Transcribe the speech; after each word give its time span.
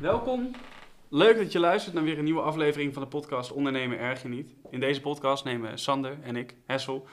Welkom. 0.00 0.50
Leuk 1.08 1.36
dat 1.36 1.52
je 1.52 1.58
luistert 1.58 1.94
naar 1.94 2.04
weer 2.04 2.18
een 2.18 2.24
nieuwe 2.24 2.40
aflevering 2.40 2.92
van 2.94 3.02
de 3.02 3.08
podcast 3.08 3.52
Ondernemen 3.52 3.98
erg 3.98 4.22
je 4.22 4.28
niet. 4.28 4.54
In 4.70 4.80
deze 4.80 5.00
podcast 5.00 5.44
nemen 5.44 5.78
Sander 5.78 6.16
en 6.22 6.36
ik, 6.36 6.54
Hessel, 6.66 7.06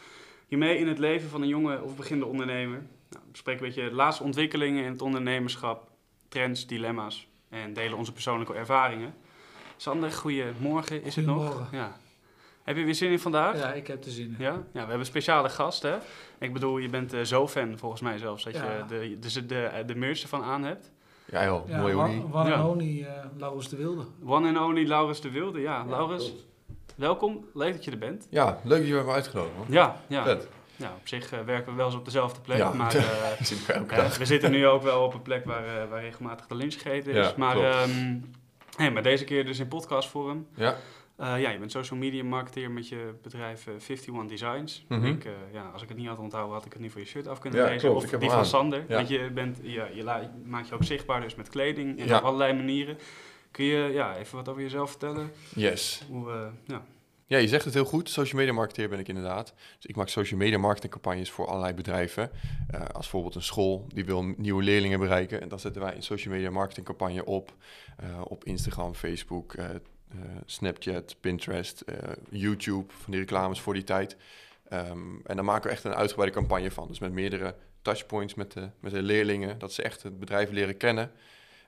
je 0.48 0.58
mee 0.58 0.78
in 0.78 0.88
het 0.88 1.00
leven 1.00 1.30
van 1.30 1.42
een 1.42 1.48
jonge 1.48 1.82
of 1.82 1.96
beginnende 1.96 2.32
ondernemer. 2.32 2.78
Nou, 3.10 3.24
we 3.26 3.32
bespreken 3.32 3.62
een 3.64 3.68
beetje 3.74 3.90
de 3.90 3.96
laatste 3.96 4.24
ontwikkelingen 4.24 4.84
in 4.84 4.92
het 4.92 5.02
ondernemerschap, 5.02 5.88
trends, 6.28 6.68
dilemma's 6.68 7.28
en 7.50 7.74
delen 7.74 7.98
onze 7.98 8.12
persoonlijke 8.14 8.54
ervaringen. 8.54 9.14
Sander, 9.78 10.12
goedemorgen 10.12 11.04
is 11.04 11.16
het 11.16 11.26
nog? 11.26 11.68
Ja. 11.72 11.98
Heb 12.64 12.78
je 12.78 12.84
weer 12.84 12.96
zin 12.96 13.12
in 13.12 13.20
vandaag? 13.20 13.58
Ja, 13.58 13.74
ik 13.74 13.88
heb 13.88 14.04
er 14.04 14.12
zin 14.12 14.26
in. 14.26 14.44
Ja? 14.44 14.52
ja, 14.52 14.62
we 14.72 14.78
hebben 14.80 15.00
een 15.00 15.06
speciale 15.06 15.50
gast, 15.50 15.82
hè? 15.82 15.98
Ik 16.40 16.54
bedoel, 16.54 16.78
je 16.78 16.90
bent 16.90 17.14
eh, 17.14 17.22
zo 17.22 17.48
fan, 17.48 17.78
volgens 17.78 18.02
mij 18.02 18.18
zelfs, 18.18 18.44
dat 18.44 18.54
Ja. 18.54 18.78
je 18.78 18.86
de, 18.88 19.20
de, 19.20 19.46
de, 19.46 19.84
de 19.86 19.96
merch 19.96 20.22
ervan 20.22 20.44
aan 20.44 20.64
hebt. 20.64 20.92
Ja 21.32 21.46
joh, 21.46 21.70
Ja, 21.70 21.78
mooi. 21.80 21.94
One, 21.96 22.24
one 22.34 22.50
Ja. 22.50 22.56
and 22.56 22.70
Only, 22.70 23.04
eh, 23.04 23.14
Laurens 23.38 23.70
de 23.70 23.76
Wilde. 23.76 24.06
One 24.26 24.48
and 24.48 24.58
only 24.58 24.88
Laurens 24.88 25.22
de 25.22 25.32
Wilde. 25.32 25.60
Ja, 25.62 25.86
Laurens, 25.86 26.34
welkom. 26.96 27.46
Leuk 27.54 27.74
dat 27.74 27.84
je 27.84 27.92
er 27.92 27.98
bent. 27.98 28.28
Ja, 28.30 28.60
leuk 28.64 28.78
dat 28.78 28.88
je 28.88 28.94
me 28.94 29.00
hebt 29.00 29.12
uitgenodigd. 29.12 29.56
man. 29.58 29.66
Ja, 29.70 30.02
ja. 30.08 30.24
Vet. 30.24 30.48
ja 30.76 30.94
op 31.00 31.08
zich 31.08 31.32
eh, 31.32 31.40
werken 31.40 31.72
we 31.72 31.78
wel 31.78 31.86
eens 31.86 31.96
op 31.96 32.06
dezelfde 32.06 32.42
plek, 32.42 32.58
Ja. 32.58 32.74
maar... 32.74 32.96
eh, 33.68 33.98
dag. 33.98 34.18
we 34.18 34.26
zitten 34.26 34.52
nu 34.52 34.68
ook 34.68 34.82
wel 34.84 35.04
op 35.04 35.14
een 35.14 35.22
plek 35.22 35.46
waar, 35.46 35.82
eh, 35.82 35.90
waar 35.90 36.02
regelmatig 36.02 36.48
de 36.48 36.56
lunch 36.56 36.74
gegeten 36.74 37.14
is. 37.14 37.26
Ja, 37.28 37.34
maar, 37.38 37.58
ehm, 37.58 38.16
hey, 38.76 38.92
maar 38.92 39.04
deze 39.04 39.24
keer 39.24 39.46
dus 39.46 39.60
in 39.60 39.68
podcastvorm. 39.68 40.48
Ja, 40.56 40.76
Eh, 41.18 41.42
ja, 41.42 41.50
je 41.50 41.60
bent 41.60 41.72
social 41.72 42.00
media 42.00 42.24
marketeer 42.24 42.72
met 42.72 42.88
je 42.88 43.14
bedrijf 43.22 43.68
eh, 43.68 43.74
51 43.74 44.26
Designs. 44.28 44.86
Mhm. 44.88 45.06
ik, 45.06 45.26
eh, 45.26 45.32
ja, 45.52 45.70
als 45.74 45.82
ik 45.82 45.88
het 45.90 45.98
niet 45.98 46.08
had 46.08 46.20
onthouden, 46.20 46.54
had 46.54 46.66
ik 46.66 46.74
het 46.74 46.82
niet 46.82 46.92
voor 46.92 47.02
je 47.02 47.08
shirt 47.08 47.28
af 47.28 47.40
kunnen 47.40 47.60
Ja, 47.60 47.66
lezen. 47.66 47.90
klopt, 47.90 48.14
of 48.14 48.20
die 48.20 48.30
van 48.30 48.38
aan. 48.38 48.46
Sander. 48.46 48.84
Ja. 48.88 48.96
Want 48.96 49.08
je, 49.08 49.32
bent, 49.34 49.60
ja, 49.62 49.88
je, 49.94 50.30
maakt 50.46 50.68
je 50.68 50.74
ook 50.76 50.84
zichtbaar 50.84 51.22
dus 51.22 51.36
met 51.36 51.50
kleding 51.50 52.00
en 52.00 52.08
Ja. 52.08 52.18
op 52.18 52.24
allerlei 52.24 52.54
manieren. 52.54 52.98
Kun 53.52 53.66
je 53.66 53.90
ja, 53.94 54.18
even 54.18 54.36
wat 54.36 54.50
over 54.50 54.62
jezelf 54.62 54.90
vertellen? 54.90 55.32
yes. 55.56 56.04
Hoe, 56.10 56.32
eh, 56.32 56.48
ja. 56.66 56.86
Ja, 57.26 57.38
je 57.38 57.48
zegt 57.48 57.66
het 57.66 57.74
heel 57.74 57.86
goed. 57.86 58.10
Social 58.10 58.40
media 58.40 58.54
marketeer 58.54 58.90
ben 58.90 59.00
ik 59.00 59.08
inderdaad. 59.08 59.54
Dus 59.76 59.86
ik 59.86 59.96
maak 59.96 60.08
social 60.10 60.40
media 60.40 60.58
marketing 60.58 60.92
campagnes 60.92 61.32
voor 61.32 61.48
allerlei 61.48 61.74
bedrijven. 61.74 62.32
Eh, 62.68 62.80
als 62.82 62.92
bijvoorbeeld 62.94 63.36
een 63.36 63.42
school 63.44 63.86
die 63.94 64.06
wil 64.06 64.24
nieuwe 64.38 64.64
leerlingen 64.64 65.00
bereiken. 65.00 65.42
En 65.42 65.48
dan 65.50 65.60
zetten 65.60 65.82
wij 65.82 65.96
een 65.96 66.04
social 66.04 66.34
media 66.34 66.50
marketing 66.50 66.86
campagne 66.86 67.26
op. 67.26 67.54
eh, 67.98 68.22
op 68.24 68.44
Instagram, 68.44 68.94
Facebook, 68.94 69.54
eh, 69.54 69.66
eh, 69.70 69.76
Snapchat, 70.46 71.16
Pinterest, 71.20 71.82
eh, 71.82 71.98
YouTube. 72.30 72.94
Van 72.94 73.12
die 73.12 73.20
reclames 73.20 73.62
voor 73.62 73.74
die 73.74 73.84
tijd. 73.84 74.18
Ehm, 74.70 75.16
en 75.26 75.36
dan 75.36 75.46
maken 75.46 75.64
we 75.64 75.76
echt 75.76 75.84
een 75.84 75.96
uitgebreide 75.96 76.36
campagne 76.36 76.72
van. 76.72 76.88
Dus 76.88 77.00
met 77.00 77.12
meerdere 77.12 77.56
touchpoints 77.82 78.34
met 78.34 78.52
de, 78.52 78.70
met 78.80 78.92
de 78.92 79.02
leerlingen. 79.02 79.60
Dat 79.60 79.74
ze 79.74 79.82
echt 79.82 80.04
het 80.04 80.20
bedrijf 80.20 80.52
leren 80.52 80.78
kennen. 80.78 81.12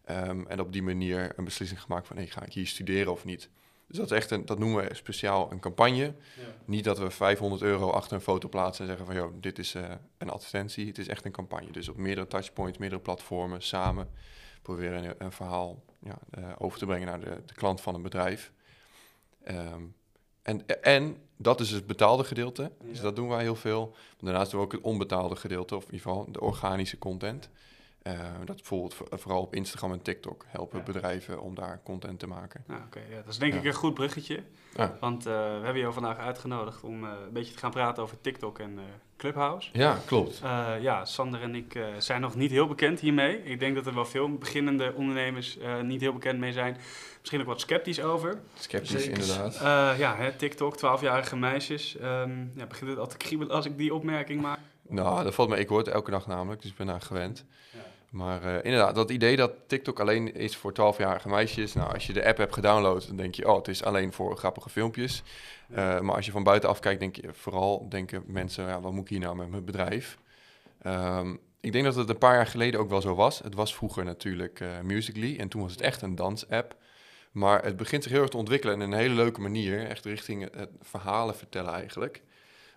Ehm, 0.05 0.45
en 0.47 0.59
op 0.59 0.73
die 0.73 0.83
manier 0.83 1.33
een 1.35 1.43
beslissing 1.43 1.81
gemaakt 1.81 2.07
van... 2.07 2.15
Hey, 2.15 2.27
ga 2.27 2.43
ik 2.43 2.53
hier 2.53 2.67
studeren 2.67 3.11
of 3.11 3.25
niet? 3.25 3.49
Dus 3.87 3.97
dat, 3.97 4.11
is 4.11 4.17
echt 4.17 4.31
een, 4.31 4.45
dat 4.45 4.59
noemen 4.59 4.87
we 4.87 4.93
speciaal 4.95 5.51
een 5.51 5.59
campagne. 5.59 6.13
Niet 6.65 6.83
dat 6.83 6.99
we 6.99 7.09
500 7.09 7.61
euro 7.61 7.89
achter 7.89 8.15
een 8.15 8.21
foto 8.21 8.49
plaatsen 8.49 8.81
en 8.81 8.89
zeggen 8.89 9.05
van... 9.05 9.15
joh, 9.15 9.33
dit 9.41 9.59
is 9.59 9.75
eh, 9.75 9.83
een 10.17 10.29
advertentie. 10.29 10.87
Het 10.87 10.97
is 10.97 11.07
echt 11.07 11.25
een 11.25 11.31
campagne. 11.31 11.71
Dus 11.71 11.89
op 11.89 11.97
meerdere 11.97 12.27
touchpoints, 12.27 12.77
meerdere 12.77 13.01
platformen, 13.01 13.61
samen... 13.61 14.09
proberen 14.61 15.03
een, 15.03 15.15
een 15.17 15.31
verhaal 15.31 15.83
ja, 16.00 16.17
eh, 16.31 16.44
over 16.58 16.80
te 16.80 16.86
brengen 16.86 17.08
naar 17.08 17.19
de, 17.19 17.42
de 17.45 17.53
klant 17.53 17.81
van 17.81 17.95
een 17.95 18.02
bedrijf. 18.02 18.52
Ehm, 19.44 19.81
en, 20.41 20.81
en 20.81 21.17
dat 21.38 21.59
is 21.59 21.72
het 21.72 21.88
betaalde 21.88 22.23
gedeelte. 22.23 22.72
Dus 22.83 23.02
dat 23.02 23.16
doen 23.16 23.28
wij 23.30 23.41
heel 23.41 23.56
veel. 23.56 23.95
Daarnaast 24.19 24.52
doen 24.52 24.59
we 24.59 24.66
ook 24.66 24.72
het 24.72 24.81
onbetaalde 24.81 25.36
gedeelte, 25.36 25.75
of 25.75 25.86
in 25.86 25.94
ieder 25.94 26.08
geval 26.09 26.31
de 26.31 26.41
organische 26.41 26.97
content. 26.97 27.50
Eh, 28.02 28.19
dat 28.45 28.56
bijvoorbeeld 28.56 28.94
voor- 28.94 29.08
vooral 29.11 29.41
op 29.41 29.56
Instagram 29.56 29.91
en 29.91 30.02
TikTok 30.02 30.45
helpen 30.47 30.78
Ja. 30.80 30.83
bedrijven 30.83 31.41
om 31.41 31.56
daar 31.56 31.81
content 31.84 32.19
te 32.19 32.28
maken. 32.28 32.63
Nou, 32.68 32.81
oké, 32.85 33.00
ja, 33.09 33.16
dat 33.16 33.28
is 33.28 33.38
denk 33.38 33.53
Ja. 33.53 33.59
ik 33.59 33.66
een 33.66 33.73
goed 33.73 33.94
bruggetje. 33.94 34.44
Ja. 34.75 34.97
Want 35.00 35.25
eh, 35.25 35.34
we 35.34 35.62
hebben 35.63 35.78
jou 35.81 35.94
vandaag 35.94 36.18
uitgenodigd 36.18 36.84
om 36.84 37.03
een 37.03 37.34
beetje 37.34 37.53
te 37.53 37.59
gaan 37.59 37.72
praten 37.72 38.03
over 38.03 38.22
TikTok 38.22 38.59
en 38.59 38.79
Clubhouse. 39.19 39.69
Ja, 39.74 39.97
klopt. 40.06 40.41
Eh, 40.44 40.68
ja, 40.81 41.06
Sander 41.06 41.41
en 41.41 41.56
ik 41.56 41.75
eh, 41.75 41.84
zijn 41.97 42.22
nog 42.22 42.35
niet 42.35 42.52
heel 42.52 42.68
bekend 42.68 43.00
hiermee. 43.00 43.44
Ik 43.44 43.59
denk 43.59 43.75
dat 43.75 43.85
er 43.85 43.94
wel 43.94 44.06
veel 44.06 44.34
beginnende 44.34 44.94
ondernemers 44.96 45.57
eh, 45.57 45.81
niet 45.81 46.02
heel 46.02 46.13
bekend 46.13 46.40
mee 46.40 46.52
zijn. 46.52 46.78
Misschien 47.19 47.40
ook 47.41 47.46
wat 47.47 47.62
sceptisch 47.62 48.02
over. 48.02 48.40
Sceptisch 48.59 49.03
Zeker. 49.03 49.19
inderdaad. 49.19 49.56
Eh, 49.56 50.00
ja, 50.00 50.16
hè, 50.16 50.31
TikTok, 50.31 50.78
12-jarige 50.78 51.35
meisjes. 51.38 51.97
Ehm 51.97 52.31
ja, 52.56 52.66
begint 52.66 52.90
het 52.90 53.00
al 53.00 53.08
te 53.08 53.18
kriebelen 53.18 53.56
als 53.56 53.66
ik 53.66 53.78
die 53.78 53.94
opmerking 53.94 54.41
maak. 54.41 54.59
Nou, 54.88 55.24
dat 55.24 55.35
valt 55.35 55.50
me. 55.50 55.59
Ik 55.59 55.68
hoor 55.68 55.78
het 55.78 55.88
elke 55.88 56.12
dag 56.12 56.28
namelijk, 56.28 56.62
dus 56.62 56.72
ik 56.72 56.78
ben 56.78 56.88
daar 56.88 57.02
gewend. 57.02 57.46
Ja. 57.72 57.79
Maar 58.09 58.44
eh, 58.44 58.66
inderdaad, 58.66 58.96
dat 58.96 59.12
idee 59.12 59.36
dat 59.36 59.52
TikTok 59.68 60.00
alleen 60.00 60.34
is 60.34 60.56
voor 60.56 60.72
12-jarige 60.72 61.30
meisjes. 61.30 61.74
Nou, 61.74 61.94
als 61.94 62.08
je 62.08 62.14
de 62.14 62.25
app 62.25 62.38
hebt 62.38 62.53
gedownload, 62.53 63.08
dan 63.08 63.16
denk 63.16 63.36
je, 63.36 63.50
oh, 63.50 63.56
het 63.56 63.68
is 63.68 63.84
alleen 63.84 64.14
voor 64.14 64.38
grappige 64.38 64.70
filmpjes. 64.70 65.24
Eh, 65.70 66.00
maar 66.00 66.16
als 66.16 66.25
je 66.25 66.31
van 66.31 66.44
buitenaf 66.44 66.80
kijkt, 66.80 67.00
denk 67.00 67.16
je 67.16 67.30
vooral 67.34 67.90
denken 67.90 68.24
mensen, 68.28 68.68
ja, 68.68 68.81
wat 68.81 68.92
moet 68.92 69.03
ik 69.03 69.09
hier 69.09 69.20
nou 69.20 69.36
met 69.36 69.50
mijn 69.50 69.66
bedrijf? 69.66 70.18
Ehm, 70.81 71.36
ik 71.59 71.72
denk 71.72 71.86
dat 71.86 71.96
het 71.96 72.09
een 72.09 72.18
paar 72.18 72.36
jaar 72.36 72.47
geleden 72.47 72.80
ook 72.80 72.90
wel 72.90 73.02
zo 73.02 73.16
was. 73.16 73.40
Het 73.40 73.56
was 73.56 73.75
vroeger 73.75 74.03
natuurlijk 74.03 74.59
eh 74.59 74.80
Musical.ly 74.84 75.38
en 75.40 75.47
toen 75.47 75.62
was 75.62 75.72
het 75.72 75.81
echt 75.81 76.02
een 76.02 76.16
dansapp. 76.16 76.76
Maar 77.31 77.64
het 77.64 77.78
begint 77.78 78.03
zich 78.03 78.12
heel 78.12 78.22
erg 78.22 78.30
te 78.30 78.38
ontwikkelen 78.38 78.76
in 78.76 78.81
een 78.81 79.00
hele 79.00 79.14
leuke 79.14 79.41
manier. 79.41 79.88
Echt 79.88 80.06
richting 80.06 80.56
het 80.56 80.70
verhalen 80.81 81.36
vertellen 81.36 81.74
eigenlijk. 81.74 82.22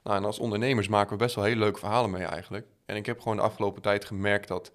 Nou, 0.02 0.16
en 0.16 0.24
als 0.24 0.38
ondernemers 0.38 0.88
maken 0.88 1.12
we 1.12 1.16
best 1.16 1.34
wel 1.34 1.44
hele 1.44 1.60
leuke 1.60 1.78
verhalen 1.78 2.10
mee 2.10 2.24
eigenlijk. 2.24 2.66
En 2.86 2.96
ik 2.96 3.06
heb 3.06 3.20
gewoon 3.20 3.36
de 3.36 3.42
afgelopen 3.42 3.82
tijd 3.82 4.04
gemerkt 4.04 4.48
dat 4.48 4.72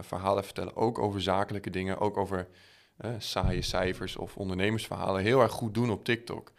verhalen 0.00 0.44
vertellen, 0.44 0.76
ook 0.76 0.98
over 0.98 1.22
zakelijke 1.22 1.70
dingen, 1.70 1.98
ook 1.98 2.16
over 2.16 2.48
eh, 2.96 3.10
saaie 3.18 3.62
cijfers 3.62 4.16
of 4.16 4.36
ondernemersverhalen, 4.36 5.22
heel 5.22 5.40
erg 5.40 5.52
goed 5.52 5.74
doen 5.74 5.90
op 5.90 6.04
TikTok. 6.04 6.52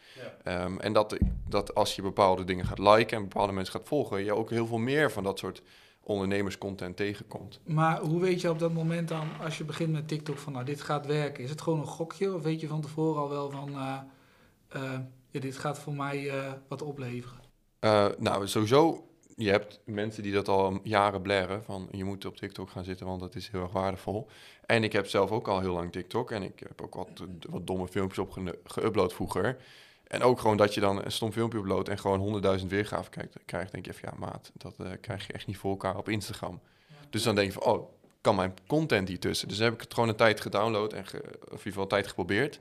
Ehm, 0.44 0.79
en 0.79 0.94
dat, 0.94 1.17
dat 1.47 1.75
als 1.75 1.95
je 1.95 2.01
bepaalde 2.01 2.44
dingen 2.44 2.66
gaat 2.66 2.79
liken 2.79 3.17
en 3.17 3.23
bepaalde 3.23 3.53
mensen 3.53 3.73
gaat 3.73 3.88
volgen, 3.88 4.23
je 4.23 4.35
ook 4.35 4.50
heel 4.50 4.67
veel 4.67 4.78
meer 4.78 5.11
van 5.11 5.23
dat 5.23 5.39
soort 5.39 5.61
ondernemerscontent 6.03 6.95
tegenkomt. 6.97 7.59
Maar 7.66 8.00
hoe 8.00 8.22
weet 8.22 8.41
je 8.41 8.50
op 8.50 8.59
dat 8.59 8.73
moment 8.73 9.07
dan, 9.07 9.28
als 9.44 9.57
je 9.57 9.63
begint 9.63 9.91
met 9.91 10.07
TikTok, 10.07 10.38
van 10.38 10.53
nou, 10.53 10.66
dit 10.66 10.81
gaat 10.81 11.05
werken? 11.05 11.44
Is 11.44 11.49
het 11.49 11.61
gewoon 11.61 11.79
een 11.79 11.88
gokje? 11.88 12.34
Of 12.34 12.41
weet 12.41 12.59
je 12.59 12.67
van 12.67 12.81
tevoren 12.81 13.22
al 13.22 13.29
wel 13.29 13.49
van, 13.51 13.69
eh, 13.69 13.97
eh, 14.67 14.99
ja, 15.29 15.39
dit 15.39 15.57
gaat 15.57 15.79
voor 15.79 15.94
mij 15.94 16.29
eh, 16.29 16.51
wat 16.67 16.81
opleveren? 16.81 17.41
Eh, 17.79 18.05
nou, 18.17 18.47
sowieso, 18.47 19.06
je 19.40 19.50
hebt 19.50 19.80
mensen 19.84 20.24
die 20.24 20.34
dat 20.34 20.48
al 20.48 20.80
jaren 20.84 21.22
blaren, 21.22 21.64
van 21.64 21.88
je 21.92 22.03
moet 22.03 22.25
op 22.25 22.36
TikTok 22.38 22.70
gaan 22.70 22.84
zitten, 22.84 23.06
want 23.06 23.20
dat 23.20 23.36
is 23.36 23.48
heel 23.50 23.62
erg 23.62 23.72
waardevol. 23.72 24.28
En 24.66 24.84
ik 24.84 24.94
heb 24.94 25.08
zelf 25.08 25.31
ook 25.31 25.48
al 25.48 25.59
heel 25.59 25.74
lang 25.74 25.92
TikTok 25.92 26.31
en 26.31 26.44
ik 26.44 26.59
heb 26.59 26.81
ook 26.81 26.96
wat, 26.96 27.09
wat 27.50 27.68
domme 27.68 27.88
filmpjes 27.88 28.20
op 28.20 28.31
ge- 28.31 28.59
geüpload 28.64 29.14
vroeger. 29.14 29.58
En 30.08 30.22
ook 30.22 30.40
gewoon 30.40 30.58
dat 30.58 30.74
je 30.74 30.80
dan 30.80 31.03
een 31.06 31.12
stom 31.12 31.31
filmpje 31.31 31.58
uploadt 31.59 31.90
en 31.90 32.00
gewoon 32.00 32.42
100.000 32.59 32.66
weergaven 32.68 33.12
krijgt, 33.46 33.72
denk 33.72 33.86
je 33.86 33.92
even, 33.92 34.09
ja 34.12 34.18
maat, 34.20 34.52
dat 34.53 34.74
eh, 34.80 34.92
krijg 35.02 35.28
je 35.28 35.34
echt 35.34 35.47
niet 35.47 35.58
voor 35.58 35.72
elkaar 35.72 35.97
op 35.97 36.09
Instagram. 36.09 36.59
Dus 37.09 37.24
dan 37.24 37.36
denk 37.36 37.47
je 37.47 37.59
van, 37.59 37.64
oh, 37.74 37.90
kan 38.22 38.36
mijn 38.36 38.53
content 38.68 39.08
hier 39.08 39.20
tussen? 39.20 39.47
Dus 39.47 39.58
heb 39.58 39.74
ik 39.74 39.81
het 39.81 39.94
gewoon 39.94 40.09
een 40.09 40.16
tijd 40.16 40.42
gedownload 40.42 40.94
en 40.94 41.06
ge, 41.08 41.18
of 41.18 41.26
in 41.26 41.31
ieder 41.52 41.59
geval 41.64 41.81
een 41.84 41.88
tijd 41.90 42.08
geprobeerd. 42.08 42.53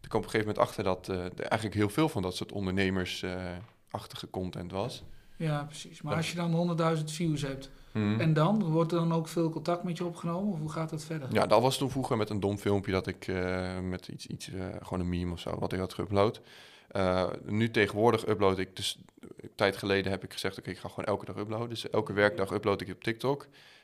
Toen 0.00 0.08
kwam 0.08 0.20
op 0.20 0.24
een 0.24 0.30
gegeven 0.30 0.46
moment 0.46 0.58
achter 0.58 0.84
dat 0.84 1.08
eh, 1.08 1.24
er 1.24 1.44
eigenlijk 1.46 1.74
heel 1.74 1.88
veel 1.88 2.08
van 2.08 2.22
dat 2.22 2.36
soort 2.36 2.52
ondernemersachtige 2.52 4.30
content 4.30 4.72
was. 4.72 5.02
Ja, 5.36 5.64
precies. 5.64 6.02
Maar 6.02 6.12
Ja. 6.12 6.18
als 6.18 6.30
je 6.30 6.36
dan 6.36 6.52
100.000 6.52 7.12
views 7.12 7.42
hebt, 7.42 7.70
en 7.94 8.32
dan, 8.32 8.62
wordt 8.62 8.92
er 8.92 8.98
dan 8.98 9.12
ook 9.12 9.28
veel 9.28 9.50
contact 9.50 9.82
met 9.82 9.96
je 9.98 10.04
opgenomen? 10.04 10.52
Of 10.52 10.58
hoe 10.58 10.70
gaat 10.72 10.90
dat 10.90 11.04
verder? 11.04 11.28
Ja, 11.32 11.46
dat 11.46 11.62
was 11.62 11.78
toen 11.78 11.90
vroeger 11.90 12.16
met 12.16 12.30
een 12.30 12.40
dom 12.40 12.58
filmpje 12.58 12.92
dat 12.92 13.06
ik 13.06 13.26
eh, 13.26 13.78
met 13.80 14.08
iets, 14.08 14.26
iets 14.26 14.48
eh, 14.52 14.66
gewoon 14.82 15.00
een 15.00 15.08
meme 15.08 15.32
of 15.32 15.40
zo, 15.40 15.58
wat 15.58 15.72
ik 15.72 15.78
had 15.78 15.96
geüpload. 16.00 16.40
Eh, 16.88 17.26
nu 17.44 17.70
tegenwoordig 17.70 18.26
upload 18.28 18.58
ik, 18.58 18.76
dus 18.76 18.98
een 19.20 19.50
tijd 19.54 19.76
geleden 19.76 20.10
heb 20.12 20.24
ik 20.24 20.32
gezegd, 20.32 20.58
oké, 20.58 20.70
ik 20.70 20.78
ga 20.78 20.88
gewoon 20.88 21.04
elke 21.04 21.24
dag 21.24 21.36
uploaden. 21.36 21.68
Dus 21.68 21.90
elke 21.90 22.12
werkdag 22.12 22.50
upload 22.50 22.80
ik 22.80 22.88
op 22.88 23.02
TikTok. 23.02 23.40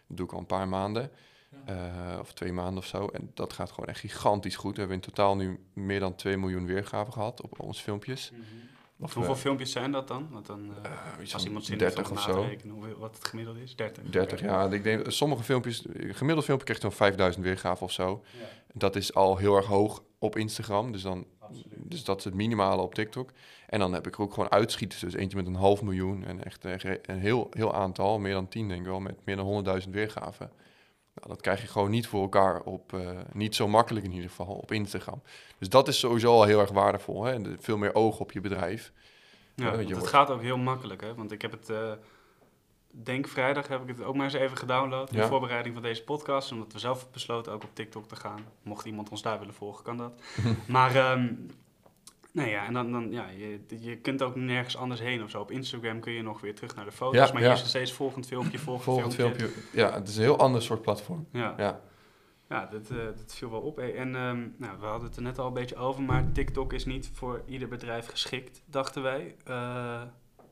Dat 0.07 0.17
doe 0.17 0.27
ik 0.27 0.33
al 0.33 0.39
een 0.39 0.47
paar 0.47 0.69
maanden, 0.69 1.11
of 2.21 2.33
twee 2.33 2.53
maanden 2.53 2.79
of 2.79 2.87
zo. 2.87 3.07
En 3.07 3.31
dat 3.35 3.53
gaat 3.53 3.71
gewoon 3.71 3.89
echt 3.89 4.01
gigantisch 4.01 4.57
goed. 4.57 4.73
We 4.73 4.79
hebben 4.79 4.97
in 4.97 5.03
totaal 5.03 5.37
nu 5.37 5.59
meer 5.73 6.01
dan 6.01 6.15
2 6.15 6.37
miljoen 6.37 6.67
weergaven 6.67 7.13
gehad 7.13 7.43
op 7.43 7.61
onze 7.61 7.83
filmpjes. 7.83 8.31
Of 8.31 8.80
Of, 9.01 9.15
hoeveel 9.15 9.37
filmpjes 9.37 9.73
zijn 9.73 9.93
dat 9.93 10.09
dan? 10.09 10.29
Want 10.31 10.47
dan 10.47 10.71
eh, 10.83 10.91
Eh, 10.91 11.35
als 11.35 11.45
iemand 11.45 11.65
zin 11.65 11.79
30 11.79 11.97
heeft 11.97 12.11
om 12.11 12.35
na 12.35 12.41
te 12.43 12.49
rekenen 12.49 12.75
hoeveel, 12.75 12.99
wat 12.99 13.15
het 13.15 13.29
gemiddeld 13.29 13.57
is. 13.57 13.77
30. 13.77 14.03
30, 14.11 14.41
ja. 14.41 14.71
Ik 14.71 14.83
denk, 14.83 15.11
sommige 15.11 15.43
filmpjes, 15.43 15.85
gemiddeld 15.97 16.45
filmpje 16.45 16.65
krijgt 16.65 16.83
dan 16.83 16.93
5000 16.93 17.45
weergaven 17.45 17.87
of 17.87 17.93
zo. 17.93 18.25
Dat 18.73 18.97
is 18.97 19.15
al 19.15 19.37
heel 19.37 19.57
erg 19.57 19.67
hoog 19.67 20.03
op 20.19 20.37
Instagram. 20.37 20.93
Dus, 20.93 21.03
dan, 21.03 21.27
absoluut. 21.39 21.75
dus 21.77 22.05
dat 22.05 22.19
is 22.19 22.25
het 22.25 22.35
minimale 22.35 22.83
op 22.83 22.95
TikTok. 22.95 23.31
En 23.67 23.79
dan 23.79 23.93
heb 23.93 24.07
ik 24.07 24.15
er 24.15 24.21
ook 24.21 24.35
gewoon 24.35 24.51
uitschieters. 24.51 25.01
Dus 25.01 25.15
eentje 25.15 25.37
met 25.37 25.47
een 25.47 25.55
half 25.55 25.83
miljoen. 25.83 26.25
En 26.25 26.45
echt 26.45 26.65
een 26.65 27.19
heel, 27.19 27.47
heel 27.51 27.75
aantal, 27.75 28.19
meer 28.19 28.33
dan 28.33 28.49
10 28.49 28.69
denk 28.69 28.81
ik 28.81 28.87
wel, 28.87 29.01
met 29.01 29.25
meer 29.25 29.37
dan 29.37 29.65
100.000 29.83 29.91
weergaven. 29.91 30.51
Nou, 31.21 31.33
dat 31.33 31.41
krijg 31.41 31.61
je 31.61 31.67
gewoon 31.67 31.91
niet 31.91 32.07
voor 32.07 32.23
elkaar 32.23 32.61
op, 32.61 32.93
eh, 32.93 33.11
niet 33.33 33.55
zo 33.55 33.69
makkelijk 33.69 34.05
in 34.05 34.13
ieder 34.13 34.29
geval, 34.29 34.47
op 34.55 34.73
Instagram. 34.73 35.23
Dus 35.59 35.69
dat 35.69 35.89
is 35.89 35.99
sowieso 35.99 36.33
al 36.33 36.45
heel 36.45 36.61
erg 36.61 36.71
waardevol. 36.71 37.25
Hè? 37.25 37.39
Veel 37.59 37.77
meer 37.77 37.95
oog 37.95 38.21
op 38.21 38.33
je 38.33 38.41
bedrijf. 38.41 38.93
Ja, 39.55 39.79
je 39.81 39.95
het 39.95 40.07
gaat 40.07 40.31
ook 40.31 40.43
heel 40.43 40.57
makkelijk, 40.59 41.01
hè? 41.01 41.15
Want 41.15 41.33
ik 41.33 41.43
heb 41.43 41.51
het... 41.53 41.69
eh, 41.71 41.93
denk 42.91 43.29
vrijdag 43.29 43.69
heb 43.69 43.83
ik 43.83 43.89
het 43.97 44.03
ook 44.03 44.15
maar 44.15 44.25
eens 44.25 44.35
even 44.35 44.57
gedownload. 44.57 45.11
In 45.13 45.19
Ja. 45.19 45.27
voorbereiding 45.27 45.75
van 45.75 45.83
deze 45.83 46.05
podcast. 46.05 46.53
Omdat 46.53 46.73
we 46.73 46.79
zelf 46.79 47.11
besloten 47.11 47.53
ook 47.53 47.63
op 47.63 47.71
TikTok 47.75 48.09
te 48.09 48.17
gaan. 48.17 48.45
Mocht 48.63 48.85
iemand 48.85 49.11
ons 49.11 49.23
daar 49.23 49.39
willen 49.39 49.55
volgen, 49.55 49.85
kan 49.85 49.97
dat. 49.97 50.13
maar, 50.69 50.95
ehm, 50.97 51.33
nee 52.33 52.51
ja, 52.51 52.67
en 52.67 52.73
dan, 52.73 52.93
dan 52.93 53.11
ja, 53.13 53.29
je, 53.29 53.61
je 53.81 53.97
kunt 53.97 54.23
ook 54.23 54.37
nergens 54.37 54.77
anders 54.77 55.01
heen 55.01 55.23
of 55.23 55.31
zo. 55.31 55.41
Op 55.41 55.51
Instagram 55.51 56.01
kun 56.01 56.13
je 56.13 56.23
nog 56.23 56.41
weer 56.41 56.55
terug 56.55 56.75
naar 56.75 56.85
de 56.85 56.93
foto's. 56.93 57.27
Ja, 57.27 57.33
maar 57.33 57.43
ja. 57.43 57.49
hier 57.49 57.57
is 57.57 57.63
er 57.63 57.69
steeds 57.69 57.93
volgend 57.93 58.27
filmpje, 58.27 58.59
volgend, 58.69 58.85
Volgend 58.85 59.15
filmpje. 59.15 59.49
filmpje. 59.49 59.79
Ja, 59.79 59.93
het 59.93 60.09
is 60.09 60.17
een 60.17 60.23
heel 60.23 60.39
ander 60.39 60.63
soort 60.63 60.83
platform. 60.83 61.27
Ja. 61.33 61.55
Ja. 61.57 61.81
Ja, 62.49 62.67
dat, 62.67 62.91
eh, 62.91 62.97
dat 62.97 63.35
viel 63.35 63.51
wel 63.51 63.61
op. 63.61 63.79
En 63.79 64.15
ehm, 64.15 64.49
nou, 64.57 64.79
we 64.81 64.87
hadden 64.87 65.09
het 65.09 65.17
er 65.17 65.23
net 65.23 65.39
al 65.39 65.47
een 65.47 65.53
beetje 65.53 65.77
over, 65.77 66.03
maar 66.03 66.33
TikTok 66.33 66.73
is 66.73 66.85
niet 66.85 67.11
voor 67.13 67.43
ieder 67.47 67.69
bedrijf 67.69 68.07
geschikt, 68.07 68.63
dachten 68.67 69.03
wij. 69.03 69.35
Eh, 69.45 70.03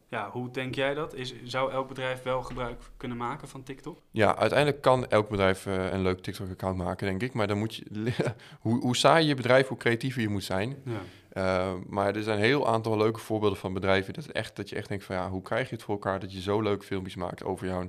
ja, 0.08 0.30
hoe 0.30 0.50
denk 0.50 0.74
jij 0.74 0.94
dat? 0.94 1.14
Is, 1.14 1.34
zou 1.44 1.72
elk 1.72 1.88
bedrijf 1.88 2.22
wel 2.22 2.42
gebruik 2.42 2.82
kunnen 2.96 3.16
maken 3.16 3.48
van 3.48 3.62
TikTok? 3.62 4.00
Ja, 4.10 4.36
uiteindelijk 4.36 4.82
kan 4.82 5.08
elk 5.08 5.28
bedrijf 5.28 5.66
eh, 5.66 5.92
een 5.92 6.02
leuk 6.02 6.20
TikTok-account 6.20 6.76
maken, 6.76 7.06
denk 7.06 7.22
ik. 7.22 7.32
Maar 7.32 7.46
dan 7.46 7.58
moet 7.58 7.74
je, 7.74 7.84
hoe, 8.60 8.80
hoe 8.80 8.96
saai 8.96 9.26
je 9.26 9.34
bedrijf, 9.34 9.68
hoe 9.68 9.76
creatiever 9.76 10.20
je 10.20 10.28
moet 10.28 10.44
zijn. 10.44 10.76
Ja. 10.84 11.00
Uh, 11.32 11.74
maar 11.86 12.16
er 12.16 12.22
zijn 12.22 12.38
een 12.38 12.44
heel 12.44 12.68
aantal 12.68 12.96
leuke 12.96 13.20
voorbeelden 13.20 13.58
van 13.58 13.72
bedrijven. 13.72 14.14
Dat, 14.14 14.26
echt, 14.26 14.56
dat 14.56 14.68
je 14.68 14.76
echt 14.76 14.88
denkt 14.88 15.04
van 15.04 15.16
ja, 15.16 15.30
hoe 15.30 15.42
krijg 15.42 15.68
je 15.68 15.74
het 15.74 15.84
voor 15.84 15.94
elkaar 15.94 16.20
dat 16.20 16.32
je 16.32 16.40
zo 16.40 16.62
leuke 16.62 16.84
filmpjes 16.84 17.16
maakt 17.16 17.44
over 17.44 17.66
jouw 17.66 17.88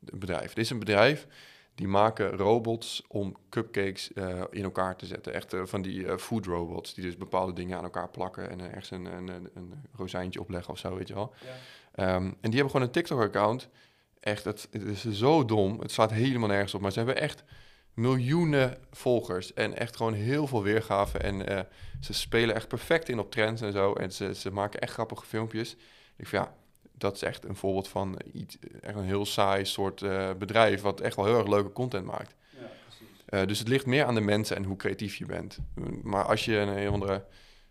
bedrijf. 0.00 0.48
Dit 0.52 0.64
is 0.64 0.70
een 0.70 0.78
bedrijf 0.78 1.26
die 1.78 1.88
maken 1.88 2.30
robots 2.30 3.02
om 3.08 3.36
cupcakes 3.48 4.10
uh, 4.14 4.42
in 4.50 4.62
elkaar 4.62 4.96
te 4.96 5.06
zetten. 5.06 5.34
Echt 5.34 5.54
uh, 5.54 5.62
van 5.64 5.82
die 5.82 6.00
uh, 6.00 6.16
food 6.16 6.46
robots 6.46 6.94
die 6.94 7.04
dus 7.04 7.16
bepaalde 7.16 7.52
dingen 7.52 7.76
aan 7.78 7.84
elkaar 7.84 8.08
plakken 8.08 8.50
en 8.50 8.60
ergens 8.60 8.90
een, 8.90 9.04
een, 9.04 9.28
een, 9.28 9.50
een 9.54 9.74
rozijntje 9.92 10.40
opleggen 10.40 10.72
of 10.72 10.78
zo, 10.78 10.96
weet 10.96 11.08
je 11.08 11.14
wel. 11.14 11.34
Ja. 11.94 12.14
Um, 12.14 12.24
en 12.24 12.36
die 12.40 12.52
hebben 12.52 12.70
gewoon 12.70 12.86
een 12.86 12.92
TikTok-account. 12.92 13.68
Echt, 14.20 14.44
het, 14.44 14.68
het 14.70 14.82
is 14.82 15.10
zo 15.10 15.44
dom. 15.44 15.80
Het 15.80 15.92
slaat 15.92 16.10
helemaal 16.10 16.48
nergens 16.48 16.74
op. 16.74 16.80
Maar 16.80 16.92
ze 16.92 16.98
hebben 16.98 17.16
echt 17.16 17.44
miljoenen 17.94 18.76
volgers 18.90 19.54
en 19.54 19.76
echt 19.76 19.96
gewoon 19.96 20.12
heel 20.12 20.46
veel 20.46 20.62
weergaven. 20.62 21.22
En 21.22 21.66
ze 22.00 22.12
spelen 22.12 22.54
echt 22.54 22.68
perfect 22.68 23.08
in 23.08 23.18
op 23.18 23.30
trends 23.30 23.62
en 23.62 23.72
zo. 23.72 23.92
En 23.92 24.12
ze, 24.12 24.34
ze 24.34 24.50
maken 24.50 24.80
echt 24.80 24.92
grappige 24.92 25.26
filmpjes. 25.26 25.76
Ik 26.16 26.26
vind 26.26 26.44
ja, 26.44 26.54
dat 26.98 27.14
is 27.14 27.22
echt 27.22 27.44
een 27.44 27.56
voorbeeld 27.56 27.88
van 27.88 28.18
iets, 28.32 28.58
echt 28.80 28.96
een 28.96 29.04
heel 29.04 29.26
saai 29.26 29.64
soort 29.64 30.00
uh, 30.00 30.30
bedrijf... 30.38 30.80
wat 30.80 31.00
echt 31.00 31.16
wel 31.16 31.24
heel 31.24 31.38
erg 31.38 31.48
leuke 31.48 31.72
content 31.72 32.04
maakt. 32.04 32.34
Ja, 32.50 33.40
uh, 33.40 33.46
dus 33.46 33.58
het 33.58 33.68
ligt 33.68 33.86
meer 33.86 34.04
aan 34.04 34.14
de 34.14 34.20
mensen 34.20 34.56
en 34.56 34.64
hoe 34.64 34.76
creatief 34.76 35.16
je 35.16 35.26
bent. 35.26 35.58
Maar 36.02 36.24
als 36.24 36.44
je 36.44 36.56
een 36.56 36.76
heel 36.76 36.92
andere 36.92 37.24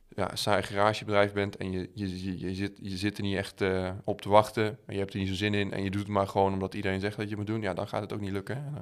ja, 0.10 0.36
saai 0.36 0.64
garagebedrijf 0.64 1.34
bent... 1.34 1.58
en 1.58 1.72
je, 1.72 1.90
je, 1.94 2.24
je, 2.24 2.40
je, 2.40 2.56
zit, 2.56 2.72
je 2.82 2.98
zit 2.98 3.18
er 3.18 3.24
niet 3.24 3.38
echt 3.38 3.62
uh, 3.62 3.92
op 4.04 4.22
te 4.22 4.30
wachten... 4.30 4.66
en 4.86 4.94
je 4.94 5.00
hebt 5.00 5.14
er 5.14 5.20
niet 5.20 5.28
zo 5.28 5.34
zin 5.34 5.54
in... 5.54 5.72
en 5.72 5.84
je 5.84 5.92
doet 5.92 6.02
het 6.02 6.10
maar 6.10 6.28
gewoon 6.28 6.54
omdat 6.54 6.74
iedereen 6.74 7.00
zegt 7.00 7.18
dat 7.18 7.24
je 7.24 7.36
het 7.36 7.40
moet 7.40 7.48
doen... 7.48 7.62
ja, 7.62 7.74
dan 7.74 7.88
gaat 7.88 8.02
het 8.02 8.14
ook 8.14 8.22
niet 8.22 8.32
lukken. 8.32 8.56
Hè? 8.56 8.82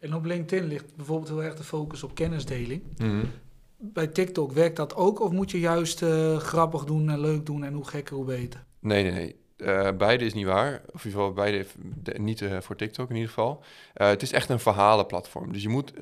En 0.00 0.14
op 0.14 0.24
LinkedIn 0.24 0.68
ligt 0.68 0.96
bijvoorbeeld 0.96 1.28
heel 1.28 1.42
erg 1.42 1.54
de 1.54 1.64
focus 1.64 2.02
op 2.02 2.14
kennisdeling. 2.14 2.82
Mm 2.96 3.08
-hmm. 3.08 3.30
Bij 3.76 4.06
TikTok 4.06 4.52
werkt 4.52 4.76
dat 4.76 4.94
ook 4.94 5.20
of 5.20 5.30
moet 5.30 5.50
je 5.50 5.60
juist 5.60 6.04
grappig 6.38 6.84
doen 6.84 7.10
en 7.10 7.20
leuk 7.20 7.46
doen 7.46 7.64
en 7.64 7.72
hoe 7.72 7.88
gekker 7.88 8.16
hoe 8.16 8.24
beter? 8.24 8.64
Nee, 8.82 9.02
nee, 9.02 9.12
nee. 9.12 9.36
Uh, 9.56 9.90
beide 9.96 10.24
is 10.24 10.34
niet 10.34 10.46
waar. 10.46 10.82
Of 10.92 11.04
in 11.04 11.10
ieder 11.10 11.10
geval 11.10 11.32
beide 11.32 11.66
de, 12.02 12.18
niet 12.18 12.40
uh, 12.40 12.60
voor 12.60 12.76
TikTok 12.76 13.08
in 13.08 13.14
ieder 13.14 13.30
geval. 13.30 13.62
Uh, 13.96 14.06
het 14.06 14.22
is 14.22 14.32
echt 14.32 14.48
een 14.48 14.60
verhalenplatform. 14.60 15.52
Dus 15.52 15.62
je 15.62 15.68
moet, 15.68 15.92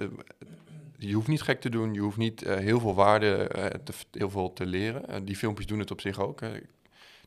je 0.98 1.14
hoeft 1.14 1.28
niet 1.28 1.42
gek 1.42 1.60
te 1.60 1.68
doen. 1.68 1.94
Je 1.94 2.00
hoeft 2.00 2.16
niet 2.16 2.40
heel 2.40 2.80
veel 2.80 2.94
waarde, 2.94 3.50
te, 3.84 3.92
heel 4.10 4.30
veel 4.30 4.52
te 4.52 4.66
leren. 4.66 5.24
die 5.24 5.36
filmpjes 5.36 5.66
doen 5.66 5.78
het 5.78 5.90
op 5.90 6.00
zich 6.00 6.20
ook. 6.20 6.40
Hè. 6.40 6.50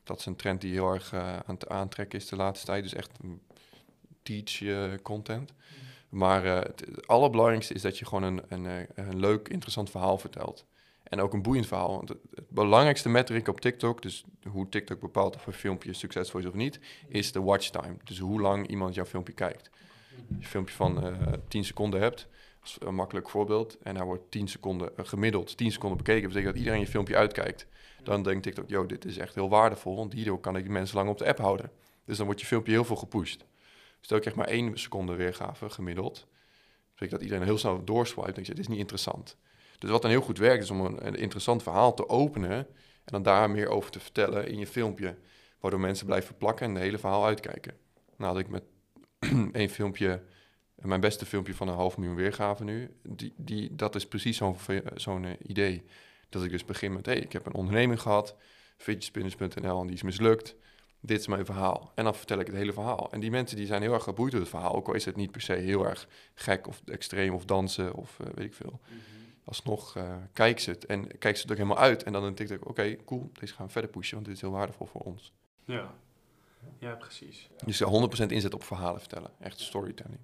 Dat 0.04 0.18
is 0.18 0.26
een 0.26 0.36
trend 0.36 0.60
die 0.60 0.72
heel 0.72 0.92
erg 0.92 1.14
aan 1.14 1.54
het 1.54 1.68
aantrekken 1.68 2.18
is 2.18 2.28
de 2.28 2.36
laatste 2.36 2.66
tijd. 2.66 2.82
Dus 2.82 2.94
echt 2.94 3.10
teach 4.22 5.02
content. 5.02 5.52
Maar 6.08 6.44
het, 6.44 6.84
het 6.86 7.06
allerbelangrijkste 7.06 7.74
is 7.74 7.82
dat 7.82 7.98
je 7.98 8.04
gewoon 8.04 8.22
een, 8.22 8.42
een, 8.48 8.86
een 8.94 9.20
leuk, 9.20 9.48
interessant 9.48 9.90
verhaal 9.90 10.18
vertelt. 10.18 10.64
En 11.14 11.20
ook 11.20 11.32
een 11.32 11.42
boeiend 11.42 11.66
verhaal. 11.66 11.96
Want 11.96 12.08
het, 12.08 12.18
belangrijkste 12.48 13.08
metric 13.08 13.48
op 13.48 13.60
TikTok, 13.60 14.02
dus 14.02 14.24
hoe 14.48 14.68
TikTok 14.68 15.00
bepaalt 15.00 15.36
of 15.36 15.46
een 15.46 15.52
filmpje 15.52 15.92
succesvol 15.92 16.40
is 16.40 16.46
of 16.46 16.54
niet, 16.54 16.80
is 17.08 17.32
de 17.32 17.40
watch 17.42 17.68
time. 17.68 17.96
Dus 18.04 18.18
hoe 18.18 18.40
lang 18.40 18.66
iemand 18.66 18.94
jouw 18.94 19.04
filmpje 19.04 19.32
kijkt. 19.32 19.70
Als 19.70 20.26
je 20.28 20.34
een 20.34 20.44
filmpje 20.44 20.74
van 20.74 21.06
uh, 21.06 21.32
10 21.48 21.64
seconden 21.64 22.00
hebt, 22.00 22.28
als 22.60 22.76
een 22.80 22.94
makkelijk 22.94 23.30
voorbeeld, 23.30 23.78
en 23.82 23.96
hij 23.96 24.04
wordt 24.04 24.30
10 24.30 24.48
seconden, 24.48 24.90
uh, 24.96 25.06
gemiddeld 25.06 25.56
10 25.56 25.72
seconden 25.72 25.98
bekeken, 25.98 26.28
betekent 26.28 26.52
dat 26.52 26.58
iedereen 26.58 26.80
je 26.80 26.86
filmpje 26.86 27.16
uitkijkt. 27.16 27.66
Dan 28.02 28.22
denkt 28.22 28.42
TikTok, 28.42 28.68
yo, 28.68 28.86
dit 28.86 29.04
is 29.04 29.18
echt 29.18 29.34
heel 29.34 29.48
waardevol, 29.48 29.96
want 29.96 30.12
hierdoor 30.12 30.40
kan 30.40 30.56
ik 30.56 30.68
mensen 30.68 30.96
lang 30.96 31.08
op 31.08 31.18
de 31.18 31.26
app 31.26 31.38
houden. 31.38 31.70
Dus 32.04 32.16
dan 32.16 32.26
wordt 32.26 32.40
je 32.40 32.46
filmpje 32.46 32.72
heel 32.72 32.84
veel 32.84 32.96
gepusht. 32.96 33.44
Stel, 34.00 34.16
ik 34.16 34.22
krijg 34.22 34.36
maar 34.36 34.48
één 34.48 34.78
seconde 34.78 35.14
weergave 35.14 35.70
gemiddeld. 35.70 36.26
betekent 36.92 37.10
dat 37.10 37.22
iedereen 37.22 37.44
heel 37.44 37.58
snel 37.58 37.84
doorswipe. 37.84 38.40
je, 38.40 38.46
dit 38.46 38.58
is 38.58 38.68
niet 38.68 38.78
interessant. 38.78 39.36
Dus 39.84 39.92
wat 39.92 40.02
dan 40.02 40.10
heel 40.10 40.20
goed 40.20 40.38
werkt, 40.38 40.62
is 40.62 40.70
om 40.70 40.80
een, 40.80 41.14
interessant 41.14 41.62
verhaal 41.62 41.94
te 41.94 42.08
openen 42.08 42.52
en 42.52 42.66
dan 43.04 43.22
daar 43.22 43.50
meer 43.50 43.68
over 43.68 43.90
te 43.90 44.00
vertellen 44.00 44.48
in 44.48 44.58
je 44.58 44.66
filmpje. 44.66 45.16
Waardoor 45.60 45.80
mensen 45.80 46.06
blijven 46.06 46.36
plakken 46.36 46.66
en 46.66 46.74
het 46.74 46.82
hele 46.82 46.98
verhaal 46.98 47.24
uitkijken. 47.24 47.74
Nou 48.16 48.32
had 48.32 48.40
ik 48.40 48.48
met 48.48 48.62
één 49.52 49.68
filmpje, 49.68 50.22
mijn 50.74 51.00
beste 51.00 51.26
filmpje 51.26 51.54
van 51.54 51.68
een 51.68 51.74
half 51.74 51.96
miljoen 51.96 52.16
weergaven 52.16 52.66
nu, 52.66 52.90
die, 53.02 53.32
die, 53.36 53.74
dat 53.74 53.94
is 53.94 54.06
precies 54.06 54.36
zo'n 54.36 54.56
zo'n 54.94 55.22
uh, 55.22 55.30
idee. 55.46 55.84
Dat 56.28 56.44
ik 56.44 56.50
dus 56.50 56.64
begin 56.64 56.92
met, 56.92 57.06
hey, 57.06 57.18
ik 57.18 57.32
heb 57.32 57.46
een 57.46 57.54
onderneming 57.54 58.00
gehad, 58.00 58.36
fidgetspinners.nl, 58.76 59.80
en 59.80 59.86
die 59.86 59.96
is 59.96 60.02
mislukt. 60.02 60.56
Dit 61.00 61.20
is 61.20 61.26
mijn 61.26 61.44
verhaal. 61.44 61.92
En 61.94 62.04
dan 62.04 62.14
vertel 62.14 62.38
ik 62.38 62.46
het 62.46 62.56
hele 62.56 62.72
verhaal. 62.72 63.12
En 63.12 63.20
die 63.20 63.30
mensen 63.30 63.56
die 63.56 63.66
zijn 63.66 63.82
heel 63.82 63.94
erg 63.94 64.02
geboeid 64.02 64.32
door 64.32 64.40
het 64.40 64.50
verhaal, 64.50 64.74
ook 64.74 64.88
al 64.88 64.94
is 64.94 65.04
het 65.04 65.16
niet 65.16 65.30
per 65.30 65.40
se 65.40 65.52
heel 65.52 65.86
erg 65.86 66.08
gek 66.34 66.66
of 66.66 66.82
extreem 66.84 67.34
of 67.34 67.44
dansen 67.44 67.94
of 67.94 68.18
uh, 68.20 68.26
weet 68.34 68.46
ik 68.46 68.54
veel. 68.54 68.80
-hmm 68.82 69.22
alsnog 69.44 69.96
uh, 69.96 70.14
kijk 70.32 70.60
ze 70.60 70.70
het. 70.70 70.86
En 70.86 71.18
kijk 71.18 71.36
ze 71.36 71.42
het 71.42 71.50
ook 71.50 71.56
helemaal 71.56 71.78
uit. 71.78 72.02
En 72.02 72.12
dan 72.12 72.22
denk 72.34 72.50
ik, 72.50 72.60
oké, 72.60 72.70
okay, 72.70 72.98
cool, 73.04 73.30
deze 73.32 73.54
gaan 73.54 73.66
we 73.66 73.72
verder 73.72 73.90
pushen, 73.90 74.14
want 74.14 74.26
dit 74.26 74.34
is 74.34 74.40
heel 74.40 74.50
waardevol 74.50 74.86
voor 74.86 75.00
ons. 75.00 75.32
Ja, 75.64 75.94
ja 76.78 76.94
precies. 76.94 77.50
Dus 77.64 77.82
100% 77.82 78.26
inzet 78.26 78.54
op 78.54 78.64
verhalen 78.64 79.00
vertellen. 79.00 79.30
Echt 79.40 79.60
storytelling. 79.60 80.20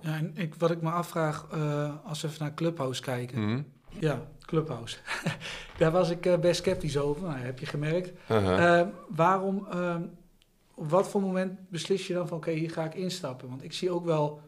Ja, 0.00 0.16
en 0.16 0.36
ik, 0.36 0.54
wat 0.54 0.70
ik 0.70 0.82
me 0.82 0.90
afvraag, 0.90 1.48
uh, 1.54 1.94
als 2.04 2.22
we 2.22 2.28
even 2.28 2.42
naar 2.42 2.54
Clubhouse 2.54 3.02
kijken. 3.02 3.40
Mm 3.40 3.48
-hmm. 3.48 3.66
Ja, 3.98 4.26
Clubhouse. 4.40 4.98
Daar 5.78 5.90
was 5.90 6.10
ik 6.10 6.26
uh, 6.26 6.38
best 6.38 6.60
sceptisch 6.60 6.98
over, 6.98 7.22
nou, 7.22 7.38
heb 7.38 7.58
je 7.58 7.66
gemerkt. 7.66 8.12
Uh 8.30 8.44
-huh. 8.44 8.88
waarom, 9.08 9.66
op 10.74 10.90
wat 10.90 11.08
voor 11.08 11.20
moment 11.20 11.70
beslis 11.70 12.06
je 12.06 12.14
dan 12.14 12.28
van, 12.28 12.36
oké, 12.36 12.48
okay, 12.48 12.60
hier 12.60 12.70
ga 12.70 12.84
ik 12.84 12.94
instappen? 12.94 13.48
Want 13.48 13.62
ik 13.62 13.72
zie 13.72 13.90
ook 13.90 14.04
wel 14.04 14.40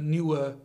nieuwe 0.00 0.56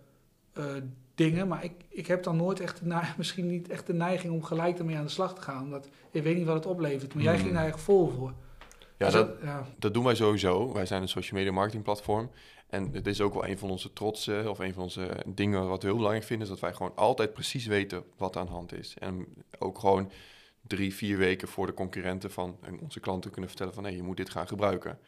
dingen, 1.17 1.47
maar 1.47 1.63
ik, 1.63 1.71
ik 1.89 2.07
heb 2.07 2.23
dan 2.23 2.35
nooit 2.37 2.59
echt, 2.59 2.79
de 2.83 2.99
misschien 3.17 3.47
niet 3.47 3.69
echt 3.69 3.87
de 3.87 3.93
neiging 3.93 4.33
om 4.33 4.43
gelijk 4.43 4.79
ermee 4.79 4.97
aan 4.97 5.05
de 5.05 5.11
slag 5.11 5.35
te 5.35 5.41
gaan, 5.41 5.63
omdat 5.63 5.89
ik 6.11 6.23
weet 6.23 6.37
niet 6.37 6.45
wat 6.45 6.55
het 6.55 6.65
oplevert. 6.65 7.13
Maar 7.13 7.23
jij 7.23 7.33
Hmm. 7.33 7.43
ging 7.43 7.55
daar 7.55 7.65
echt 7.65 7.81
vol 7.81 8.07
voor. 8.07 8.33
Ja, 8.97 9.05
Dus 9.05 9.13
dat, 9.13 9.29
ja. 9.43 9.67
dat 9.77 9.93
doen 9.93 10.03
wij 10.03 10.15
sowieso. 10.15 10.73
Wij 10.73 10.85
zijn 10.85 11.01
een 11.01 11.07
social 11.07 11.39
media 11.39 11.53
marketing 11.53 11.83
platform. 11.83 12.29
En 12.69 12.89
het 12.93 13.07
is 13.07 13.21
ook 13.21 13.33
wel 13.33 13.47
een 13.47 13.57
van 13.57 13.69
onze 13.69 13.93
trotsen 13.93 14.49
of 14.49 14.59
een 14.59 14.73
van 14.73 14.83
onze 14.83 15.23
dingen 15.25 15.67
wat 15.67 15.81
we 15.81 15.87
heel 15.87 15.95
belangrijk 15.95 16.25
vinden, 16.25 16.47
is 16.47 16.53
dat 16.53 16.61
wij 16.61 16.73
gewoon 16.73 16.95
altijd 16.95 17.33
precies 17.33 17.65
weten 17.65 18.03
wat 18.17 18.37
aan 18.37 18.45
de 18.45 18.51
hand 18.51 18.73
is. 18.73 18.95
En 18.99 19.25
ook 19.59 19.79
gewoon 19.79 20.11
drie, 20.61 20.93
vier 20.93 21.17
weken 21.17 21.47
voor 21.47 21.65
de 21.65 21.73
concurrenten 21.73 22.31
van 22.31 22.57
onze 22.81 22.99
klanten 22.99 23.31
kunnen 23.31 23.49
vertellen 23.49 23.73
van 23.73 23.83
hé, 23.83 23.89
je 23.89 24.03
moet 24.03 24.17
dit 24.17 24.29
gaan 24.29 24.47
gebruiken. 24.47 24.99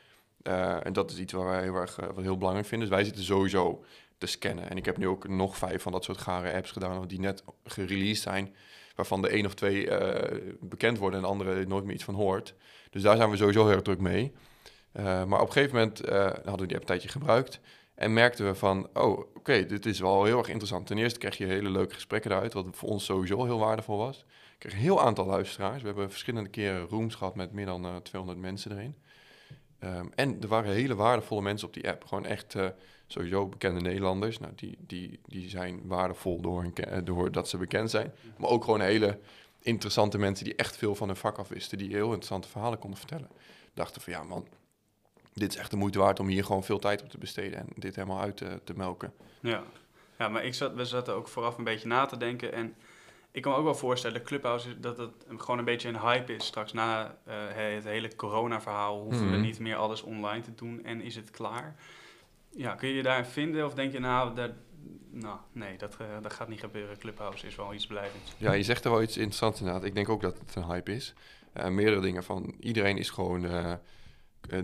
Uh, 0.43 0.85
en 0.85 0.93
dat 0.93 1.11
is 1.11 1.19
iets 1.19 1.33
waar 1.33 1.45
wij 1.45 1.61
heel 1.61 1.75
erg 1.75 1.99
uh, 1.99 2.07
wat 2.07 2.23
heel 2.23 2.37
belangrijk 2.37 2.67
vinden. 2.67 2.87
Dus 2.87 2.97
wij 2.97 3.05
zitten 3.05 3.23
sowieso 3.23 3.83
te 4.19 4.27
scannen. 4.27 4.69
En 4.69 4.77
ik 4.77 4.85
heb 4.85 4.97
nu 4.97 5.07
ook 5.07 5.27
nog 5.27 5.57
vijf 5.57 5.81
van 5.81 5.91
dat 5.91 6.03
soort 6.03 6.17
gare 6.17 6.53
apps 6.53 6.71
gedaan 6.71 7.07
die 7.07 7.19
net 7.19 7.43
gereleased 7.63 8.23
zijn, 8.23 8.55
waarvan 8.95 9.21
de 9.21 9.29
één 9.29 9.45
of 9.45 9.53
twee 9.53 9.85
uh, 9.85 10.19
bekend 10.59 10.97
worden 10.97 11.19
en 11.19 11.25
de 11.25 11.31
andere 11.31 11.65
nooit 11.65 11.83
meer 11.83 11.93
iets 11.93 12.03
van 12.03 12.15
hoort. 12.15 12.53
Dus 12.89 13.01
daar 13.01 13.17
zijn 13.17 13.29
we 13.29 13.37
sowieso 13.37 13.67
heel 13.67 13.81
druk 13.81 13.99
mee. 13.99 14.31
Uh, 14.93 15.03
maar 15.23 15.41
op 15.41 15.47
een 15.47 15.53
gegeven 15.53 15.75
moment 15.75 16.05
uh, 16.05 16.25
hadden 16.25 16.59
we 16.59 16.67
die 16.67 16.75
app 16.75 16.81
een 16.81 16.85
tijdje 16.85 17.09
gebruikt 17.09 17.59
en 17.95 18.13
merkten 18.13 18.45
we 18.45 18.55
van, 18.55 18.89
oh, 18.93 19.19
oké, 19.35 19.65
dit 19.65 19.85
is 19.85 19.99
wel 19.99 20.23
heel 20.23 20.37
erg 20.37 20.47
interessant. 20.47 20.87
Ten 20.87 20.97
eerste 20.97 21.19
kreeg 21.19 21.37
je 21.37 21.45
hele 21.45 21.69
leuke 21.69 21.93
gesprekken 21.93 22.31
eruit, 22.31 22.53
wat 22.53 22.65
voor 22.71 22.89
ons 22.89 23.05
sowieso 23.05 23.43
heel 23.43 23.59
waardevol 23.59 23.97
was. 23.97 24.25
Kreeg 24.57 24.73
een 24.73 24.79
heel 24.79 25.01
aantal 25.01 25.25
luisteraars. 25.25 25.81
We 25.81 25.87
hebben 25.87 26.09
verschillende 26.09 26.49
keren 26.49 26.87
rooms 26.87 27.15
gehad 27.15 27.35
met 27.35 27.51
meer 27.51 27.65
dan 27.65 27.85
uh, 27.85 27.95
200 27.95 28.39
mensen 28.39 28.71
erin. 28.71 28.95
Um, 29.83 30.11
en 30.15 30.41
er 30.41 30.47
waren 30.47 30.71
hele 30.71 30.95
waardevolle 30.95 31.41
mensen 31.41 31.67
op 31.67 31.73
die 31.73 31.89
app. 31.89 32.05
Gewoon 32.05 32.25
echt 32.25 32.55
uh, 32.55 32.67
sowieso 33.07 33.47
bekende 33.47 33.81
Nederlanders. 33.81 34.39
Nou, 34.39 34.53
die, 34.55 34.77
die, 34.79 35.19
die 35.25 35.49
zijn 35.49 35.81
waardevol 35.83 36.41
door, 36.41 36.61
hun, 36.61 37.05
door 37.05 37.31
dat 37.31 37.49
ze 37.49 37.57
bekend 37.57 37.89
zijn. 37.89 38.13
Maar 38.37 38.49
ook 38.49 38.63
gewoon 38.63 38.81
hele 38.81 39.19
interessante 39.59 40.17
mensen 40.17 40.45
die 40.45 40.55
echt 40.55 40.77
veel 40.77 40.95
van 40.95 41.07
hun 41.07 41.17
vak 41.17 41.37
af 41.37 41.47
wisten. 41.47 41.77
Die 41.77 41.89
heel 41.89 42.05
interessante 42.05 42.47
verhalen 42.47 42.79
konden 42.79 42.99
vertellen. 42.99 43.29
Dachten 43.73 44.01
van 44.01 44.13
ja 44.13 44.23
man, 44.23 44.47
dit 45.33 45.53
is 45.53 45.59
echt 45.59 45.71
de 45.71 45.77
moeite 45.77 45.99
waard 45.99 46.19
om 46.19 46.27
hier 46.27 46.43
gewoon 46.43 46.63
veel 46.63 46.79
tijd 46.79 47.01
op 47.01 47.09
te 47.09 47.17
besteden. 47.17 47.59
En 47.59 47.67
dit 47.75 47.95
helemaal 47.95 48.21
uit 48.21 48.37
te, 48.37 48.61
te 48.63 48.73
melken. 48.75 49.13
Ja. 49.39 49.63
ja, 50.17 50.29
maar 50.29 50.45
ik 50.45 50.53
zat, 50.53 50.73
we 50.73 50.85
zaten 50.85 51.13
ook 51.13 51.27
vooraf 51.27 51.57
een 51.57 51.63
beetje 51.63 51.87
na 51.87 52.05
te 52.05 52.17
denken. 52.17 52.53
En 52.53 52.75
ik 53.31 53.41
kan 53.41 53.51
me 53.51 53.57
ook 53.57 53.63
wel 53.63 53.75
voorstellen, 53.75 54.23
Clubhouse, 54.23 54.79
dat 54.79 54.97
het 54.97 55.11
gewoon 55.37 55.57
een 55.57 55.65
beetje 55.65 55.87
een 55.89 55.99
hype 55.99 56.33
is. 56.35 56.45
Straks 56.45 56.73
na 56.73 57.17
eh, 57.25 57.35
het 57.53 57.83
hele 57.83 58.15
corona-verhaal 58.15 59.01
hoeven 59.01 59.25
we 59.25 59.31
Mhm. 59.31 59.41
niet 59.41 59.59
meer 59.59 59.75
alles 59.75 60.01
online 60.01 60.41
te 60.41 60.55
doen 60.55 60.83
en 60.83 61.01
is 61.01 61.15
het 61.15 61.31
klaar. 61.31 61.75
Ja, 62.49 62.75
kun 62.75 62.89
je 62.89 62.95
je 62.95 63.03
daarin 63.03 63.25
vinden 63.25 63.65
of 63.65 63.73
denk 63.73 63.91
je 63.91 63.99
nou, 63.99 64.35
dat, 64.35 64.51
nou 65.11 65.37
nee, 65.51 65.77
dat, 65.77 65.97
eh, 65.99 66.07
dat 66.21 66.33
gaat 66.33 66.47
niet 66.47 66.59
gebeuren. 66.59 66.97
Clubhouse 66.97 67.47
is 67.47 67.55
wel 67.55 67.73
iets 67.73 67.87
blijvends. 67.87 68.33
Ja, 68.37 68.51
je 68.51 68.63
zegt 68.63 68.85
er 68.85 68.91
wel 68.91 69.01
iets 69.01 69.17
interessants 69.17 69.59
inderdaad. 69.59 69.83
Ik 69.83 69.95
denk 69.95 70.09
ook 70.09 70.21
dat 70.21 70.39
het 70.39 70.55
een 70.55 70.65
hype 70.65 70.95
is. 70.95 71.13
Eh, 71.53 71.67
meerdere 71.67 72.01
dingen 72.01 72.23
van 72.23 72.55
iedereen 72.59 72.97
is 72.97 73.09
gewoon, 73.09 73.47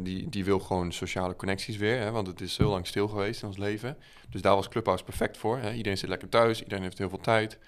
die, 0.02 0.30
die 0.30 0.46
wil 0.46 0.60
gewoon 0.60 0.92
sociale 0.92 1.36
connecties 1.36 1.78
weer. 1.78 2.00
Hè, 2.00 2.12
want 2.12 2.28
het 2.28 2.42
is 2.42 2.58
heel 2.58 2.70
lang 2.70 2.88
stil 2.88 3.08
geweest 3.08 3.42
in 3.42 3.48
ons 3.48 3.58
leven. 3.58 3.98
Dus 4.30 4.42
daar 4.42 4.56
was 4.56 4.68
Clubhouse 4.70 5.04
perfect 5.04 5.38
voor. 5.38 5.58
Hè. 5.58 5.72
Iedereen 5.74 5.98
zit 5.98 6.10
lekker 6.10 6.30
thuis, 6.30 6.62
iedereen 6.62 6.84
heeft 6.84 6.98
heel 6.98 7.10
veel 7.10 7.20
tijd. 7.20 7.60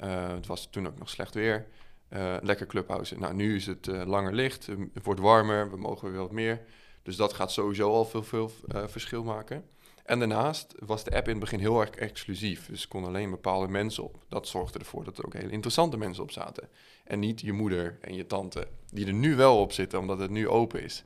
Eh, 0.00 0.28
het 0.28 0.46
was 0.46 0.66
toen 0.70 0.86
ook 0.86 0.98
nog 0.98 1.10
slecht 1.10 1.34
weer. 1.34 1.66
Eh, 2.08 2.36
lekker 2.42 2.66
Clubhouse. 2.66 3.18
Nou, 3.18 3.34
nu 3.34 3.56
is 3.56 3.66
het 3.66 3.88
eh, 3.88 4.06
langer 4.06 4.34
licht, 4.34 4.66
het 4.94 5.04
wordt 5.04 5.20
warmer, 5.20 5.70
we 5.70 5.76
mogen 5.76 6.10
weer 6.10 6.20
wat 6.20 6.32
meer. 6.32 6.60
Dus 7.02 7.16
dat 7.16 7.32
gaat 7.32 7.52
sowieso 7.52 7.90
al 7.90 8.04
veel, 8.04 8.22
veel 8.22 8.50
verschil 8.86 9.24
maken. 9.24 9.64
En 10.04 10.18
daarnaast 10.18 10.74
was 10.78 11.04
de 11.04 11.10
app 11.10 11.24
in 11.24 11.30
het 11.30 11.40
begin 11.40 11.58
heel 11.58 11.80
erg 11.80 11.90
exclusief. 11.90 12.66
Dus 12.66 12.88
kon 12.88 13.04
alleen 13.04 13.30
bepaalde 13.30 13.68
mensen 13.68 14.04
op. 14.04 14.24
Dat 14.28 14.48
zorgde 14.48 14.78
ervoor 14.78 15.04
dat 15.04 15.18
er 15.18 15.26
ook 15.26 15.32
hele 15.32 15.50
interessante 15.50 15.96
mensen 15.96 16.22
op 16.22 16.30
zaten. 16.30 16.68
En 17.04 17.18
niet 17.18 17.40
je 17.40 17.52
moeder 17.52 17.98
en 18.00 18.14
je 18.14 18.26
tante, 18.26 18.68
die 18.92 19.06
er 19.06 19.12
nu 19.12 19.36
wel 19.36 19.60
op 19.60 19.72
zitten, 19.72 19.98
omdat 19.98 20.18
het 20.18 20.30
nu 20.30 20.48
open 20.48 20.82
is. 20.82 21.04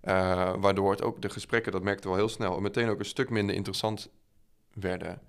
Eh, 0.00 0.54
waardoor 0.58 0.90
het 0.90 1.02
ook 1.02 1.22
de 1.22 1.28
gesprekken, 1.28 1.72
dat 1.72 1.82
merkte 1.82 2.08
wel 2.08 2.16
heel 2.16 2.28
snel, 2.28 2.60
meteen 2.60 2.88
ook 2.88 2.98
een 2.98 3.04
stuk 3.04 3.30
minder 3.30 3.54
interessant 3.54 4.10
werden. 4.72 5.20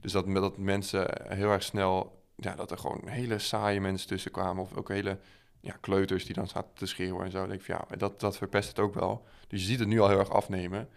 Dus 0.00 0.12
dat, 0.12 0.34
dat 0.34 0.58
mensen 0.58 1.34
heel 1.34 1.50
erg 1.50 1.62
snel, 1.62 2.17
ja, 2.40 2.54
dat 2.54 2.70
er 2.70 2.78
gewoon 2.78 3.00
hele 3.04 3.38
saaie 3.38 3.80
mensen 3.80 4.08
tussen 4.08 4.30
kwamen. 4.30 4.62
Of 4.62 4.76
ook 4.76 4.88
hele 4.88 5.18
ja, 5.60 5.76
kleuters 5.80 6.24
die 6.24 6.34
dan 6.34 6.48
zaten 6.48 6.70
te 6.74 6.86
schreeuwen 6.86 7.24
en 7.24 7.30
zo. 7.30 7.38
Dan 7.38 7.48
denk 7.48 7.60
ik 7.60 7.66
van 7.66 7.84
ja, 7.90 7.96
dat, 7.96 8.20
dat 8.20 8.36
verpest 8.36 8.68
het 8.68 8.78
ook 8.78 8.94
wel. 8.94 9.26
Dus 9.48 9.60
je 9.60 9.66
ziet 9.66 9.78
het 9.78 9.88
nu 9.88 10.00
al 10.00 10.08
heel 10.08 10.18
erg 10.18 10.30
afnemen. 10.30 10.88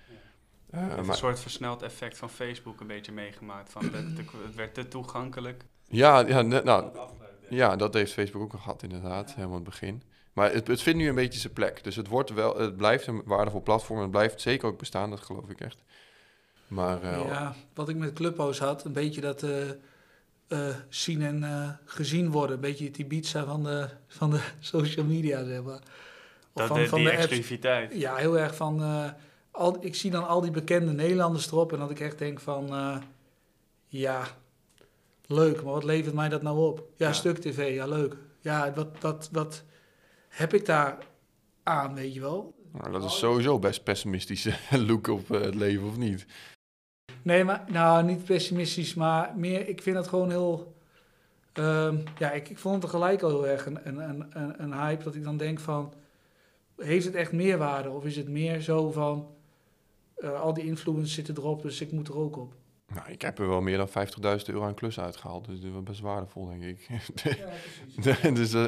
Eh, 0.70 0.80
Het 0.80 0.82
heeft 0.92 0.96
maar- 1.02 1.10
een 1.10 1.16
soort 1.16 1.40
versneld 1.40 1.82
effect 1.82 2.18
van 2.18 2.30
Facebook 2.30 2.80
een 2.82 2.88
beetje 2.88 3.12
meegemaakt. 3.12 3.72
Van 3.72 3.82
de, 3.82 4.14
de- 4.14 4.24
het 4.46 4.56
werd 4.56 4.74
te 4.74 4.88
toegankelijk. 4.88 5.64
ja, 5.88 6.20
ja, 6.28 6.42
ne- 6.42 6.62
nou, 6.64 6.98
Ja, 7.50 7.76
dat 7.76 7.94
heeft 7.94 8.14
Facebook 8.14 8.42
ook 8.42 8.52
gehad 8.62 8.84
inderdaad, 8.84 9.28
helemaal 9.36 9.58
in 9.58 9.64
het 9.64 9.70
begin. 9.72 10.04
Maar 10.34 10.54
het, 10.54 10.68
het 10.68 10.82
vindt 10.82 11.00
nu 11.00 11.08
een 11.10 11.16
beetje 11.16 11.40
zijn 11.40 11.54
plek. 11.54 11.84
Dus 11.84 11.96
het, 11.96 12.08
wordt 12.08 12.30
wel, 12.34 12.58
het 12.60 12.78
blijft 12.78 13.08
een 13.08 13.22
waardevol 13.26 13.62
platform. 13.62 14.00
Het 14.02 14.12
blijft 14.12 14.42
zeker 14.42 14.68
ook 14.68 14.78
bestaan, 14.78 15.10
dat 15.10 15.20
geloof 15.20 15.50
ik 15.50 15.60
echt. 15.62 15.84
Maar 16.68 17.02
eh, 17.04 17.26
Ja, 17.28 17.56
wat 17.74 17.90
ik 17.90 17.96
met 17.96 18.14
Clubhouse 18.14 18.64
had, 18.64 18.84
een 18.86 18.94
beetje 18.94 19.22
dat 19.22 19.44
eh, 19.44 19.70
eh, 19.70 19.76
zien 20.90 21.22
en 21.22 21.44
eh, 21.44 21.70
gezien 21.86 22.32
worden. 22.32 22.56
Een 22.56 22.62
beetje 22.62 22.86
het 22.86 22.98
Ibiza 22.98 23.46
van 23.46 23.64
de, 23.64 23.88
van 24.08 24.30
de 24.30 24.40
social 24.60 25.06
media, 25.06 25.44
zeg 25.46 25.64
maar. 25.64 25.82
Of 26.54 26.54
Dat, 26.54 26.68
van, 26.68 26.78
de, 26.80 26.88
van 26.88 27.00
die 27.00 27.08
de 27.08 27.14
exclusiviteit. 27.14 27.94
Ja, 27.96 28.16
heel 28.16 28.38
erg 28.40 28.56
van... 28.56 28.82
eh, 28.82 29.10
al, 29.52 29.78
ik 29.86 29.96
zie 29.96 30.12
dan 30.12 30.28
al 30.28 30.42
die 30.42 30.52
bekende 30.52 30.92
Nederlanders 30.92 31.48
erop 31.48 31.74
en 31.74 31.80
dat 31.80 31.92
ik 31.92 32.00
echt 32.00 32.18
denk 32.18 32.40
van... 32.40 32.70
eh, 32.70 32.98
ja, 33.88 34.24
leuk, 35.28 35.64
maar 35.64 35.74
wat 35.74 35.84
levert 35.84 36.16
mij 36.16 36.30
dat 36.30 36.42
nou 36.42 36.58
op? 36.60 36.88
Ja, 36.98 37.08
Ja. 37.08 37.14
stuk 37.14 37.38
tv, 37.38 37.74
ja 37.76 37.86
leuk. 37.88 38.16
Ja, 38.40 38.74
wat, 38.74 38.88
wat, 39.00 39.30
wat 39.32 39.64
heb 40.28 40.54
ik 40.54 40.66
daar 40.66 40.98
aan, 41.64 41.94
weet 41.94 42.14
je 42.14 42.20
wel? 42.20 42.54
nou, 42.74 42.92
dat 42.92 43.04
is 43.04 43.18
sowieso 43.18 43.60
best 43.60 43.84
pessimistische 43.84 44.54
look 44.88 45.08
op 45.08 45.32
eh, 45.32 45.42
het 45.42 45.56
leven, 45.56 45.88
of 45.88 45.98
niet? 45.98 46.26
Nee, 47.22 47.44
maar 47.44 47.64
nou, 47.68 48.04
niet 48.04 48.24
pessimistisch, 48.26 48.94
maar 48.94 49.34
meer, 49.36 49.68
ik 49.68 49.82
vind 49.82 49.98
het 49.98 50.08
gewoon 50.08 50.30
heel. 50.30 50.74
ehm, 51.54 51.98
ja, 52.18 52.32
ik, 52.32 52.50
ik 52.50 52.58
vond 52.58 52.74
het 52.76 52.84
tegelijk 52.92 53.22
al 53.22 53.30
heel 53.30 53.48
erg 53.48 53.66
een, 53.66 53.80
een, 53.88 54.26
een, 54.32 54.64
een, 54.64 54.74
hype 54.74 55.04
dat 55.04 55.16
ik 55.16 55.24
dan 55.24 55.38
denk 55.38 55.60
van. 55.60 55.94
Heeft 56.78 57.06
het 57.06 57.16
echt 57.16 57.32
meerwaarde? 57.32 57.90
Of 57.90 58.06
is 58.06 58.16
het 58.16 58.30
meer 58.30 58.62
zo 58.62 58.92
van. 58.92 59.28
eh, 60.16 60.42
al 60.42 60.54
die 60.54 60.66
influencers 60.66 61.14
zitten 61.14 61.38
erop, 61.38 61.62
dus 61.62 61.82
ik 61.82 61.92
moet 61.92 62.08
er 62.08 62.18
ook 62.18 62.38
op. 62.38 62.54
Nou, 62.94 63.12
ik 63.12 63.22
heb 63.22 63.40
er 63.40 63.48
wel 63.48 63.62
meer 63.62 63.78
dan 63.78 63.90
50.000 63.90 63.94
euro 64.46 64.64
aan 64.64 64.74
klus 64.74 65.00
uitgehaald. 65.00 65.46
Dus 65.46 65.62
dat 65.62 65.72
was 65.72 65.84
best 65.84 66.00
waardevol, 66.00 66.46
denk 66.46 66.64
ik. 66.64 66.88
dus 68.36 68.54
eh, 68.54 68.66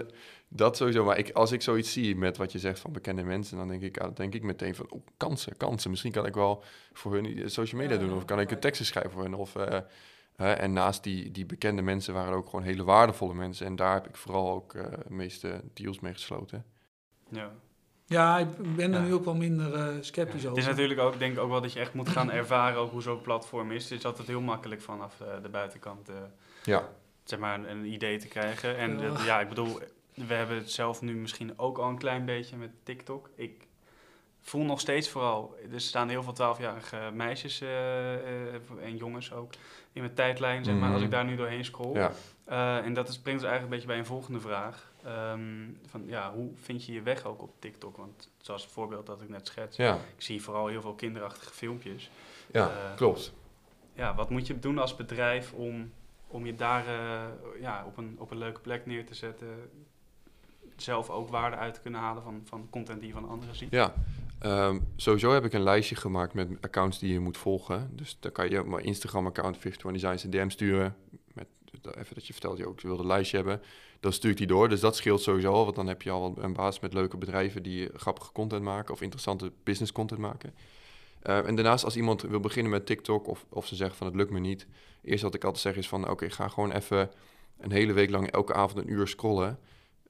dat 0.55 0.77
sowieso. 0.77 1.03
Maar 1.05 1.17
ik, 1.17 1.31
als 1.31 1.51
ik 1.51 1.61
zoiets 1.61 1.91
zie 1.91 2.15
met 2.15 2.37
wat 2.37 2.51
je 2.51 2.59
zegt 2.59 2.79
van 2.79 2.91
bekende 2.91 3.23
mensen, 3.23 3.57
dan 3.57 3.67
denk 3.67 3.81
ik, 3.81 3.97
ah, 3.97 4.03
dan 4.03 4.13
denk 4.13 4.33
ik 4.33 4.43
meteen 4.43 4.75
van, 4.75 4.91
oh, 4.91 5.05
kansen, 5.17 5.57
kansen. 5.57 5.89
Misschien 5.89 6.11
kan 6.11 6.25
ik 6.25 6.33
wel 6.33 6.63
voor 6.93 7.13
hun 7.13 7.25
eh, 7.25 7.47
social 7.47 7.81
media 7.81 7.95
Ja, 7.95 8.01
doen. 8.01 8.15
Of 8.15 8.25
kan 8.25 8.39
ik 8.39 8.49
een 8.49 8.55
ja. 8.55 8.61
teksten 8.61 8.85
schrijven 8.85 9.11
voor 9.11 9.23
hun. 9.23 9.33
Of, 9.33 9.55
eh, 9.55 9.79
hè, 10.35 10.51
en 10.53 10.73
naast 10.73 11.03
die, 11.03 11.31
die 11.31 11.45
bekende 11.45 11.81
mensen 11.81 12.13
waren 12.13 12.31
er 12.31 12.37
ook 12.37 12.49
gewoon 12.49 12.65
hele 12.65 12.83
waardevolle 12.83 13.33
mensen. 13.33 13.65
En 13.65 13.75
daar 13.75 13.93
heb 13.93 14.07
ik 14.07 14.15
vooral 14.15 14.51
ook 14.51 14.73
eh, 14.73 14.83
de 14.91 15.13
meeste 15.13 15.61
deals 15.73 15.99
mee 15.99 16.13
gesloten. 16.13 16.65
Ja. 17.29 17.51
Ja, 18.05 18.37
ik 18.37 18.75
ben 18.75 18.93
er 18.93 18.99
Ja. 19.01 19.05
nu 19.05 19.13
ook 19.13 19.25
wel 19.25 19.35
minder 19.35 19.73
eh, 19.73 19.87
sceptisch 20.01 20.41
Het 20.41 20.51
over. 20.51 20.61
is 20.63 20.67
natuurlijk 20.69 20.99
ook, 20.99 21.19
denk 21.19 21.33
ik 21.33 21.39
ook 21.39 21.49
wel 21.49 21.61
dat 21.61 21.73
je 21.73 21.79
echt 21.79 21.93
moet 21.93 22.09
gaan 22.09 22.31
ervaren 22.31 22.79
ook 22.79 22.91
hoe 22.91 23.01
zo'n 23.01 23.21
platform 23.21 23.71
is. 23.71 23.83
Het 23.89 23.99
is 23.99 24.05
altijd 24.05 24.27
heel 24.27 24.41
makkelijk 24.41 24.81
vanaf 24.81 25.21
eh, 25.21 25.27
de 25.41 25.49
buitenkant 25.49 26.09
eh, 26.09 26.15
Ja, 26.63 26.89
zeg 27.23 27.39
maar 27.39 27.59
een, 27.59 27.69
een 27.69 27.85
idee 27.85 28.17
te 28.17 28.27
krijgen. 28.27 28.77
En 28.77 28.99
ja, 29.25 29.39
ik 29.41 29.49
bedoel, 29.49 29.79
we 30.13 30.33
hebben 30.33 30.57
het 30.57 30.71
zelf 30.71 31.01
nu 31.01 31.13
misschien 31.15 31.59
ook 31.59 31.77
al 31.77 31.89
een 31.89 31.97
klein 31.97 32.25
beetje 32.25 32.57
met 32.57 32.69
TikTok. 32.83 33.29
Ik 33.35 33.67
voel 34.45 34.63
nog 34.63 34.79
steeds 34.79 35.09
vooral, 35.09 35.55
er 35.73 35.81
staan 35.81 36.09
heel 36.09 36.23
veel 36.23 36.33
twaalfjarige 36.33 37.09
meisjes 37.13 37.61
eh, 37.61 38.13
eh, 38.13 38.53
en 38.81 38.97
jongens 38.97 39.33
ook 39.33 39.53
in 39.93 40.01
mijn 40.01 40.13
tijdlijn, 40.13 40.63
zeg 40.63 40.73
maar, 40.73 40.83
Mhm. 40.83 40.93
als 40.93 41.01
ik 41.01 41.11
daar 41.11 41.25
nu 41.25 41.35
doorheen 41.35 41.65
scroll. 41.65 41.95
ja. 41.95 42.11
Eh, 42.45 42.77
en 42.85 42.93
dat 42.93 43.07
is, 43.09 43.19
brengt 43.19 43.41
ons 43.41 43.49
eigenlijk 43.51 43.63
een 43.63 43.69
beetje 43.69 43.87
bij 43.87 43.97
een 43.97 44.05
volgende 44.05 44.39
vraag. 44.39 44.91
Ehm, 45.03 45.41
van, 45.85 46.03
ja, 46.05 46.33
hoe 46.33 46.51
vind 46.55 46.85
je 46.85 46.93
je 46.93 47.01
weg 47.01 47.25
ook 47.25 47.41
op 47.41 47.51
TikTok? 47.59 47.97
Want 47.97 48.29
zoals 48.37 48.63
het 48.63 48.71
voorbeeld 48.71 49.05
dat 49.05 49.21
ik 49.21 49.29
net 49.29 49.47
schets, 49.47 49.77
ja, 49.77 49.93
ik 49.95 50.21
zie 50.21 50.41
vooral 50.43 50.67
heel 50.67 50.81
veel 50.81 50.93
kinderachtige 50.93 51.53
filmpjes. 51.53 52.09
ja 52.51 52.71
klopt. 52.95 53.33
Ja, 53.93 54.15
wat 54.15 54.29
moet 54.29 54.47
je 54.47 54.59
doen 54.59 54.77
als 54.77 54.95
bedrijf 54.95 55.53
om, 55.53 55.91
om 56.27 56.45
je 56.45 56.55
daar 56.55 56.83
ja, 57.59 57.83
op, 57.85 57.97
een, 57.97 58.15
op 58.19 58.31
een 58.31 58.37
leuke 58.37 58.59
plek 58.59 58.85
neer 58.85 59.05
te 59.05 59.13
zetten? 59.15 59.47
Zelf 60.75 61.09
ook 61.09 61.29
waarde 61.29 61.55
uit 61.55 61.73
te 61.73 61.79
kunnen 61.81 61.99
halen 61.99 62.23
van, 62.23 62.41
van 62.45 62.67
content 62.69 62.99
die 62.99 63.07
je 63.07 63.13
van 63.13 63.29
anderen 63.29 63.55
ziet? 63.55 63.71
Ja, 63.71 63.93
ehm, 64.39 64.79
sowieso 64.95 65.31
heb 65.31 65.45
ik 65.45 65.53
een 65.53 65.63
lijstje 65.63 65.95
gemaakt 65.95 66.33
met 66.33 66.49
accounts 66.61 66.99
die 66.99 67.13
je 67.13 67.19
moet 67.19 67.37
volgen. 67.37 67.89
Dus 67.95 68.17
dan 68.19 68.31
kan 68.31 68.49
je 68.49 68.63
mijn 68.63 68.85
Instagram-account 68.85 69.55
51 69.55 69.91
Designs 69.91 70.23
een 70.23 70.29
DM 70.29 70.49
sturen. 70.49 70.95
Met, 71.33 71.47
even 71.97 72.15
dat 72.15 72.27
je 72.27 72.33
vertelt, 72.33 72.57
je 72.57 72.67
ook 72.67 72.81
wil 72.81 72.99
een 72.99 73.05
lijstje 73.05 73.37
hebben. 73.37 73.61
Dan 73.99 74.13
stuur 74.13 74.31
ik 74.31 74.37
die 74.37 74.47
door. 74.47 74.69
Dus 74.69 74.79
dat 74.79 74.95
scheelt 74.95 75.21
sowieso 75.21 75.51
al, 75.51 75.63
want 75.63 75.75
dan 75.75 75.87
heb 75.87 76.01
je 76.01 76.11
al 76.11 76.35
een 76.39 76.53
basis 76.53 76.81
met 76.81 76.93
leuke 76.93 77.17
bedrijven 77.17 77.63
die 77.63 77.89
grappige 77.95 78.31
content 78.31 78.63
maken 78.63 78.93
of 78.93 79.01
interessante 79.01 79.51
business 79.63 79.91
content 79.91 80.19
maken. 80.19 80.53
Eh, 81.23 81.47
en 81.47 81.55
daarnaast, 81.55 81.83
als 81.83 81.95
iemand 81.95 82.21
wil 82.21 82.39
beginnen 82.39 82.71
met 82.71 82.85
TikTok 82.85 83.27
of, 83.27 83.45
of 83.49 83.67
ze 83.67 83.75
zeggen 83.75 83.97
van 83.97 84.07
het 84.07 84.15
lukt 84.15 84.31
me 84.31 84.39
niet. 84.39 84.67
Eerst 85.03 85.23
wat 85.23 85.35
ik 85.35 85.43
altijd 85.43 85.63
zeg 85.63 85.75
is 85.75 85.87
van 85.87 86.09
oké, 86.09 86.29
ga 86.29 86.47
gewoon 86.47 86.71
even 86.71 87.11
een 87.57 87.71
hele 87.71 87.93
week 87.93 88.09
lang 88.09 88.31
elke 88.31 88.53
avond 88.53 88.79
een 88.79 88.91
uur 88.91 89.07
scrollen. 89.07 89.59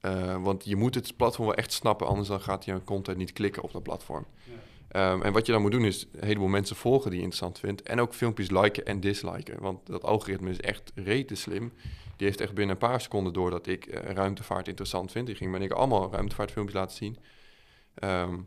Eh, 0.03 0.43
want 0.43 0.65
je 0.65 0.75
moet 0.75 0.95
het 0.95 1.15
platform 1.15 1.47
wel 1.47 1.55
echt 1.55 1.71
snappen, 1.71 2.07
anders 2.07 2.27
dan 2.27 2.41
gaat 2.41 2.65
je 2.65 2.83
content 2.83 3.17
niet 3.17 3.33
klikken 3.33 3.63
op 3.63 3.71
dat 3.71 3.83
platform. 3.83 4.25
Ehm, 4.87 5.21
en 5.21 5.33
wat 5.33 5.45
je 5.45 5.51
dan 5.51 5.61
moet 5.61 5.71
doen 5.71 5.85
is 5.85 6.07
een 6.11 6.25
heleboel 6.25 6.47
mensen 6.47 6.75
volgen 6.75 7.09
die 7.09 7.19
je 7.19 7.25
interessant 7.25 7.59
vindt. 7.59 7.81
En 7.81 7.99
ook 7.99 8.13
filmpjes 8.13 8.49
liken 8.49 8.85
en 8.85 8.99
disliken. 8.99 9.61
Want 9.61 9.85
dat 9.85 10.03
algoritme 10.03 10.49
is 10.49 10.59
echt 10.59 10.91
rete 10.95 11.35
slim. 11.35 11.73
Die 12.17 12.27
heeft 12.27 12.41
echt 12.41 12.53
binnen 12.53 12.75
een 12.75 12.87
paar 12.87 13.01
seconden 13.01 13.33
door 13.33 13.49
dat 13.49 13.67
ik 13.67 13.85
eh, 13.85 14.11
ruimtevaart 14.11 14.67
interessant 14.67 15.11
vind. 15.11 15.25
Die 15.25 15.35
ging 15.35 15.51
me 15.51 15.57
en 15.57 15.63
ik 15.63 15.71
allemaal 15.71 16.11
ruimtevaartfilmpjes 16.11 16.79
laten 16.79 16.97
zien. 16.97 17.17
Ehm, 17.93 18.37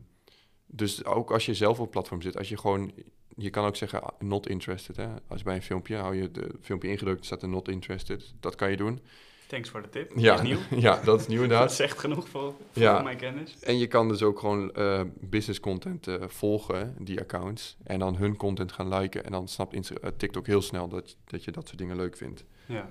dus 0.67 1.05
ook 1.05 1.31
als 1.31 1.47
je 1.47 1.55
zelf 1.55 1.77
op 1.77 1.83
het 1.83 1.91
platform 1.91 2.23
zit, 2.23 2.39
als 2.39 2.49
je 2.49 2.59
gewoon... 2.59 2.93
Je 3.37 3.51
kan 3.51 3.65
ook 3.65 3.77
zeggen, 3.77 4.03
ah, 4.03 4.21
not 4.21 4.49
interested. 4.49 4.97
Hè? 4.97 5.09
Als 5.29 5.43
bij 5.43 5.55
een 5.55 5.63
filmpje, 5.63 5.97
hou 5.97 6.17
je 6.17 6.23
het 6.23 6.41
filmpje 6.61 6.89
ingedrukt, 6.89 7.25
staat 7.25 7.43
er 7.43 7.49
not 7.49 7.69
interested. 7.69 8.35
Dat 8.41 8.55
kan 8.55 8.71
je 8.71 8.77
doen. 8.77 9.01
Thanks 9.47 9.69
voor 9.71 9.83
de 9.83 9.89
tip. 9.89 10.13
Ja, 10.17 10.35
Dat 10.37 10.45
is 10.45 10.49
nieuw. 10.49 10.59
ja 10.89 11.01
dat 11.05 11.21
is 11.21 11.27
nieuw 11.27 11.43
inderdaad. 11.43 11.67
Dat 11.69 11.77
zegt 11.77 11.99
genoeg 11.99 12.29
voor, 12.29 12.43
voor 12.73 12.83
Ja. 12.83 13.03
mijn 13.03 13.17
kennis. 13.17 13.59
En 13.61 13.79
je 13.79 13.87
kan 13.87 14.09
dus 14.09 14.23
ook 14.23 14.39
gewoon 14.39 14.73
eh, 14.73 15.01
business 15.21 15.61
content 15.61 16.07
eh, 16.07 16.15
volgen, 16.27 16.95
die 16.99 17.21
accounts. 17.21 17.77
En 17.85 17.99
dan 17.99 18.17
hun 18.17 18.37
content 18.37 18.73
gaan 18.73 18.89
liken. 18.95 19.25
En 19.25 19.33
dan 19.33 19.49
snapt 19.49 19.73
Insta- 19.75 19.95
eh, 20.03 20.11
TikTok 20.17 20.47
heel 20.47 20.63
snel 20.63 20.89
dat, 20.89 21.17
dat 21.25 21.45
je 21.45 21.51
dat 21.51 21.67
soort 21.67 21.79
dingen 21.79 21.97
leuk 21.97 22.17
vindt. 22.17 22.45
Ja. 22.67 22.89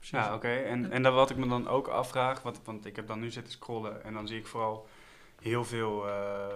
Ja, 0.00 0.34
oké. 0.34 0.48
En, 0.48 0.90
en 0.90 1.02
dan 1.02 1.14
wat 1.14 1.30
ik 1.30 1.36
me 1.36 1.48
dan 1.48 1.68
ook 1.68 1.88
afvraag, 1.88 2.42
wat, 2.42 2.60
want 2.64 2.86
ik 2.86 2.96
heb 2.96 3.06
dan 3.06 3.20
nu 3.20 3.30
zitten 3.30 3.52
scrollen 3.52 4.04
en 4.04 4.12
dan 4.12 4.28
zie 4.28 4.38
ik 4.38 4.46
vooral 4.46 4.88
heel 5.42 5.64
veel 5.64 6.08
eh, 6.08 6.46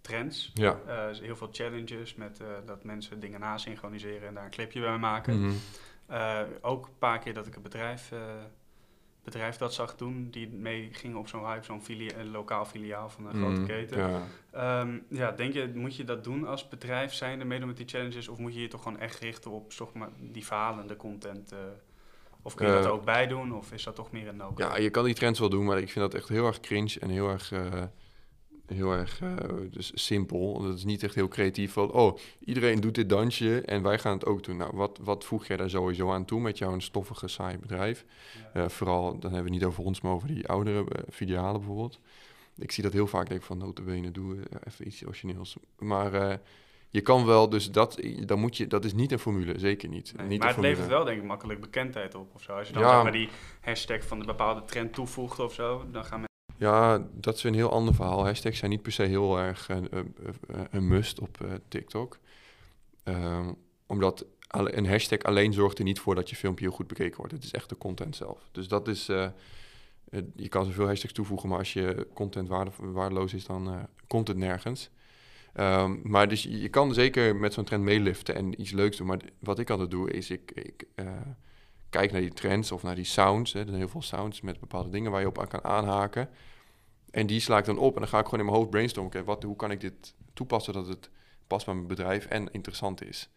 trends. 0.00 0.50
Ja. 0.54 0.78
Eh, 0.86 1.06
dus 1.08 1.20
heel 1.20 1.36
veel 1.36 1.48
challenges 1.52 2.14
met 2.14 2.40
eh, 2.40 2.46
dat 2.66 2.84
mensen 2.84 3.20
dingen 3.20 3.40
nasynchroniseren 3.40 4.28
en 4.28 4.34
daar 4.34 4.44
een 4.44 4.50
clipje 4.50 4.80
bij 4.80 4.98
maken. 4.98 5.40
Mhm. 5.40 5.52
Eh, 6.06 6.40
ook 6.60 6.86
een 6.86 6.98
paar 6.98 7.18
keer 7.18 7.34
dat 7.34 7.46
ik 7.46 7.56
een 7.56 7.62
bedrijf, 7.62 8.12
eh, 8.12 8.18
bedrijf 9.24 9.56
dat 9.56 9.74
zag 9.74 9.96
doen, 9.96 10.28
die 10.30 10.48
mee 10.48 10.88
ging 10.92 11.16
op 11.16 11.28
zo'n 11.28 11.44
hype, 11.46 11.64
zo'n 11.64 11.82
filia- 11.82 12.24
lokaal 12.24 12.64
filiaal 12.64 13.08
van 13.10 13.26
een 13.26 13.34
grote 13.34 13.60
Mhm. 13.60 13.66
keten. 13.66 13.98
Ja. 13.98 14.22
Ehm, 14.50 14.98
ja, 15.08 15.30
denk 15.32 15.52
je, 15.52 15.70
moet 15.74 15.96
je 15.96 16.04
dat 16.04 16.24
doen 16.24 16.46
als 16.46 16.68
bedrijf 16.68 17.12
zijnde, 17.12 17.44
meedoen 17.44 17.68
met 17.68 17.76
die 17.76 17.88
challenges, 17.88 18.28
of 18.28 18.38
moet 18.38 18.54
je 18.54 18.60
je 18.60 18.68
toch 18.68 18.82
gewoon 18.82 18.98
echt 18.98 19.18
richten 19.18 19.50
op 19.50 19.72
zeg 19.72 19.92
maar, 19.92 20.08
die 20.20 20.44
falende 20.44 20.96
content 20.96 21.52
eh, 21.52 21.58
Of 22.42 22.54
kun 22.54 22.66
je 22.66 22.72
dat 22.72 22.86
ook 22.86 23.04
bij 23.04 23.26
doen, 23.26 23.54
of 23.54 23.72
is 23.72 23.84
dat 23.84 23.94
toch 23.94 24.10
meer 24.12 24.28
een 24.28 24.36
no 24.36 24.44
no 24.48 24.54
Ja, 24.56 24.76
je 24.76 24.90
kan 24.90 25.04
die 25.04 25.14
trends 25.14 25.38
wel 25.40 25.48
doen, 25.48 25.64
maar 25.64 25.78
ik 25.78 25.90
vind 25.90 26.10
dat 26.10 26.14
echt 26.20 26.28
heel 26.28 26.46
erg 26.46 26.60
cringe 26.60 26.96
en 27.00 27.08
heel 27.08 27.28
erg, 27.28 27.52
heel 28.66 28.92
erg 28.92 29.20
eh, 29.20 29.34
dus 29.70 29.90
simpel. 29.94 30.62
Dat 30.62 30.76
is 30.76 30.84
niet 30.84 31.02
echt 31.02 31.14
heel 31.14 31.28
creatief. 31.28 31.72
Van, 31.72 31.92
oh, 31.92 32.18
iedereen 32.44 32.80
doet 32.80 32.94
dit 32.94 33.08
dansje 33.08 33.60
en 33.60 33.82
wij 33.82 33.98
gaan 33.98 34.12
het 34.12 34.26
ook 34.26 34.42
doen. 34.42 34.56
Nou, 34.56 34.70
wat, 34.76 34.98
wat 35.02 35.24
voeg 35.24 35.46
jij 35.46 35.56
daar 35.56 35.70
sowieso 35.70 36.12
aan 36.12 36.24
toe 36.24 36.40
met 36.40 36.58
jouw 36.58 36.78
stoffige, 36.78 37.28
saai 37.28 37.58
bedrijf? 37.58 38.04
Eh, 38.52 38.68
vooral, 38.68 39.02
dan 39.02 39.20
hebben 39.20 39.30
we 39.30 39.36
het 39.36 39.50
niet 39.50 39.64
over 39.64 39.84
ons, 39.84 40.00
maar 40.00 40.12
over 40.12 40.28
die 40.28 40.48
oudere 40.48 40.84
eh, 40.90 41.02
filialen 41.10 41.60
bijvoorbeeld. 41.60 42.00
Ik 42.56 42.72
zie 42.72 42.82
dat 42.82 42.92
heel 42.92 43.06
vaak, 43.06 43.28
denk 43.28 43.40
ik 43.40 43.46
van, 43.46 43.58
notabene, 43.58 44.10
doe 44.10 44.36
eh, 44.36 44.58
even 44.64 44.86
iets 44.86 45.06
origineels. 45.06 45.56
Maar 45.78 46.40
je 46.88 47.00
kan 47.00 47.26
wel, 47.26 47.48
dus 47.48 47.70
dat, 47.70 48.00
dan 48.26 48.38
moet 48.38 48.56
je, 48.56 48.66
dat 48.66 48.84
is 48.84 48.92
niet 48.92 49.12
een 49.12 49.18
formule, 49.18 49.58
zeker 49.58 49.88
niet. 49.88 50.12
Nee, 50.16 50.26
niet 50.26 50.38
maar 50.38 50.48
het 50.48 50.58
levert 50.58 50.88
wel 50.88 51.04
denk 51.04 51.18
ik 51.18 51.24
makkelijk 51.24 51.60
bekendheid 51.60 52.14
op 52.14 52.34
of 52.34 52.42
zo. 52.42 52.52
Als 52.52 52.68
je 52.68 52.74
dan 52.74 52.82
Ja. 52.82 52.92
zeg 52.92 53.02
maar 53.02 53.12
die 53.12 53.28
hashtag 53.60 54.04
van 54.06 54.18
de 54.18 54.24
bepaalde 54.24 54.64
trend 54.64 54.92
toevoegt 54.92 55.38
of 55.38 55.54
zo, 55.54 55.84
dan 55.90 56.04
gaan 56.04 56.18
mensen... 56.18 56.32
Ja, 56.56 57.06
dat 57.12 57.36
is 57.36 57.42
een 57.42 57.54
heel 57.54 57.70
ander 57.70 57.94
verhaal. 57.94 58.24
Hashtags 58.24 58.58
zijn 58.58 58.70
niet 58.70 58.82
per 58.82 58.92
se 58.92 59.02
heel 59.02 59.38
erg 59.38 59.68
een, 59.68 59.88
een, 60.70 60.88
must 60.88 61.20
op 61.20 61.40
eh, 61.40 61.52
TikTok. 61.68 62.18
Ehm, 63.02 63.52
omdat 63.86 64.26
een 64.48 64.86
hashtag 64.86 65.18
alleen 65.18 65.52
zorgt 65.52 65.78
er 65.78 65.84
niet 65.84 66.00
voor 66.00 66.14
dat 66.14 66.30
je 66.30 66.36
filmpje 66.36 66.64
heel 66.64 66.74
goed 66.74 66.86
bekeken 66.86 67.16
wordt. 67.16 67.32
Het 67.32 67.44
is 67.44 67.52
echt 67.52 67.68
de 67.68 67.78
content 67.78 68.16
zelf. 68.16 68.48
Dus 68.52 68.68
dat 68.68 68.88
is... 68.88 69.08
eh, 69.08 69.28
je 70.34 70.48
kan 70.48 70.64
zoveel 70.64 70.86
hashtags 70.86 71.12
toevoegen, 71.12 71.48
maar 71.48 71.58
als 71.58 71.72
je 71.72 72.06
content 72.14 72.48
waarde, 72.48 72.70
waardeloos 72.78 73.34
is, 73.34 73.46
dan 73.46 73.68
eh, 73.68 73.82
komt 74.06 74.28
het 74.28 74.36
nergens. 74.36 74.90
Ehm, 75.52 75.96
maar 76.02 76.28
dus 76.28 76.42
je, 76.42 76.68
kan 76.68 76.94
zeker 76.94 77.36
met 77.36 77.52
zo'n 77.52 77.64
trend 77.64 77.82
meeliften 77.84 78.34
en 78.34 78.60
iets 78.60 78.70
leuks 78.70 78.96
doen. 78.96 79.06
Maar 79.06 79.20
wat 79.38 79.58
ik 79.58 79.70
altijd 79.70 79.90
doe, 79.90 80.10
is 80.10 80.30
ik, 80.30 80.50
ik 80.54 80.86
kijk 81.94 82.12
naar 82.12 82.20
die 82.20 82.32
trends 82.32 82.72
of 82.72 82.82
naar 82.82 82.94
die 82.94 83.04
sounds. 83.04 83.52
Hè. 83.52 83.60
Er 83.60 83.66
zijn 83.66 83.78
heel 83.78 83.88
veel 83.88 84.02
sounds 84.02 84.40
met 84.40 84.60
bepaalde 84.60 84.88
dingen 84.88 85.10
waar 85.10 85.20
je 85.20 85.26
op 85.26 85.38
aan 85.38 85.48
kan 85.48 85.64
aanhaken. 85.64 86.28
En 87.10 87.26
die 87.26 87.40
sla 87.40 87.58
ik 87.58 87.64
dan 87.64 87.78
op 87.78 87.94
en 87.94 88.00
dan 88.00 88.08
ga 88.08 88.18
ik 88.18 88.24
gewoon 88.24 88.40
in 88.40 88.46
mijn 88.46 88.56
hoofd 88.56 88.70
brainstormen. 88.70 89.12
Oké, 89.12 89.24
wat, 89.24 89.42
hoe 89.42 89.56
kan 89.56 89.70
ik 89.70 89.80
dit 89.80 90.14
toepassen 90.32 90.72
dat 90.72 90.86
het 90.86 91.10
past 91.46 91.66
bij 91.66 91.74
mijn 91.74 91.86
bedrijf 91.86 92.26
en 92.26 92.52
interessant 92.52 93.04
is. 93.04 93.28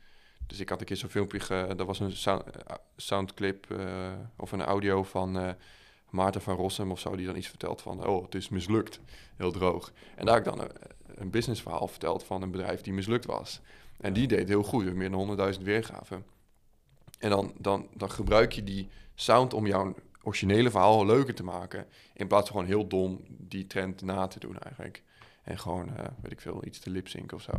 Dus 0.48 0.60
ik 0.60 0.70
had 0.70 0.80
een 0.80 0.86
keer 0.86 0.98
zo'n 0.98 1.10
filmpje, 1.10 1.40
ge, 1.40 1.74
dat 1.76 1.88
was 1.88 2.00
een 2.00 2.12
sound, 2.12 2.44
eh, 2.44 2.76
soundclip 2.96 3.72
eh, 3.72 4.12
of 4.38 4.52
een 4.52 4.64
audio 4.64 5.04
van 5.04 5.40
eh, 5.40 5.50
Maarten 6.10 6.42
van 6.42 6.56
Rossum 6.56 6.92
of 6.92 7.00
zo, 7.00 7.16
die 7.16 7.26
dan 7.26 7.36
iets 7.36 7.48
vertelt 7.48 7.82
van, 7.82 8.08
oh, 8.08 8.24
het 8.24 8.36
is 8.36 8.50
mislukt, 8.50 9.00
heel 9.36 9.52
droog. 9.52 9.92
En 10.16 10.26
daar 10.26 10.36
heb 10.36 10.46
ik 10.46 10.54
dan 10.54 10.62
een, 10.62 10.72
een 11.16 11.30
businessverhaal 11.30 11.88
verteld 11.88 12.24
van 12.24 12.42
een 12.42 12.52
bedrijf 12.52 12.82
die 12.82 12.94
mislukt 12.94 13.26
was. 13.26 13.62
En 13.98 14.14
die 14.14 14.28
deed 14.28 14.48
heel 14.48 14.64
goed, 14.64 14.94
meer 14.94 15.12
dan 15.12 15.54
100.000 15.56 15.62
weergaven. 15.62 16.37
En 17.18 17.30
dan, 17.30 17.54
dan, 17.58 17.88
dan 17.94 18.12
gebruik 18.12 18.52
je 18.52 18.64
die 18.64 18.90
sound 19.16 19.54
om 19.54 19.68
jouw 19.68 19.96
originele 20.28 20.72
verhaal 20.72 21.06
leuker 21.06 21.36
te 21.36 21.44
maken. 21.44 21.88
In 22.14 22.28
plaats 22.28 22.50
van 22.50 22.60
gewoon 22.60 22.74
heel 22.74 22.88
dom 22.88 23.26
die 23.28 23.68
trend 23.68 24.02
na 24.02 24.28
te 24.28 24.40
doen 24.40 24.58
eigenlijk. 24.58 25.04
En 25.44 25.60
gewoon, 25.60 25.98
eh, 25.98 26.06
weet 26.22 26.32
ik 26.32 26.42
veel, 26.42 26.66
iets 26.66 26.80
te 26.80 26.90
lipzinken 26.90 27.38
of 27.38 27.44
zo. 27.44 27.52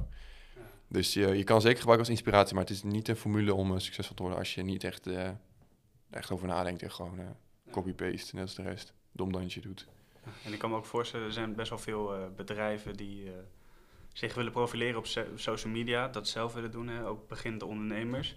Dus 0.89 1.13
je, 1.13 1.27
je 1.37 1.45
kan 1.45 1.61
zeker 1.61 1.79
gebruiken 1.79 2.09
als 2.09 2.17
inspiratie, 2.17 2.55
maar 2.55 2.65
het 2.65 2.73
is 2.73 2.83
niet 2.83 3.09
een 3.09 3.17
formule 3.17 3.55
om 3.55 3.73
eh, 3.73 3.79
succesvol 3.79 4.15
te 4.15 4.23
worden 4.23 4.41
als 4.41 4.55
je 4.55 4.63
niet 4.63 4.85
echt, 4.85 5.07
eh, 5.07 5.31
echt 6.11 6.31
over 6.31 6.47
nadenkt 6.47 6.83
en 6.83 6.91
gewoon 6.91 7.37
copy-paste, 7.71 8.35
net 8.35 8.45
als 8.45 8.55
de 8.55 8.63
rest, 8.63 8.93
dom 9.13 9.33
dansje 9.33 9.61
doet. 9.61 9.87
En 10.45 10.53
ik 10.53 10.59
kan 10.59 10.71
me 10.71 10.77
ook 10.77 10.87
voorstellen, 10.87 11.27
er 11.27 11.33
zijn 11.33 11.55
best 11.55 11.69
wel 11.69 11.79
veel 11.79 12.33
bedrijven 12.37 12.97
die 12.97 13.31
zich 14.19 14.35
willen 14.35 14.53
profileren 14.53 14.97
op 14.99 15.07
so- 15.07 15.25
social 15.35 15.73
media, 15.73 16.09
dat 16.09 16.29
zelf 16.29 16.55
willen 16.55 16.71
doen, 16.71 16.89
hè, 16.89 17.07
ook 17.07 17.29
beginnende 17.29 17.65
ondernemers. 17.67 18.37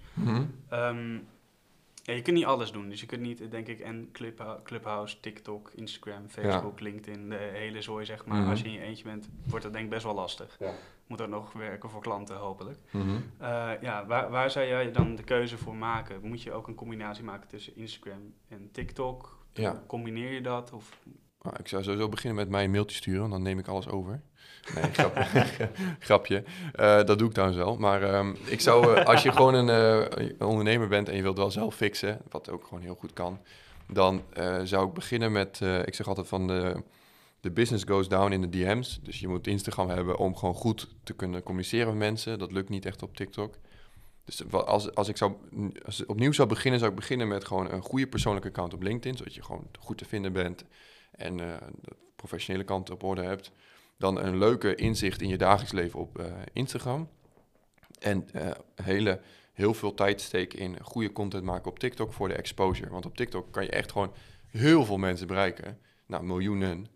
Ehm, 0.69 1.13
ja, 2.03 2.13
je 2.13 2.21
kunt 2.21 2.35
niet 2.37 2.45
alles 2.45 2.71
doen. 2.71 2.89
Dus 2.89 2.99
je 2.99 3.05
kunt 3.05 3.21
niet, 3.21 3.51
denk 3.51 3.67
ik, 3.67 3.79
en 3.79 4.09
Clubhou- 4.11 4.61
Clubhouse, 4.63 5.19
TikTok, 5.19 5.71
Instagram, 5.75 6.29
Facebook, 6.29 6.79
LinkedIn, 6.79 7.29
de 7.29 7.35
hele 7.35 7.81
zooi, 7.81 8.05
zeg 8.05 8.25
maar. 8.25 8.39
Mhm. 8.41 8.49
Als 8.49 8.59
je 8.59 8.65
in 8.65 8.71
je 8.71 8.79
eentje 8.81 9.03
bent, 9.03 9.29
wordt 9.45 9.63
dat 9.63 9.73
denk 9.73 9.85
ik 9.85 9.91
best 9.91 10.03
wel 10.03 10.13
lastig. 10.13 10.55
Ja. 10.59 10.73
Moet 11.07 11.21
ook 11.21 11.27
nog 11.29 11.53
werken 11.53 11.89
voor 11.89 12.01
klanten, 12.01 12.35
hopelijk. 12.37 12.77
Mhm. 12.91 13.15
Eh, 13.37 13.71
ja, 13.81 14.05
waar, 14.05 14.29
waar 14.29 14.51
zou 14.51 14.65
jij 14.65 14.91
dan 14.91 15.15
de 15.15 15.23
keuze 15.23 15.57
voor 15.57 15.75
maken? 15.75 16.27
Moet 16.27 16.41
je 16.41 16.51
ook 16.51 16.67
een 16.67 16.75
combinatie 16.75 17.23
maken 17.23 17.47
tussen 17.47 17.75
Instagram 17.75 18.33
en 18.47 18.69
TikTok? 18.71 19.37
Ja. 19.53 19.83
Combineer 19.87 20.31
je 20.31 20.41
dat? 20.41 20.71
Of, 20.71 20.99
Nou, 21.41 21.55
ik 21.59 21.67
zou 21.67 21.83
sowieso 21.83 22.09
beginnen 22.09 22.35
met 22.35 22.49
mij 22.49 22.63
een 22.63 22.71
mailtje 22.71 22.97
sturen, 22.97 23.29
dan 23.29 23.41
neem 23.41 23.59
ik 23.59 23.67
alles 23.67 23.87
over. 23.87 24.21
Nee, 24.75 24.83
grapje. 24.93 25.69
grapje. 25.99 26.43
Eh, 26.73 27.03
dat 27.03 27.19
doe 27.19 27.27
ik 27.27 27.33
trouwens 27.33 27.59
wel. 27.59 27.77
Maar 27.77 28.03
ehm, 28.03 28.35
ik 28.45 28.61
zou, 28.61 28.95
eh, 28.95 29.05
als 29.11 29.23
je 29.23 29.31
gewoon 29.31 29.53
een, 29.53 29.69
eh, 29.69 30.27
een 30.37 30.47
ondernemer 30.47 30.87
bent 30.87 31.09
en 31.09 31.15
je 31.15 31.21
wilt 31.21 31.37
wel 31.37 31.51
zelf 31.51 31.75
fixen, 31.75 32.21
wat 32.29 32.49
ook 32.49 32.63
gewoon 32.63 32.83
heel 32.83 32.95
goed 32.95 33.13
kan, 33.13 33.39
dan 33.87 34.23
zou 34.63 34.87
ik 34.87 34.93
beginnen 34.93 35.31
met, 35.31 35.61
ik 35.85 35.93
zeg 35.93 36.07
altijd 36.07 36.27
van 36.27 36.47
de, 36.47 36.83
de 37.39 37.51
business 37.51 37.83
goes 37.83 38.07
down 38.07 38.31
in 38.31 38.41
de 38.41 38.49
DM's. 38.49 38.99
Dus 39.03 39.19
je 39.19 39.27
moet 39.27 39.47
Instagram 39.47 39.89
hebben 39.89 40.17
om 40.17 40.35
gewoon 40.35 40.55
goed 40.55 40.87
te 41.03 41.13
kunnen 41.13 41.43
communiceren 41.43 41.87
met 41.87 41.97
mensen. 41.97 42.39
Dat 42.39 42.51
lukt 42.51 42.69
niet 42.69 42.85
echt 42.85 43.03
op 43.03 43.15
TikTok. 43.15 43.55
Dus 44.25 44.51
als, 44.51 44.95
als 44.95 45.07
ik 45.07 45.17
zou, 45.17 45.33
als 45.85 46.01
ik 46.01 46.09
opnieuw 46.09 46.31
zou 46.31 46.47
beginnen, 46.47 46.79
zou 46.79 46.91
ik 46.91 46.97
beginnen 46.97 47.27
met 47.27 47.45
gewoon 47.45 47.71
een 47.71 47.81
goede 47.81 48.07
persoonlijke 48.07 48.47
account 48.47 48.73
op 48.73 48.81
LinkedIn, 48.81 49.17
zodat 49.17 49.35
je 49.35 49.43
gewoon 49.43 49.67
goed 49.79 49.97
te 49.97 50.05
vinden 50.05 50.33
bent 50.33 50.65
en 51.11 51.39
eh, 51.39 51.55
de 51.81 51.95
professionele 52.15 52.63
kant 52.63 52.89
op 52.89 53.03
orde 53.03 53.23
hebt. 53.23 53.51
Dan 53.97 54.19
een 54.19 54.37
leuke 54.37 54.75
inzicht 54.75 55.21
in 55.21 55.29
je 55.29 55.37
dagelijks 55.37 55.71
leven 55.71 55.99
op 55.99 56.19
eh, 56.19 56.25
Instagram. 56.53 57.09
En 57.99 58.29
eh, 58.31 58.51
hele, 58.75 59.21
heel 59.53 59.73
veel 59.73 59.93
tijd 59.93 60.21
steken 60.21 60.59
in 60.59 60.81
goede 60.81 61.11
content 61.11 61.43
maken 61.43 61.71
op 61.71 61.79
TikTok 61.79 62.13
voor 62.13 62.27
de 62.27 62.33
exposure. 62.33 62.89
Want 62.89 63.05
op 63.05 63.15
TikTok 63.15 63.51
kan 63.51 63.63
je 63.63 63.69
echt 63.69 63.91
gewoon 63.91 64.13
heel 64.47 64.85
veel 64.85 64.97
mensen 64.97 65.27
bereiken. 65.27 65.79
Nou, 66.05 66.23
miljoenen 66.23 66.87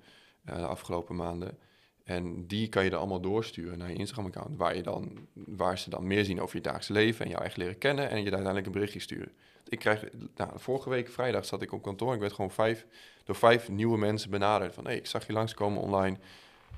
de 0.42 0.52
afgelopen 0.52 1.16
maanden. 1.16 1.58
En 2.04 2.48
die 2.48 2.70
kan 2.70 2.84
je 2.84 2.90
dan 2.90 3.00
allemaal 3.00 3.22
doorsturen 3.22 3.78
naar 3.78 3.90
je 3.90 3.96
Instagram-account. 3.96 4.58
Waar, 4.58 4.76
je 4.76 4.84
dan, 4.84 5.28
waar 5.34 5.78
ze 5.78 5.90
dan 5.90 6.08
meer 6.08 6.26
zien 6.26 6.42
over 6.42 6.56
je 6.56 6.62
dagelijks 6.62 6.90
leven 6.90 7.26
en 7.26 7.32
jou 7.32 7.44
echt 7.44 7.58
leren 7.58 7.78
kennen. 7.78 8.10
En 8.10 8.18
je 8.18 8.24
daar 8.24 8.34
uiteindelijk 8.34 8.66
een 8.66 8.72
berichtje 8.72 9.00
sturen. 9.00 9.32
Ik 9.68 9.80
krijg, 9.80 10.04
nou, 10.36 10.52
vorige 10.56 10.90
week 10.90 11.10
vrijdag 11.10 11.46
zat 11.46 11.62
ik 11.62 11.72
op 11.72 11.82
kantoor. 11.82 12.14
Ik 12.14 12.20
werd 12.20 12.34
gewoon 12.34 12.52
vijf, 12.52 12.86
door 13.24 13.36
vijf 13.36 13.70
nieuwe 13.70 13.98
mensen 13.98 14.30
benaderd. 14.30 14.74
Van, 14.74 14.84
hé, 14.84 14.90
hey, 14.90 15.00
ik 15.00 15.06
zag 15.06 15.28
je 15.28 15.34
langskomen 15.34 15.82
online. 15.82 16.18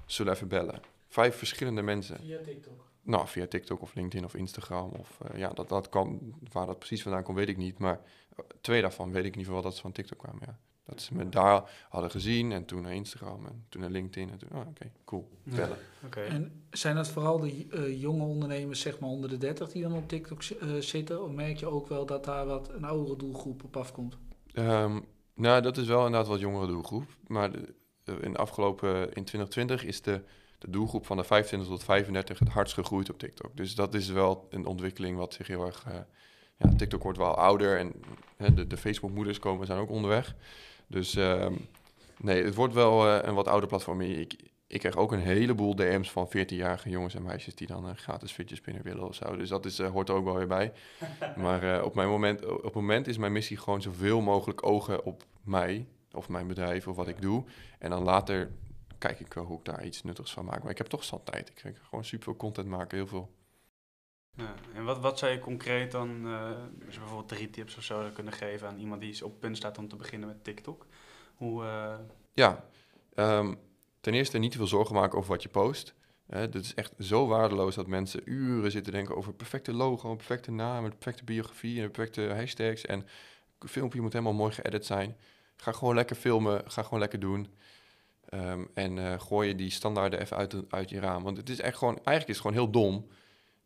Zullen 0.05 0.31
we 0.31 0.37
even 0.37 0.49
bellen? 0.49 0.81
Vijf 1.07 1.35
verschillende 1.35 1.81
mensen. 1.81 2.17
Via 2.19 2.39
TikTok. 2.43 2.85
Nou, 3.01 3.27
via 3.27 3.47
TikTok 3.47 3.81
of 3.81 3.93
LinkedIn 3.93 4.25
of 4.25 4.35
Instagram. 4.35 4.91
Of 4.91 5.19
eh, 5.21 5.39
ja, 5.39 5.49
dat, 5.49 5.69
dat 5.69 5.89
kwam, 5.89 6.33
waar 6.51 6.65
dat 6.65 6.77
precies 6.79 7.01
vandaan 7.01 7.23
komt, 7.23 7.37
weet 7.37 7.49
ik 7.49 7.57
niet. 7.57 7.77
Maar 7.77 8.01
eh, 8.35 8.45
twee 8.61 8.81
daarvan 8.81 9.11
weet 9.11 9.25
ik 9.25 9.31
in 9.33 9.39
ieder 9.39 9.45
geval 9.45 9.61
dat 9.61 9.75
ze 9.75 9.81
van 9.81 9.91
TikTok 9.91 10.17
kwamen. 10.17 10.41
Ja. 10.45 10.57
Dat 10.87 11.01
ze 11.01 11.13
me 11.15 11.29
daar 11.29 11.85
hadden 11.89 12.11
gezien 12.11 12.51
en 12.51 12.65
toen 12.65 12.81
naar 12.81 12.93
Instagram 12.93 13.45
en 13.45 13.65
toen 13.69 13.81
naar 13.81 13.89
LinkedIn. 13.89 14.29
En 14.31 14.37
toen, 14.37 14.49
oh, 14.53 14.67
oké, 14.67 14.91
cool, 15.05 15.29
Ja. 15.43 15.55
bellen. 15.55 15.77
Oké. 16.05 16.19
En 16.21 16.61
zijn 16.71 16.95
dat 16.95 17.07
vooral 17.07 17.39
de 17.39 17.67
eh, 17.71 18.01
jonge 18.01 18.23
ondernemers, 18.23 18.79
zeg 18.81 18.99
maar 18.99 19.09
onder 19.09 19.29
de 19.29 19.37
30, 19.37 19.71
die 19.71 19.81
dan 19.81 19.93
op 19.93 20.07
TikTok 20.07 20.43
eh, 20.43 20.69
zitten? 20.79 21.23
Of 21.23 21.31
merk 21.31 21.57
je 21.57 21.65
ook 21.65 21.87
wel 21.87 22.05
dat 22.05 22.25
daar 22.25 22.45
wat 22.45 22.69
een 22.73 22.83
oudere 22.83 23.15
doelgroep 23.17 23.63
op 23.63 23.77
afkomt? 23.77 24.17
Ehm, 24.53 24.99
nou, 25.33 25.61
dat 25.61 25.77
is 25.77 25.87
wel 25.87 26.05
inderdaad 26.05 26.27
wat 26.29 26.39
jongere 26.39 26.67
doelgroep. 26.67 27.05
Maar 27.27 27.51
de- 27.51 27.73
in 28.21 28.31
de 28.31 28.37
afgelopen, 28.37 28.95
in 29.13 29.23
2020 29.23 29.83
is 29.85 30.01
de, 30.01 30.21
de 30.57 30.69
doelgroep 30.69 31.05
van 31.05 31.17
de 31.17 31.23
25 31.23 31.69
tot 31.69 31.83
35 31.83 32.39
het 32.39 32.49
hardst 32.49 32.73
gegroeid 32.73 33.09
op 33.09 33.19
TikTok. 33.19 33.57
Dus 33.57 33.75
dat 33.75 33.93
is 33.93 34.07
wel 34.09 34.47
een 34.49 34.65
ontwikkeling 34.65 35.17
wat 35.17 35.33
zich 35.33 35.47
heel 35.47 35.65
erg... 35.65 35.83
eh, 35.87 35.93
ja, 36.57 36.75
TikTok 36.75 37.03
wordt 37.03 37.17
wel 37.17 37.35
ouder 37.35 37.77
en 37.77 37.93
hè, 38.37 38.53
de, 38.53 38.67
de 38.67 38.77
Facebook-moeders 38.77 39.39
komen, 39.39 39.65
zijn 39.65 39.79
ook 39.79 39.89
onderweg. 39.89 40.35
Dus 40.87 41.15
ehm, 41.15 41.53
nee, 42.17 42.43
het 42.43 42.55
wordt 42.55 42.73
wel 42.73 43.07
eh, 43.07 43.27
een 43.27 43.35
wat 43.35 43.47
ouder 43.47 43.69
platform. 43.69 44.01
Ik, 44.01 44.35
ik 44.67 44.79
krijg 44.79 44.95
ook 44.95 45.11
een 45.11 45.19
heleboel 45.19 45.75
DM's 45.75 46.11
van 46.11 46.27
14-jarige 46.27 46.89
jongens 46.89 47.15
en 47.15 47.23
meisjes 47.23 47.55
die 47.55 47.67
dan 47.67 47.85
een 47.85 47.97
gratis 47.97 48.31
fidget 48.31 48.57
spinner 48.57 48.83
willen 48.83 49.07
of 49.07 49.15
zo. 49.15 49.35
Dus 49.35 49.49
dat 49.49 49.65
is, 49.65 49.79
eh, 49.79 49.89
hoort 49.89 50.09
er 50.09 50.15
ook 50.15 50.25
wel 50.25 50.37
weer 50.37 50.47
bij. 50.47 50.73
Maar 51.35 51.83
op, 51.83 51.95
mijn 51.95 52.09
moment, 52.09 52.45
op 52.45 52.63
het 52.63 52.73
moment 52.73 53.07
is 53.07 53.17
mijn 53.17 53.31
missie 53.31 53.57
gewoon 53.57 53.81
zoveel 53.81 54.21
mogelijk 54.21 54.65
ogen 54.65 55.03
op 55.05 55.23
mij 55.43 55.85
of 56.11 56.29
mijn 56.29 56.47
bedrijf 56.47 56.87
of 56.87 56.95
wat 56.95 57.07
ik 57.07 57.21
doe. 57.21 57.43
En 57.79 57.89
dan 57.89 58.03
later 58.03 58.51
kijk 58.97 59.19
ik 59.19 59.33
wel 59.33 59.43
hoe 59.43 59.57
ik 59.57 59.65
daar 59.65 59.85
iets 59.85 60.03
nuttigs 60.03 60.31
van 60.31 60.45
maak. 60.45 60.61
Maar 60.61 60.71
ik 60.71 60.77
heb 60.77 60.87
toch 60.87 61.03
zat 61.03 61.25
tijd. 61.25 61.49
Ik 61.49 61.59
kan 61.63 61.73
gewoon 61.89 62.05
super 62.05 62.23
veel 62.23 62.35
content 62.35 62.67
maken, 62.67 62.97
heel 62.97 63.07
veel. 63.07 63.29
En 64.73 64.83
wat, 64.83 64.99
wat 64.99 65.19
zou 65.19 65.31
je 65.31 65.39
concreet 65.39 65.91
dan, 65.91 66.25
eh, 66.25 66.49
als 66.85 66.93
je 66.93 66.99
bijvoorbeeld 66.99 67.27
drie 67.27 67.49
tips 67.49 67.77
of 67.77 67.83
zo 67.83 68.09
kunnen 68.13 68.33
geven 68.33 68.67
aan 68.67 68.79
iemand 68.79 69.01
die 69.01 69.25
op 69.25 69.39
punt 69.39 69.57
staat 69.57 69.77
om 69.77 69.87
te 69.87 69.95
beginnen 69.95 70.27
met 70.27 70.43
TikTok? 70.43 70.85
Hoe, 71.35 71.63
eh, 71.63 71.95
Ja, 72.33 72.65
ehm, 73.13 73.55
ten 74.01 74.13
eerste 74.13 74.37
niet 74.37 74.51
te 74.51 74.57
veel 74.57 74.67
zorgen 74.67 74.95
maken 74.95 75.17
over 75.17 75.29
wat 75.29 75.43
je 75.43 75.49
post. 75.49 75.93
Hè, 76.27 76.49
dit 76.49 76.63
is 76.63 76.73
echt 76.73 76.93
zo 76.99 77.27
waardeloos 77.27 77.75
dat 77.75 77.87
mensen 77.87 78.21
uren 78.25 78.71
zitten 78.71 78.93
denken 78.93 79.15
over 79.15 79.33
perfecte 79.33 79.73
logo, 79.73 80.15
perfecte 80.15 80.51
naam, 80.51 80.89
perfecte 80.89 81.23
biografie 81.23 81.81
en 81.81 81.91
perfecte 81.91 82.33
hashtags. 82.33 82.85
En 82.85 83.05
een 83.59 83.69
filmpje 83.69 84.01
moet 84.01 84.13
helemaal 84.13 84.33
mooi 84.33 84.51
geëdit 84.51 84.85
zijn. 84.85 85.17
Ga 85.55 85.71
gewoon 85.71 85.95
lekker 85.95 86.15
filmen, 86.15 86.61
ga 86.65 86.83
gewoon 86.83 86.99
lekker 86.99 87.19
doen. 87.19 87.47
Ehm, 88.29 88.65
en 88.73 88.97
eh, 88.97 89.19
gooi 89.19 89.47
je 89.47 89.55
die 89.55 89.69
standaarden 89.69 90.19
even 90.19 90.37
uit, 90.37 90.55
uit 90.69 90.89
je 90.89 90.99
raam. 90.99 91.23
Want 91.23 91.37
het 91.37 91.49
is 91.49 91.59
echt 91.59 91.77
gewoon, 91.77 91.95
eigenlijk 91.95 92.27
is 92.27 92.43
het 92.43 92.45
gewoon 92.45 92.57
heel 92.57 92.71
dom 92.71 93.07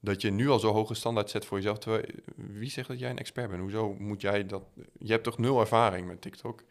dat 0.02 0.22
je 0.22 0.32
nu 0.32 0.50
al 0.50 0.60
zo 0.60 0.72
hoge 0.72 0.94
standaard 0.94 1.30
zet 1.30 1.46
voor 1.46 1.58
jezelf. 1.58 1.78
Terwijl, 1.78 2.06
wie 2.36 2.70
zegt 2.70 2.88
dat 2.88 3.00
jij 3.00 3.10
een 3.10 3.18
expert 3.18 3.50
bent? 3.50 3.62
Hoezo 3.62 3.96
moet 4.00 4.22
jij 4.22 4.46
dat... 4.46 4.64
Je 5.00 5.12
hebt 5.12 5.24
toch 5.24 5.38
nul 5.38 5.60
ervaring 5.60 6.08
met 6.08 6.22
TikTok? 6.22 6.64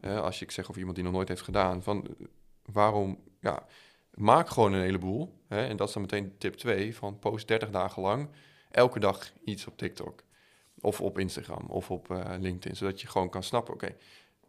Eh, 0.00 0.20
als 0.20 0.42
ik 0.42 0.50
zeg 0.50 0.68
of 0.68 0.76
iemand 0.76 0.94
die 0.94 1.04
nog 1.04 1.12
nooit 1.12 1.28
heeft 1.28 1.42
gedaan. 1.42 1.82
Van 1.82 2.06
eh, 2.06 2.26
waarom... 2.64 3.18
Ja, 3.40 3.66
maak 4.14 4.48
gewoon 4.48 4.72
een 4.72 4.82
heleboel. 4.82 5.40
Hè? 5.48 5.66
En 5.66 5.76
dat 5.76 5.88
is 5.88 5.94
dan 5.94 6.02
meteen 6.02 6.38
tip 6.38 6.54
2 6.54 6.96
van 6.96 7.18
post 7.18 7.48
30 7.48 7.70
dagen 7.70 8.02
lang 8.02 8.28
elke 8.70 8.98
dag 8.98 9.32
iets 9.44 9.66
op 9.66 9.76
TikTok. 9.76 10.22
Of 10.80 11.00
op 11.00 11.18
Instagram 11.18 11.66
of 11.68 11.90
op 11.90 12.10
eh, 12.10 12.34
LinkedIn. 12.38 12.76
Zodat 12.76 13.00
je 13.00 13.06
gewoon 13.06 13.30
kan 13.30 13.42
snappen, 13.42 13.74
oké, 13.74 13.96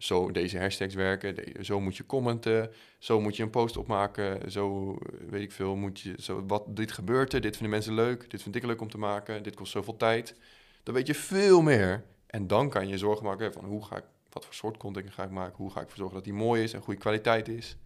zo 0.02 0.32
deze 0.32 0.60
hashtags 0.60 0.94
werken, 0.94 1.36
de- 1.36 1.56
zo 1.62 1.80
moet 1.80 1.98
je 1.98 2.06
commenten, 2.06 2.72
zo 3.00 3.20
moet 3.22 3.36
je 3.36 3.44
een 3.44 3.50
post 3.50 3.78
opmaken, 3.78 4.52
zo 4.52 4.92
eh, 4.94 5.30
weet 5.30 5.42
ik 5.42 5.52
veel, 5.52 5.76
moet 5.76 6.00
je, 6.00 6.16
zo, 6.20 6.46
wat, 6.48 6.64
dit 6.76 6.92
gebeurt 6.92 7.34
er, 7.34 7.42
dit 7.42 7.52
vinden 7.52 7.70
mensen 7.72 7.94
leuk, 7.94 8.30
dit 8.30 8.42
vind 8.42 8.56
ik 8.56 8.64
leuk 8.66 8.82
om 8.82 8.90
te 8.90 8.98
maken, 8.98 9.44
dit 9.44 9.56
kost 9.56 9.72
zoveel 9.72 9.98
tijd. 9.98 10.36
Dan 10.84 10.94
weet 10.94 11.08
je 11.08 11.16
veel 11.16 11.62
meer. 11.62 12.04
En 12.28 12.48
dan 12.48 12.70
kan 12.70 12.88
je 12.88 12.98
zorgen 12.98 13.26
maken 13.26 13.54
van 13.54 13.66
hoe 13.66 13.86
ga 13.86 13.98
ik, 13.98 14.04
wat 14.30 14.46
voor 14.46 14.54
soort 14.54 14.78
content 14.78 15.14
ga 15.14 15.24
ik 15.24 15.30
maken, 15.30 15.56
hoe 15.58 15.70
ga 15.72 15.76
ik 15.80 15.82
ervoor 15.84 15.98
zorgen 15.98 16.16
dat 16.16 16.24
die 16.24 16.34
mooi 16.34 16.64
is 16.64 16.74
en 16.74 16.82
goede 16.82 17.00
kwaliteit 17.00 17.48
is. 17.48 17.78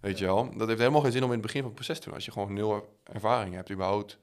Weet 0.00 0.18
je 0.18 0.24
wel, 0.24 0.56
dat 0.56 0.66
heeft 0.68 0.80
helemaal 0.80 1.00
geen 1.00 1.12
zin 1.12 1.22
om 1.22 1.28
in 1.28 1.32
het 1.38 1.42
begin 1.46 1.60
van 1.60 1.70
het 1.70 1.78
proces 1.78 1.98
te 1.98 2.04
doen. 2.04 2.14
Als 2.14 2.24
je 2.24 2.30
gewoon 2.32 2.52
nul 2.52 2.74
er- 2.74 2.82
ervaring 3.14 3.54
hebt 3.54 3.70
überhaupt 3.70 4.18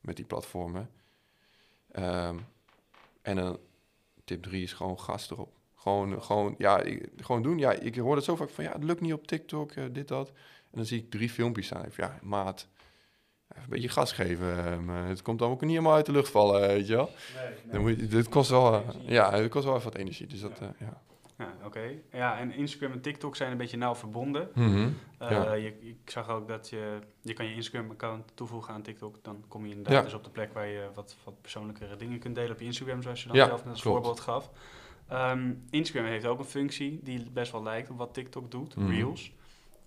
met 0.00 0.16
die 0.16 0.24
platformen. 0.24 0.90
Ehm, 1.92 2.38
en 3.22 3.36
een 3.36 3.58
tip 4.24 4.42
3 4.42 4.62
is 4.62 4.72
gewoon 4.72 5.00
gas 5.00 5.30
erop. 5.30 5.52
Gewoon, 5.82 6.22
gewoon, 6.22 6.54
ja, 6.58 6.80
ik- 6.80 7.08
gewoon 7.16 7.42
doen. 7.42 7.58
Ja, 7.58 7.72
ik 7.72 7.96
hoor 7.96 8.14
het 8.16 8.24
zo 8.24 8.36
vaak 8.36 8.50
van, 8.50 8.64
ja, 8.64 8.72
het 8.72 8.84
lukt 8.84 9.00
niet 9.00 9.12
op 9.12 9.26
TikTok, 9.26 9.72
eh, 9.72 9.84
dit, 9.92 10.08
dat. 10.08 10.28
En 10.28 10.78
dan 10.78 10.84
zie 10.84 10.98
ik 10.98 11.10
drie 11.10 11.30
filmpjes 11.30 11.66
staan. 11.66 11.84
Ik 11.84 11.96
ja, 11.96 12.18
maat, 12.22 12.68
even 13.48 13.62
een 13.62 13.68
beetje 13.68 13.88
gas 13.88 14.12
geven. 14.12 14.56
eh, 14.88 15.06
het 15.08 15.22
komt 15.22 15.38
dan 15.38 15.50
ook 15.50 15.60
niet 15.60 15.70
helemaal 15.70 15.94
uit 15.94 16.06
de 16.06 16.12
lucht 16.12 16.30
vallen, 16.30 16.60
weet 16.60 16.86
je 16.86 16.94
wel. 16.94 17.10
Dan 17.70 17.80
moet 17.80 18.00
je, 18.00 18.06
dit 18.06 18.28
kost 18.28 18.50
wel, 18.50 18.74
eh, 18.74 18.80
ja, 19.08 19.32
het 19.32 19.50
kost 19.50 19.64
wel 19.64 19.74
even 19.76 19.84
wat 19.90 19.98
energie. 20.00 20.26
Dus 20.26 20.40
dat, 20.40 20.58
ja. 20.78 21.02
Ja, 21.38 21.54
oké. 21.64 21.90
Ja, 22.12 22.38
en 22.38 22.52
Instagram 22.52 22.92
en 22.92 23.00
TikTok 23.00 23.36
zijn 23.36 23.50
een 23.50 23.56
beetje 23.56 23.76
nauw 23.76 23.94
verbonden. 23.94 24.48
Mhm. 24.54 24.88
Eh, 25.18 25.30
Ja. 25.30 25.52
je, 25.52 25.78
ik 25.80 26.10
zag 26.10 26.28
ook 26.28 26.48
dat 26.48 26.68
je, 26.68 26.98
je 27.20 27.32
kan 27.32 27.46
je 27.46 27.54
Instagram-account 27.54 28.32
toevoegen 28.36 28.74
aan 28.74 28.82
TikTok. 28.82 29.18
Dan 29.22 29.44
kom 29.48 29.62
je 29.64 29.70
inderdaad 29.70 29.94
Ja. 29.94 30.02
dus 30.02 30.14
op 30.14 30.24
de 30.24 30.30
plek 30.30 30.52
waar 30.52 30.66
je 30.66 30.88
wat, 30.94 31.16
wat 31.24 31.40
persoonlijkere 31.40 31.96
dingen 31.96 32.18
kunt 32.18 32.34
delen 32.34 32.50
op 32.52 32.58
je 32.58 32.64
Instagram, 32.64 33.02
zoals 33.02 33.22
je 33.22 33.28
dan 33.28 33.36
Ja, 33.36 33.46
zelf 33.46 33.60
net 33.64 33.72
als 33.72 33.80
klopt. 33.82 33.96
voorbeeld 33.96 34.20
gaf. 34.20 34.50
Ehm, 35.12 35.52
Instagram 35.70 36.10
heeft 36.10 36.26
ook 36.26 36.38
een 36.38 36.44
functie 36.44 37.00
die 37.02 37.30
best 37.30 37.52
wel 37.52 37.62
lijkt 37.62 37.90
op 37.90 37.98
wat 37.98 38.14
TikTok 38.14 38.50
doet, 38.50 38.76
Mhm. 38.76 38.90
Reels. 38.90 39.32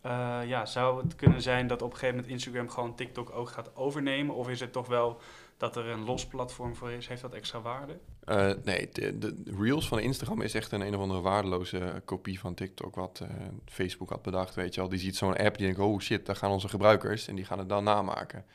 Eh, 0.01 0.39
ja, 0.45 0.65
zou 0.65 1.03
het 1.03 1.15
kunnen 1.15 1.41
zijn 1.41 1.67
dat 1.67 1.81
op 1.81 1.91
een 1.91 1.97
gegeven 1.97 2.15
moment 2.15 2.33
Instagram 2.33 2.69
gewoon 2.69 2.95
TikTok 2.95 3.29
ook 3.31 3.49
gaat 3.49 3.75
overnemen? 3.75 4.35
Of 4.35 4.49
is 4.49 4.59
het 4.59 4.71
toch 4.71 4.87
wel 4.87 5.21
dat 5.57 5.75
er 5.75 5.85
een 5.85 6.03
los 6.03 6.25
platform 6.25 6.75
voor 6.75 6.91
is? 6.91 7.07
Heeft 7.07 7.21
dat 7.21 7.33
extra 7.33 7.61
waarde? 7.61 7.99
Eh, 8.23 8.51
nee, 8.63 8.89
de, 8.91 9.17
de 9.17 9.43
Reels 9.59 9.87
van 9.87 9.99
Instagram 9.99 10.41
is 10.41 10.53
echt 10.53 10.71
een 10.71 10.81
een 10.81 10.95
of 10.95 11.01
andere 11.01 11.21
waardeloze 11.21 12.01
kopie 12.05 12.39
van 12.39 12.53
TikTok, 12.53 12.95
wat 12.95 13.19
eh, 13.19 13.29
Facebook 13.65 14.09
had 14.09 14.21
bedacht, 14.21 14.55
weet 14.55 14.73
je 14.73 14.79
wel. 14.79 14.89
Die 14.89 14.99
ziet 14.99 15.15
zo'n 15.15 15.37
app, 15.37 15.57
die 15.57 15.65
denkt, 15.65 15.81
oh 15.81 15.99
shit, 15.99 16.25
daar 16.25 16.35
gaan 16.35 16.51
onze 16.51 16.67
gebruikers, 16.69 17.27
en 17.27 17.35
die 17.35 17.45
gaan 17.45 17.59
het 17.59 17.69
dan 17.69 17.83
namaken. 17.83 18.45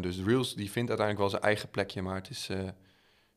Dus 0.00 0.22
Reels, 0.22 0.54
die 0.54 0.70
vindt 0.70 0.88
uiteindelijk 0.88 1.18
wel 1.18 1.28
zijn 1.28 1.42
eigen 1.42 1.70
plekje, 1.70 2.02
maar 2.02 2.14
het 2.14 2.30
is 2.30 2.50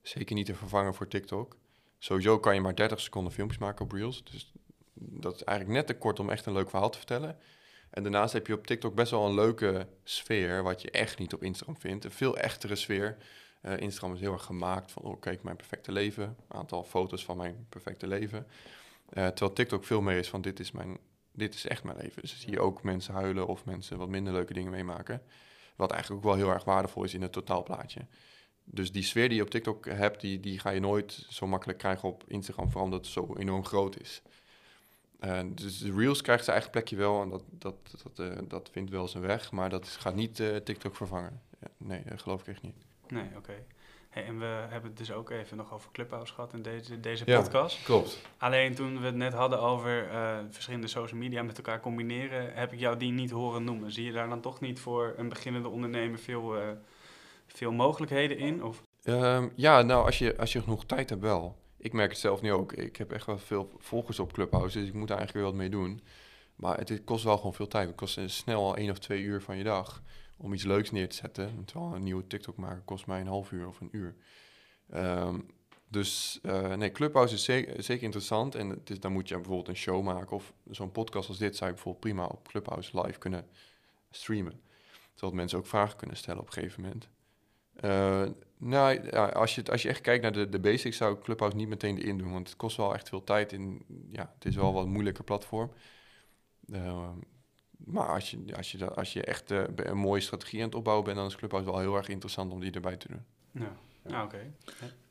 zeker 0.01 0.35
niet 0.35 0.45
te 0.45 0.55
vervangen 0.55 0.93
voor 0.95 1.07
TikTok. 1.07 1.55
Sowieso 1.97 2.39
kan 2.39 2.53
je 2.53 2.61
maar 2.61 2.75
30 2.75 2.99
seconden 2.99 3.33
filmpjes 3.33 3.59
maken 3.59 3.85
op 3.85 3.91
Reels, 3.91 4.23
dus 4.23 4.51
dat 4.93 5.35
is 5.35 5.43
eigenlijk 5.43 5.77
net 5.77 5.87
te 5.87 5.97
kort 5.97 6.19
om 6.19 6.29
echt 6.29 6.45
een 6.45 6.53
leuk 6.53 6.69
verhaal 6.69 6.89
te 6.89 6.97
vertellen. 6.97 7.37
En 7.89 8.03
daarnaast 8.03 8.33
heb 8.33 8.47
je 8.47 8.53
op 8.53 8.67
TikTok 8.67 8.95
best 8.95 9.11
wel 9.11 9.25
een 9.25 9.33
leuke 9.33 9.87
sfeer, 10.03 10.63
wat 10.63 10.81
je 10.81 10.91
echt 10.91 11.19
niet 11.19 11.33
op 11.33 11.43
Instagram 11.43 11.77
vindt. 11.77 12.05
Een 12.05 12.11
veel 12.11 12.37
echtere 12.37 12.75
sfeer. 12.75 13.17
Eh, 13.61 13.77
Instagram 13.77 14.13
is 14.13 14.19
heel 14.19 14.33
erg 14.33 14.43
gemaakt 14.43 14.91
van, 14.91 15.03
oh 15.03 15.19
kijk, 15.19 15.43
mijn 15.43 15.55
perfecte 15.55 15.91
leven. 15.91 16.23
Een 16.23 16.57
aantal 16.57 16.83
foto's 16.83 17.25
van 17.25 17.37
mijn 17.37 17.65
perfecte 17.69 18.07
leven. 18.07 18.47
Eh, 19.09 19.27
terwijl 19.27 19.53
TikTok 19.53 19.85
veel 19.85 20.01
meer 20.01 20.17
is 20.17 20.29
van, 20.29 20.41
dit 20.41 20.59
is, 20.59 20.71
mijn, 20.71 20.97
dit 21.31 21.53
is 21.53 21.67
echt 21.67 21.83
mijn 21.83 21.97
leven. 21.97 22.21
Dus 22.21 22.39
zie 22.39 22.51
je 22.51 22.59
ook 22.59 22.83
mensen 22.83 23.13
huilen 23.13 23.47
of 23.47 23.65
mensen 23.65 23.97
wat 23.97 24.09
minder 24.09 24.33
leuke 24.33 24.53
dingen 24.53 24.71
meemaken. 24.71 25.21
Wat 25.75 25.91
eigenlijk 25.91 26.25
ook 26.25 26.31
wel 26.31 26.43
heel 26.43 26.53
erg 26.53 26.63
waardevol 26.63 27.03
is 27.03 27.13
in 27.13 27.21
het 27.21 27.31
totaalplaatje. 27.31 28.05
Dus 28.69 28.91
die 28.91 29.03
sfeer 29.03 29.27
die 29.27 29.37
je 29.37 29.43
op 29.43 29.49
TikTok 29.49 29.85
hebt, 29.85 30.21
die, 30.21 30.39
die 30.39 30.59
ga 30.59 30.69
je 30.69 30.79
nooit 30.79 31.25
zo 31.29 31.47
makkelijk 31.47 31.77
krijgen 31.79 32.09
op 32.09 32.23
Instagram, 32.27 32.65
vooral 32.65 32.83
omdat 32.83 32.99
het 32.99 33.13
zo 33.13 33.35
enorm 33.37 33.65
groot 33.65 33.99
is. 33.99 34.21
Dus 35.45 35.77
de 35.79 35.93
Reels 35.93 36.21
krijgt 36.21 36.43
zijn 36.43 36.55
eigen 36.55 36.71
plekje 36.73 36.95
wel 36.95 37.21
en 37.21 37.29
dat, 37.29 37.43
dat, 37.49 37.75
dat, 38.03 38.19
eh, 38.29 38.37
dat 38.47 38.69
vindt 38.71 38.89
wel 38.91 39.07
zijn 39.07 39.23
weg, 39.23 39.51
maar 39.51 39.69
dat 39.69 39.87
gaat 39.87 40.15
niet 40.15 40.39
eh, 40.39 40.55
TikTok 40.55 40.95
vervangen. 40.95 41.41
Ja, 41.61 41.67
nee, 41.77 42.01
dat 42.09 42.21
geloof 42.21 42.41
ik 42.41 42.47
echt 42.47 42.61
niet. 42.61 42.75
Nee, 43.07 43.29
oké. 43.37 43.53
Hey, 44.09 44.25
en 44.25 44.39
we 44.39 44.45
hebben 44.45 44.89
het 44.89 44.97
dus 44.97 45.11
ook 45.11 45.29
even 45.29 45.57
nog 45.57 45.73
over 45.73 45.91
Clubhouse 45.91 46.33
gehad 46.33 46.53
in 46.53 46.61
deze, 46.61 46.99
deze 46.99 47.23
Ja. 47.25 47.41
podcast. 47.41 47.83
Klopt. 47.83 48.21
Alleen 48.37 48.75
toen 48.75 48.99
we 48.99 49.05
het 49.05 49.15
net 49.15 49.33
hadden 49.33 49.61
over 49.61 50.09
eh, 50.09 50.37
verschillende 50.49 50.87
social 50.87 51.19
media 51.19 51.43
met 51.43 51.57
elkaar 51.57 51.79
combineren, 51.79 52.53
heb 52.53 52.73
ik 52.73 52.79
jou 52.79 52.97
die 52.97 53.11
niet 53.11 53.31
horen 53.31 53.63
noemen. 53.63 53.91
Zie 53.91 54.05
je 54.05 54.11
daar 54.11 54.29
dan 54.29 54.41
toch 54.41 54.59
niet 54.59 54.79
voor 54.79 55.13
een 55.17 55.29
beginnende 55.29 55.67
ondernemer 55.67 56.19
veel, 56.19 56.55
veel 57.47 57.71
mogelijkheden 57.71 58.37
in? 58.37 58.63
Of? 58.63 58.83
Ehm, 59.03 59.49
ja, 59.55 59.81
nou, 59.81 60.05
als 60.05 60.17
je, 60.17 60.37
als 60.37 60.53
je 60.53 60.61
genoeg 60.61 60.85
tijd 60.85 61.09
hebt 61.09 61.21
wel. 61.21 61.57
Ik 61.77 61.93
merk 61.93 62.09
het 62.09 62.19
zelf 62.19 62.41
nu 62.41 62.51
ook. 62.51 62.73
Ik 62.73 62.95
heb 62.95 63.11
echt 63.11 63.25
wel 63.25 63.37
veel 63.37 63.71
volgers 63.77 64.19
op 64.19 64.33
Clubhouse, 64.33 64.79
dus 64.79 64.87
ik 64.87 64.93
moet 64.93 65.07
daar 65.07 65.17
eigenlijk 65.17 65.45
weer 65.45 65.55
wat 65.55 65.61
mee 65.61 65.81
doen. 65.81 66.01
Maar 66.55 66.77
het, 66.77 66.89
het 66.89 67.03
kost 67.03 67.23
wel 67.23 67.37
gewoon 67.37 67.53
veel 67.53 67.67
tijd. 67.67 67.87
Het 67.87 67.95
kost 67.95 68.17
eh, 68.17 68.27
snel 68.27 68.65
al 68.65 68.75
één 68.75 68.91
of 68.91 68.97
twee 68.97 69.21
uur 69.21 69.41
van 69.41 69.57
je 69.57 69.63
dag 69.63 70.03
om 70.37 70.53
iets 70.53 70.63
leuks 70.63 70.91
neer 70.91 71.09
te 71.09 71.15
zetten. 71.15 71.65
Terwijl 71.65 71.95
een 71.95 72.03
nieuwe 72.03 72.27
TikTok 72.27 72.57
maken 72.57 72.85
kost 72.85 73.07
mij 73.07 73.19
een 73.19 73.27
half 73.27 73.51
uur 73.51 73.67
of 73.67 73.79
een 73.79 73.89
uur. 73.91 74.15
Ehm, 74.89 75.39
dus 75.89 76.39
eh, 76.41 76.73
nee, 76.73 76.91
Clubhouse 76.91 77.33
is 77.33 77.43
zeker, 77.43 78.03
interessant. 78.03 78.55
En 78.55 78.69
het 78.69 78.89
is, 78.89 78.99
dan 78.99 79.11
moet 79.11 79.27
je 79.27 79.35
bijvoorbeeld 79.35 79.67
een 79.67 79.75
show 79.75 80.03
maken. 80.03 80.35
Of 80.35 80.53
zo'n 80.69 80.91
podcast 80.91 81.29
als 81.29 81.37
dit 81.37 81.55
zou 81.55 81.69
je 81.69 81.75
bijvoorbeeld 81.75 82.03
prima 82.03 82.25
op 82.25 82.47
Clubhouse 82.47 83.01
live 83.01 83.19
kunnen 83.19 83.47
streamen. 84.09 84.61
Zodat 85.13 85.35
mensen 85.35 85.57
ook 85.57 85.67
vragen 85.67 85.97
kunnen 85.97 86.17
stellen 86.17 86.41
op 86.41 86.47
een 86.47 86.53
gegeven 86.53 86.81
moment. 86.81 87.09
Eh, 87.79 88.23
nou, 88.57 88.99
ja, 89.11 89.25
als, 89.25 89.55
je, 89.55 89.63
als 89.71 89.81
je 89.81 89.89
echt 89.89 90.01
kijkt 90.01 90.23
naar 90.23 90.31
de, 90.31 90.49
de 90.49 90.59
basics, 90.59 90.97
zou 90.97 91.13
ik 91.15 91.21
Clubhouse 91.21 91.57
niet 91.57 91.67
meteen 91.67 91.97
erin 91.97 92.17
doen. 92.17 92.31
Want 92.31 92.47
het 92.47 92.57
kost 92.57 92.77
wel 92.77 92.93
echt 92.93 93.09
veel 93.09 93.23
tijd. 93.23 93.53
En 93.53 93.79
ja, 94.11 94.31
het 94.35 94.45
is 94.45 94.55
wel 94.55 94.67
een 94.67 94.73
wat 94.73 94.87
moeilijker 94.87 95.23
platform. 95.23 95.71
Eh, 96.71 97.09
maar 97.77 98.07
als 98.13 98.31
je, 98.31 98.43
als 98.55 98.71
je, 98.71 98.77
dat- 98.77 98.95
als 98.95 99.13
je 99.13 99.23
echt 99.23 99.51
eh, 99.51 99.63
een 99.75 99.97
mooie 99.97 100.21
strategie 100.21 100.59
aan 100.59 100.65
het 100.65 100.75
opbouwen 100.75 101.05
bent, 101.05 101.17
dan 101.17 101.25
is 101.25 101.35
Clubhouse 101.35 101.69
wel 101.71 101.79
heel 101.79 101.95
erg 101.95 102.07
interessant 102.07 102.51
om 102.51 102.59
die 102.59 102.71
erbij 102.71 102.97
te 102.97 103.07
doen. 103.07 103.23
Ja, 103.51 103.75
ja 104.05 104.23
oké. 104.23 104.53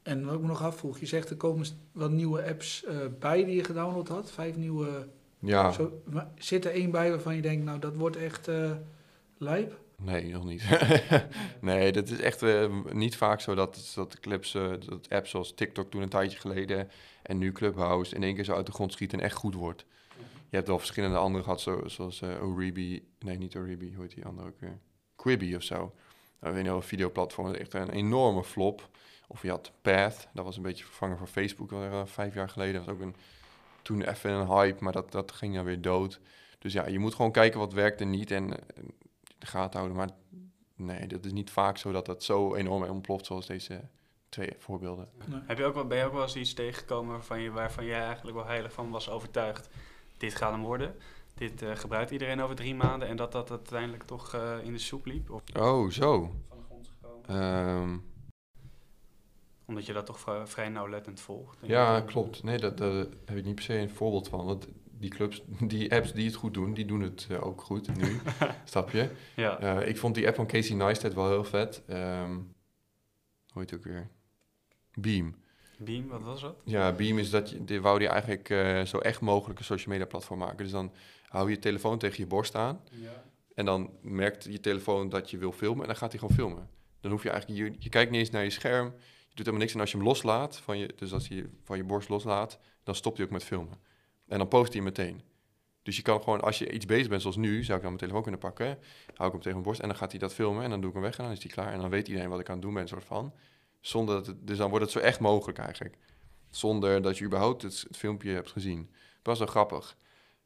En 0.03 0.25
wat 0.25 0.35
ik 0.35 0.41
me 0.41 0.47
nog 0.47 0.63
afvroeg, 0.63 0.99
je 0.99 1.07
zegt 1.07 1.31
er 1.31 1.37
komen 1.37 1.67
wat 1.93 2.11
nieuwe 2.11 2.49
apps 2.49 2.85
eh, 2.85 2.97
bij 3.19 3.45
die 3.45 3.57
je 3.57 3.65
gedownload 3.65 4.09
had. 4.09 4.31
Vijf 4.31 4.57
nieuwe. 4.57 5.09
Ja, 5.39 5.71
Zo, 5.73 6.03
maar 6.11 6.31
zit 6.37 6.65
er 6.65 6.71
één 6.73 6.91
bij 6.91 7.11
waarvan 7.11 7.35
je 7.37 7.43
denkt, 7.43 7.65
nou 7.65 7.79
dat 7.79 7.95
wordt 7.97 8.17
echt 8.17 8.49
eh 8.49 8.71
lijp? 9.39 9.81
Nee, 9.97 10.33
nog 10.33 10.45
niet. 10.45 10.65
nee, 11.61 11.93
dat 11.93 12.09
is 12.09 12.21
echt 12.21 12.43
eh, 12.43 12.73
niet 12.93 13.17
vaak 13.17 13.41
zo 13.41 13.55
dat, 13.55 13.93
dat 13.95 14.13
de 14.13 14.21
clips, 14.21 14.55
eh, 14.55 14.73
dat 14.87 15.09
apps 15.11 15.31
zoals 15.31 15.55
TikTok 15.55 15.91
toen 15.91 16.03
een 16.03 16.09
tijdje 16.09 16.39
geleden 16.39 16.91
en 17.23 17.39
nu 17.39 17.53
Clubhouse 17.53 18.15
in 18.15 18.23
één 18.23 18.35
keer 18.35 18.45
zo 18.45 18.55
uit 18.55 18.67
de 18.67 18.73
grond 18.73 18.93
schieten 18.93 19.19
en 19.19 19.25
echt 19.25 19.37
goed 19.37 19.55
wordt. 19.55 19.85
Je 20.49 20.57
hebt 20.57 20.69
wel 20.69 20.79
verschillende 20.79 21.17
andere 21.17 21.45
gehad, 21.45 21.61
zo, 21.61 21.83
zoals 21.87 22.23
eh 22.23 22.43
Oribi. 22.43 23.09
Nee, 23.19 23.39
niet 23.39 23.57
Oribi, 23.57 23.95
hoe 23.95 24.03
heet 24.03 24.15
die 24.15 24.25
andere 24.25 24.49
ook 24.49 24.61
weer? 24.61 24.79
Quibi 25.17 25.57
of 25.57 25.63
zo. 25.63 25.95
Dat 26.41 26.53
weet 26.53 26.63
je 26.63 26.69
wel, 26.69 26.77
een 26.77 26.83
videoplatform. 26.83 27.55
Echt 27.55 27.75
een 27.75 27.91
enorme 27.91 28.45
flop. 28.45 28.89
Of 29.29 29.43
je 29.43 29.51
had 29.51 29.73
Path, 29.83 30.29
dat 30.33 30.45
was 30.45 30.57
een 30.57 30.63
beetje 30.63 30.85
vervangen 30.85 31.19
voor 31.19 31.27
Facebook 31.27 31.73
al 31.73 32.07
vijf 32.07 32.35
jaar 32.35 32.49
geleden. 32.49 32.75
Dat 32.75 32.85
was 32.85 32.95
ook 32.95 33.01
een, 33.01 33.17
toen 33.83 34.03
even 34.03 34.31
een 34.31 34.47
hype, 34.47 34.85
maar 34.85 34.93
dat, 34.93 35.13
dat 35.13 35.33
ging 35.33 35.55
dan 35.55 35.65
weer 35.65 35.81
dood. 35.81 36.21
Dus 36.59 36.73
ja, 36.73 36.87
je 36.87 36.99
moet 36.99 37.15
gewoon 37.15 37.33
kijken 37.33 37.59
wat 37.59 37.73
werkt 37.73 38.01
en 38.01 38.11
niet 38.11 38.31
en 38.31 38.53
de 39.39 39.47
gaten 39.47 39.79
houden. 39.79 39.97
Maar 39.99 40.11
nee, 40.75 41.07
dat 41.07 41.25
is 41.25 41.33
niet 41.33 41.51
vaak 41.51 41.79
zo 41.79 41.93
dat 41.93 42.07
dat 42.07 42.23
zo 42.23 42.55
enorm 42.55 42.83
ontploft 42.83 43.27
zoals 43.27 43.47
deze 43.47 43.89
twee 44.29 44.51
voorbeelden. 44.59 45.09
Nee. 45.27 45.41
Heb 45.47 45.59
je 45.59 45.65
ook 45.65 45.75
wel, 45.75 45.87
ben 45.87 45.99
je 45.99 46.05
ook 46.05 46.13
wel 46.13 46.23
eens 46.23 46.37
iets 46.37 46.55
tegengekomen 46.55 47.13
waarvan, 47.13 47.41
je, 47.41 47.51
waarvan 47.51 47.85
jij 47.85 48.01
eigenlijk 48.05 48.37
wel 48.37 48.47
heilig 48.47 48.73
van 48.73 48.91
was 48.91 49.11
overtuigd? 49.11 49.69
Dit 50.17 50.35
gaat 50.35 50.53
hem 50.53 50.63
worden. 50.63 50.95
Dit 51.35 51.63
eh, 51.63 51.75
gebruikt 51.77 52.11
iedereen 52.11 52.41
over 52.41 52.57
drie 52.57 52.75
maanden. 52.75 53.09
En 53.09 53.17
dat 53.17 53.33
dat 53.33 53.51
uiteindelijk 53.51 54.03
toch 54.03 54.35
eh, 54.35 54.57
in 54.63 54.73
de 54.73 54.79
soep 54.79 55.07
liep? 55.07 55.31
Of 55.31 55.43
Oh, 55.59 55.91
zo. 55.91 56.21
van 56.49 56.59
de 56.59 56.65
grond 56.65 56.89
gekomen? 56.89 57.29
Ehm, 57.29 57.99
Omdat 59.65 59.87
je 59.87 59.93
dat 59.93 60.07
toch 60.07 60.21
vrij, 60.21 60.47
vrij 60.47 60.69
nauwlettend 60.69 61.21
volgt. 61.21 61.59
Ja, 61.63 62.01
klopt. 62.01 62.43
Nee, 62.43 62.59
dat, 62.59 62.79
daar 62.79 62.93
heb 63.25 63.37
ik 63.37 63.45
niet 63.45 63.55
per 63.55 63.65
se 63.65 63.75
een 63.79 63.91
voorbeeld 63.91 64.29
van. 64.29 64.45
Want 64.47 64.69
die 64.99 65.11
clubs, 65.11 65.43
die 65.73 65.93
apps 65.95 66.13
die 66.13 66.27
het 66.27 66.35
goed 66.35 66.55
doen, 66.55 66.75
die 66.75 66.85
doen 66.85 67.01
het 67.01 67.27
eh, 67.31 67.47
ook 67.47 67.61
goed 67.61 67.97
nu. 67.97 68.21
Snap 68.65 68.91
je? 68.91 69.11
Ja, 69.37 69.59
Eh, 69.59 69.89
ik 69.89 69.97
vond 69.97 70.15
die 70.15 70.27
app 70.27 70.37
van 70.37 70.47
Casey 70.47 70.77
Neistat 70.77 71.15
wel 71.15 71.29
heel 71.29 71.45
vet. 71.45 71.83
Ehm, 71.87 72.33
hoe 73.53 73.63
heet 73.63 73.71
het 73.71 73.79
ook 73.79 73.85
weer? 73.85 74.09
Beam. 74.95 75.35
Beam, 75.79 76.09
wat 76.09 76.23
was 76.23 76.41
dat? 76.41 76.57
Ja, 76.65 76.93
Beam 76.93 77.19
is 77.19 77.31
dat 77.31 77.51
je, 77.51 77.65
die 77.65 77.81
wou 77.81 77.99
die 77.99 78.09
eigenlijk 78.09 78.51
eh, 78.51 78.83
zo 78.83 78.99
echt 78.99 79.21
mogelijk 79.21 79.59
een 79.59 79.65
social 79.65 79.95
media 79.95 80.07
platform 80.07 80.39
maken. 80.39 80.57
Dus 80.57 80.71
dan 80.71 80.93
hou 81.29 81.49
je 81.49 81.55
je 81.55 81.61
telefoon 81.61 81.99
tegen 81.99 82.19
je 82.19 82.27
borst 82.27 82.55
aan. 82.55 82.81
Ja. 82.91 83.25
En 83.55 83.65
dan 83.65 83.91
merkt 84.03 84.45
je 84.45 84.61
telefoon 84.61 85.09
dat 85.09 85.31
je 85.31 85.39
wil 85.39 85.53
filmen 85.53 85.81
en 85.81 85.87
dan 85.87 85.97
gaat 85.97 86.11
hij 86.11 86.21
gewoon 86.21 86.35
filmen. 86.35 86.69
Dan 87.01 87.11
hoef 87.11 87.23
je 87.23 87.31
eigenlijk, 87.31 87.61
je, 87.61 87.77
je 87.79 87.89
kijkt 87.89 88.11
niet 88.11 88.21
eens 88.21 88.31
naar 88.31 88.43
je 88.45 88.51
scherm. 88.51 88.85
Je 88.87 89.35
doet 89.35 89.47
helemaal 89.47 89.59
niks. 89.61 89.75
En 89.75 89.81
als 89.81 89.91
je 89.91 89.97
hem 89.97 90.07
loslaat, 90.07 90.57
van 90.59 90.79
je, 90.79 90.93
dus 90.97 91.13
als 91.13 91.29
je 91.29 91.49
van 91.65 91.77
je 91.77 91.85
borst 91.85 92.09
loslaat, 92.09 92.59
dan 92.83 92.95
stopt 92.95 93.17
hij 93.17 93.27
ook 93.27 93.33
met 93.33 93.45
filmen. 93.45 93.79
En 94.29 94.39
dan 94.39 94.49
post 94.49 94.73
hij 94.73 94.83
meteen. 94.83 95.21
Dus 95.83 95.97
je 95.97 96.03
kan 96.03 96.23
gewoon, 96.23 96.41
als 96.41 96.59
je 96.59 96.71
iets 96.73 96.85
bezig 96.87 97.09
bent, 97.09 97.21
zoals 97.23 97.37
nu, 97.37 97.53
zou 97.65 97.77
ik 97.77 97.83
dan 97.83 97.83
mijn 97.83 97.97
telefoon 97.97 98.23
kunnen 98.23 98.41
pakken. 98.41 98.67
Hou 99.15 99.27
ik 99.27 99.33
hem 99.33 99.33
tegen 99.33 99.51
mijn 99.51 99.63
borst 99.63 99.81
en 99.81 99.89
dan 99.89 99.97
gaat 99.97 100.11
hij 100.11 100.21
dat 100.21 100.35
filmen. 100.35 100.63
En 100.65 100.71
dan 100.71 100.81
doe 100.81 100.89
ik 100.89 100.95
hem 100.95 101.05
weg 101.05 101.19
en 101.19 101.25
dan 101.25 101.33
is 101.33 101.43
hij 101.43 101.53
klaar. 101.53 101.73
En 101.73 101.81
dan 101.81 101.91
weet 101.91 102.09
iedereen 102.09 102.29
wat 102.31 102.41
ik 102.41 102.47
aan 102.49 102.55
het 102.55 102.63
doen 102.63 102.75
ben, 102.75 102.89
soort 102.89 103.05
van. 103.05 103.33
Zonder 103.81 104.15
dat 104.15 104.27
het, 104.27 104.47
dus 104.47 104.59
dan 104.59 104.69
wordt 104.71 104.85
het 104.85 104.93
zo 104.95 104.99
echt 104.99 105.21
mogelijk 105.21 105.59
eigenlijk. 105.59 105.97
Zonder 106.51 107.03
dat 107.03 107.19
je 107.19 107.25
überhaupt 107.25 107.63
het, 107.63 107.85
het 107.89 107.97
filmpje 107.97 108.31
hebt 108.33 108.51
gezien. 108.51 108.89
Dat 108.91 109.23
was 109.23 109.39
wel 109.39 109.47
grappig. 109.49 109.97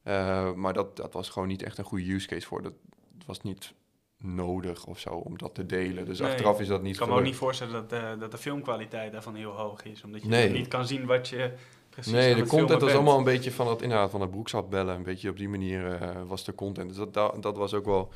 Uh, 0.04 0.52
maar 0.52 0.72
dat, 0.72 0.96
dat 0.96 1.12
was 1.12 1.28
gewoon 1.28 1.48
niet 1.48 1.62
echt 1.62 1.78
een 1.78 1.84
goede 1.84 2.12
use 2.12 2.26
case 2.26 2.46
voor. 2.46 2.62
Dat, 2.62 2.72
dat 3.12 3.26
was 3.26 3.40
niet 3.42 3.74
nodig 4.18 4.86
of 4.86 4.98
zo 4.98 5.10
om 5.10 5.38
dat 5.38 5.54
te 5.54 5.66
delen. 5.66 6.04
Dus 6.04 6.18
Nee, 6.18 6.30
achteraf 6.30 6.60
is 6.60 6.66
dat 6.68 6.82
niet 6.82 6.92
Ik 6.92 6.98
kan 6.98 7.08
me 7.08 7.12
ook 7.14 7.18
gelukt. 7.18 7.34
niet 7.40 7.44
voorstellen 7.44 7.72
dat, 7.72 7.90
de 7.90 8.16
dat 8.18 8.30
de 8.30 8.38
filmkwaliteit 8.38 9.12
daarvan 9.12 9.34
heel 9.34 9.50
hoog 9.52 9.82
is. 9.82 10.04
Omdat 10.04 10.22
je 10.22 10.28
Nee. 10.28 10.50
niet 10.50 10.68
kan 10.68 10.86
zien 10.86 11.06
wat 11.06 11.28
je 11.28 11.52
precies 12.00 12.12
Nee, 12.12 12.34
de 12.34 12.46
content 12.46 12.80
was 12.80 12.92
allemaal 12.92 13.18
een 13.18 13.24
beetje 13.24 13.52
van 13.52 13.68
het 13.68 13.82
inderdaad 13.82 14.10
van 14.10 14.20
het 14.20 14.30
broekzak 14.30 14.70
bellen. 14.70 14.96
Een 14.96 15.02
beetje 15.02 15.30
op 15.30 15.36
die 15.36 15.48
manier 15.48 15.86
eh, 15.86 16.22
was 16.26 16.44
de 16.44 16.54
content. 16.54 16.88
Dus 16.88 16.96
dat, 16.96 17.14
dat, 17.14 17.42
dat 17.42 17.56
was 17.56 17.74
ook 17.74 17.84
wel 17.84 18.12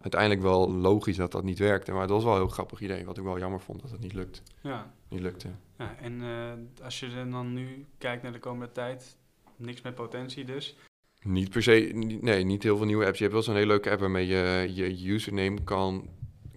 uiteindelijk 0.00 0.42
wel 0.42 0.70
logisch 0.70 1.16
dat 1.16 1.32
dat 1.32 1.44
niet 1.44 1.58
werkte. 1.58 1.92
Maar 1.92 2.00
het 2.00 2.10
was 2.10 2.24
wel 2.24 2.32
een 2.32 2.38
heel 2.38 2.48
grappig 2.48 2.80
idee. 2.80 3.04
Wat 3.04 3.18
ik 3.18 3.24
wel 3.24 3.38
jammer 3.38 3.60
vond 3.60 3.82
dat 3.82 3.90
het 3.90 4.00
niet, 4.00 4.12
lukt, 4.14 4.42
Ja. 4.60 4.92
niet 5.08 5.20
lukte. 5.20 5.48
ja 5.78 5.96
en 6.00 6.22
eh, 6.22 6.84
als 6.84 7.00
je 7.00 7.26
dan 7.30 7.52
nu 7.52 7.86
kijkt 7.98 8.22
naar 8.22 8.32
de 8.32 8.38
komende 8.38 8.72
tijd, 8.72 9.16
niks 9.56 9.82
met 9.82 9.94
potentie 9.94 10.44
dus. 10.44 10.76
Niet 11.22 11.50
per 11.50 11.62
se, 11.62 11.90
nee, 12.20 12.44
niet 12.44 12.62
heel 12.62 12.76
veel 12.76 12.86
nieuwe 12.86 13.06
apps. 13.06 13.16
Je 13.16 13.22
hebt 13.22 13.34
wel 13.34 13.44
zo'n 13.44 13.54
hele 13.54 13.66
leuke 13.66 13.90
app 13.90 14.00
waarmee 14.00 14.26
je 14.26 14.70
je 14.74 15.12
username 15.12 15.62
kan 15.64 16.08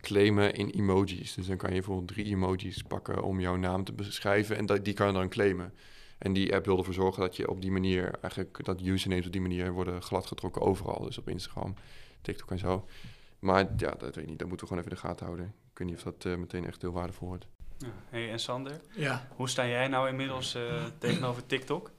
claimen 0.01 0.53
in 0.53 0.69
emojis. 0.69 1.33
Dus 1.33 1.47
dan 1.47 1.57
kan 1.57 1.69
je 1.69 1.75
bijvoorbeeld 1.75 2.07
drie 2.07 2.25
emojis 2.25 2.83
pakken 2.87 3.23
om 3.23 3.39
jouw 3.39 3.55
naam 3.55 3.83
te 3.83 3.93
beschrijven 3.93 4.57
en 4.57 4.65
dat, 4.65 4.85
die 4.85 4.93
kan 4.93 5.07
je 5.07 5.13
dan 5.13 5.29
claimen. 5.29 5.73
En 6.19 6.33
die 6.33 6.55
app 6.55 6.65
wil 6.65 6.77
ervoor 6.77 6.93
zorgen 6.93 7.21
dat 7.21 7.35
je 7.35 7.49
op 7.49 7.61
die 7.61 7.71
manier, 7.71 8.17
eigenlijk 8.21 8.65
dat 8.65 8.81
usernames 8.81 9.25
op 9.25 9.31
die 9.31 9.41
manier 9.41 9.71
worden 9.71 10.01
gladgetrokken 10.01 10.61
overal. 10.61 11.03
Dus 11.03 11.17
op 11.17 11.27
Instagram, 11.29 11.73
TikTok 12.21 12.51
en 12.51 12.59
zo. 12.59 12.85
Maar 13.39 13.59
ja, 13.77 13.89
dat 13.91 14.01
weet 14.15 14.17
ik 14.17 14.27
niet. 14.29 14.39
Dat 14.39 14.47
moeten 14.47 14.67
we 14.67 14.73
gewoon 14.73 14.79
even 14.87 14.97
in 14.97 15.01
de 15.01 15.07
gaten 15.07 15.25
houden. 15.25 15.45
Ik 15.71 15.77
weet 15.77 15.87
niet 15.87 15.97
of 15.97 16.03
dat 16.03 16.25
eh, 16.25 16.35
meteen 16.39 16.65
echt 16.65 16.81
heel 16.81 16.91
waardevol 16.91 17.27
wordt. 17.27 17.47
Ja. 17.77 17.87
Hey, 18.09 18.31
en 18.31 18.39
Sander, 18.39 18.81
Ja. 18.95 19.27
hoe 19.35 19.49
sta 19.49 19.67
jij 19.67 19.87
nou 19.87 20.09
inmiddels 20.09 20.55
eh, 20.55 20.83
tegenover 20.97 21.45
TikTok? 21.45 21.91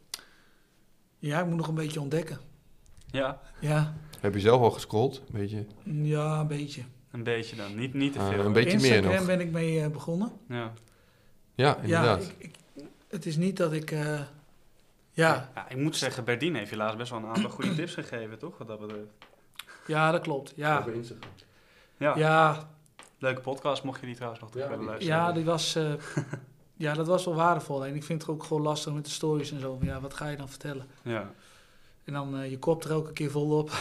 ja, 1.19 1.41
ik 1.41 1.47
moet 1.47 1.57
nog 1.57 1.69
een 1.69 1.75
beetje 1.75 2.01
ontdekken. 2.01 2.39
Ja, 3.07 3.41
Ja, 3.61 3.95
Heb 4.21 4.35
je 4.35 4.41
zelf 4.41 4.61
al 4.61 4.71
gescrolld? 4.71 5.23
Een 5.33 5.41
beetje? 5.41 5.67
ja 5.85 6.41
een 6.41 6.47
beetje. 6.47 6.83
een 7.11 7.23
beetje 7.23 7.57
dan. 7.57 7.75
Niet, 7.77 7.95
niet 7.95 8.13
te 8.13 8.19
Ah, 8.19 8.29
veel. 8.29 8.45
een 8.45 8.53
beetje 8.53 8.79
meer 8.79 8.87
Instagram 8.95 9.15
nog. 9.17 9.27
ben 9.27 9.41
ik 9.41 9.51
mee 9.51 9.81
eh, 9.81 9.91
begonnen. 9.91 10.33
Ja. 10.49 10.73
Ja, 11.55 11.77
inderdaad. 11.77 12.25
Ja, 12.25 12.31
ik, 12.31 12.35
ik, 12.39 12.55
het 13.11 13.27
is 13.27 13.37
niet 13.37 13.57
dat 13.57 13.73
ik... 13.73 13.91
eh, 13.91 14.21
ja, 15.13 15.51
Ja, 15.55 15.69
ik 15.69 15.77
moet 15.77 15.97
zeggen, 15.97 16.25
Berdien 16.25 16.55
heeft 16.55 16.71
helaas 16.71 16.97
best 16.97 17.11
wel 17.11 17.19
een 17.21 17.27
aantal 17.27 17.51
goede 17.51 17.75
tips 17.75 17.95
gegeven, 17.95 18.39
toch? 18.39 18.59
Wat 18.59 18.67
dat 18.67 18.81
betreft. 18.81 19.11
ja, 19.87 20.11
dat 20.11 20.21
klopt. 20.23 20.53
Ja, 20.57 20.79
Over 20.79 20.95
Instagram. 20.95 21.31
Ja, 21.97 22.17
ja, 22.17 22.69
leuke 23.19 23.41
podcast, 23.41 23.83
mocht 23.83 24.01
je 24.01 24.07
die 24.07 24.15
trouwens 24.15 24.41
nog 24.43 24.51
terug 24.51 24.69
Ja, 24.71 24.77
luisteren. 24.77 25.17
ja, 25.17 25.33
die 25.33 25.45
was, 25.45 25.75
eh, 25.75 25.93
ja, 26.77 26.95
dat 26.95 27.07
was 27.07 27.25
wel 27.25 27.35
waardevol. 27.35 27.87
En 27.87 27.95
ik 27.95 28.05
vind 28.05 28.21
het 28.23 28.31
ook 28.31 28.43
gewoon 28.45 28.63
lastig 28.63 28.93
met 28.93 29.05
de 29.05 29.11
stories 29.11 29.51
en 29.53 29.61
zo. 29.61 29.79
Ja, 29.83 30.01
wat 30.01 30.15
ga 30.15 30.29
je 30.29 30.37
dan 30.37 30.49
vertellen? 30.49 30.87
Ja. 31.03 31.31
En 32.11 32.17
dan 32.17 32.37
eh, 32.37 32.51
je 32.51 32.59
kop 32.59 32.85
er 32.85 32.91
elke 32.91 33.13
keer 33.13 33.31
vol 33.31 33.59
op. 33.59 33.71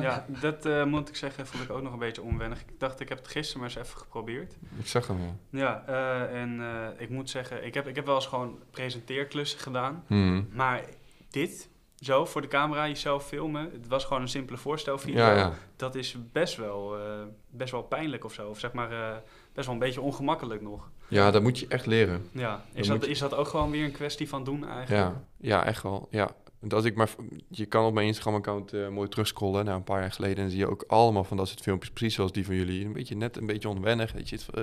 Ja, 0.00 0.26
dat 0.40 0.66
eh, 0.66 0.84
moet 0.84 1.08
ik 1.08 1.16
zeggen, 1.16 1.46
vond 1.46 1.62
ik 1.62 1.70
ook 1.70 1.82
nog 1.82 1.92
een 1.92 1.98
beetje 1.98 2.22
onwennig. 2.22 2.60
Ik 2.60 2.80
dacht, 2.80 3.00
ik 3.00 3.08
heb 3.08 3.18
het 3.18 3.28
gisteren 3.28 3.60
maar 3.60 3.70
eens 3.70 3.78
even 3.86 3.98
geprobeerd. 3.98 4.56
Ik 4.78 4.86
zag 4.86 5.06
hem, 5.06 5.18
ja. 5.20 5.58
Ja, 5.58 5.84
eh, 5.86 6.40
en 6.40 6.60
eh, 6.60 7.00
ik 7.02 7.10
moet 7.10 7.30
zeggen, 7.30 7.64
ik 7.66 7.74
heb, 7.74 7.86
ik 7.86 7.94
heb 7.96 8.06
wel 8.06 8.14
eens 8.14 8.26
gewoon 8.26 8.58
presenteerklussen 8.70 9.58
gedaan. 9.60 10.04
Hmm. 10.06 10.48
Maar 10.52 10.84
dit, 11.30 11.68
zo 11.96 12.24
voor 12.24 12.40
de 12.40 12.48
camera, 12.48 12.86
jezelf 12.88 13.26
filmen, 13.26 13.70
het 13.72 13.88
was 13.88 14.04
gewoon 14.04 14.22
een 14.22 14.28
simpele 14.28 14.58
voorstelvideo. 14.58 15.22
Ja, 15.24 15.36
ja. 15.36 15.52
Dat 15.76 15.94
is 15.94 16.16
best 16.32 16.56
wel, 16.56 16.98
eh, 16.98 17.02
best 17.50 17.72
wel 17.72 17.82
pijnlijk 17.82 18.24
of 18.24 18.32
zo. 18.32 18.48
Of 18.48 18.58
zeg 18.58 18.72
maar, 18.72 18.92
eh, 18.92 19.16
best 19.52 19.66
wel 19.66 19.74
een 19.74 19.80
beetje 19.80 20.00
ongemakkelijk 20.00 20.62
nog. 20.62 20.90
ja, 21.08 21.30
dat 21.30 21.42
moet 21.42 21.58
je 21.58 21.66
echt 21.68 21.86
leren. 21.86 22.28
Ja, 22.32 22.64
is 22.72 22.86
dat, 22.86 23.04
je- 23.04 23.10
is 23.10 23.18
dat 23.18 23.34
ook 23.34 23.46
gewoon 23.48 23.70
weer 23.70 23.84
een 23.84 23.92
kwestie 23.92 24.28
van 24.28 24.44
doen 24.44 24.68
eigenlijk? 24.68 24.88
Ja, 25.14 25.22
ja, 25.40 25.64
echt 25.64 25.82
wel. 25.82 26.08
Ja. 26.10 26.30
Want 26.62 26.74
Als 26.74 26.84
ik 26.84 26.94
maar, 26.94 27.10
je 27.48 27.66
kan 27.66 27.84
op 27.84 27.94
mijn 27.94 28.06
Instagram-account 28.06 28.72
eh, 28.72 28.88
mooi 28.88 29.08
terugscrollen 29.08 29.64
naar 29.64 29.74
een 29.74 29.84
paar 29.84 30.00
jaar 30.00 30.12
geleden. 30.12 30.44
En 30.44 30.50
zie 30.50 30.58
je 30.58 30.70
ook 30.70 30.84
allemaal 30.86 31.24
van 31.24 31.36
dat 31.36 31.48
soort 31.48 31.60
filmpjes, 31.60 31.90
precies 31.90 32.14
zoals 32.14 32.32
die 32.32 32.44
van 32.44 32.54
jullie. 32.54 32.84
Een 32.84 32.92
beetje 32.92 33.16
net 33.16 33.36
een 33.36 33.46
beetje 33.46 33.68
onwennig. 33.68 34.12
Weet 34.12 34.28
je, 34.28 34.38
eh, 34.54 34.62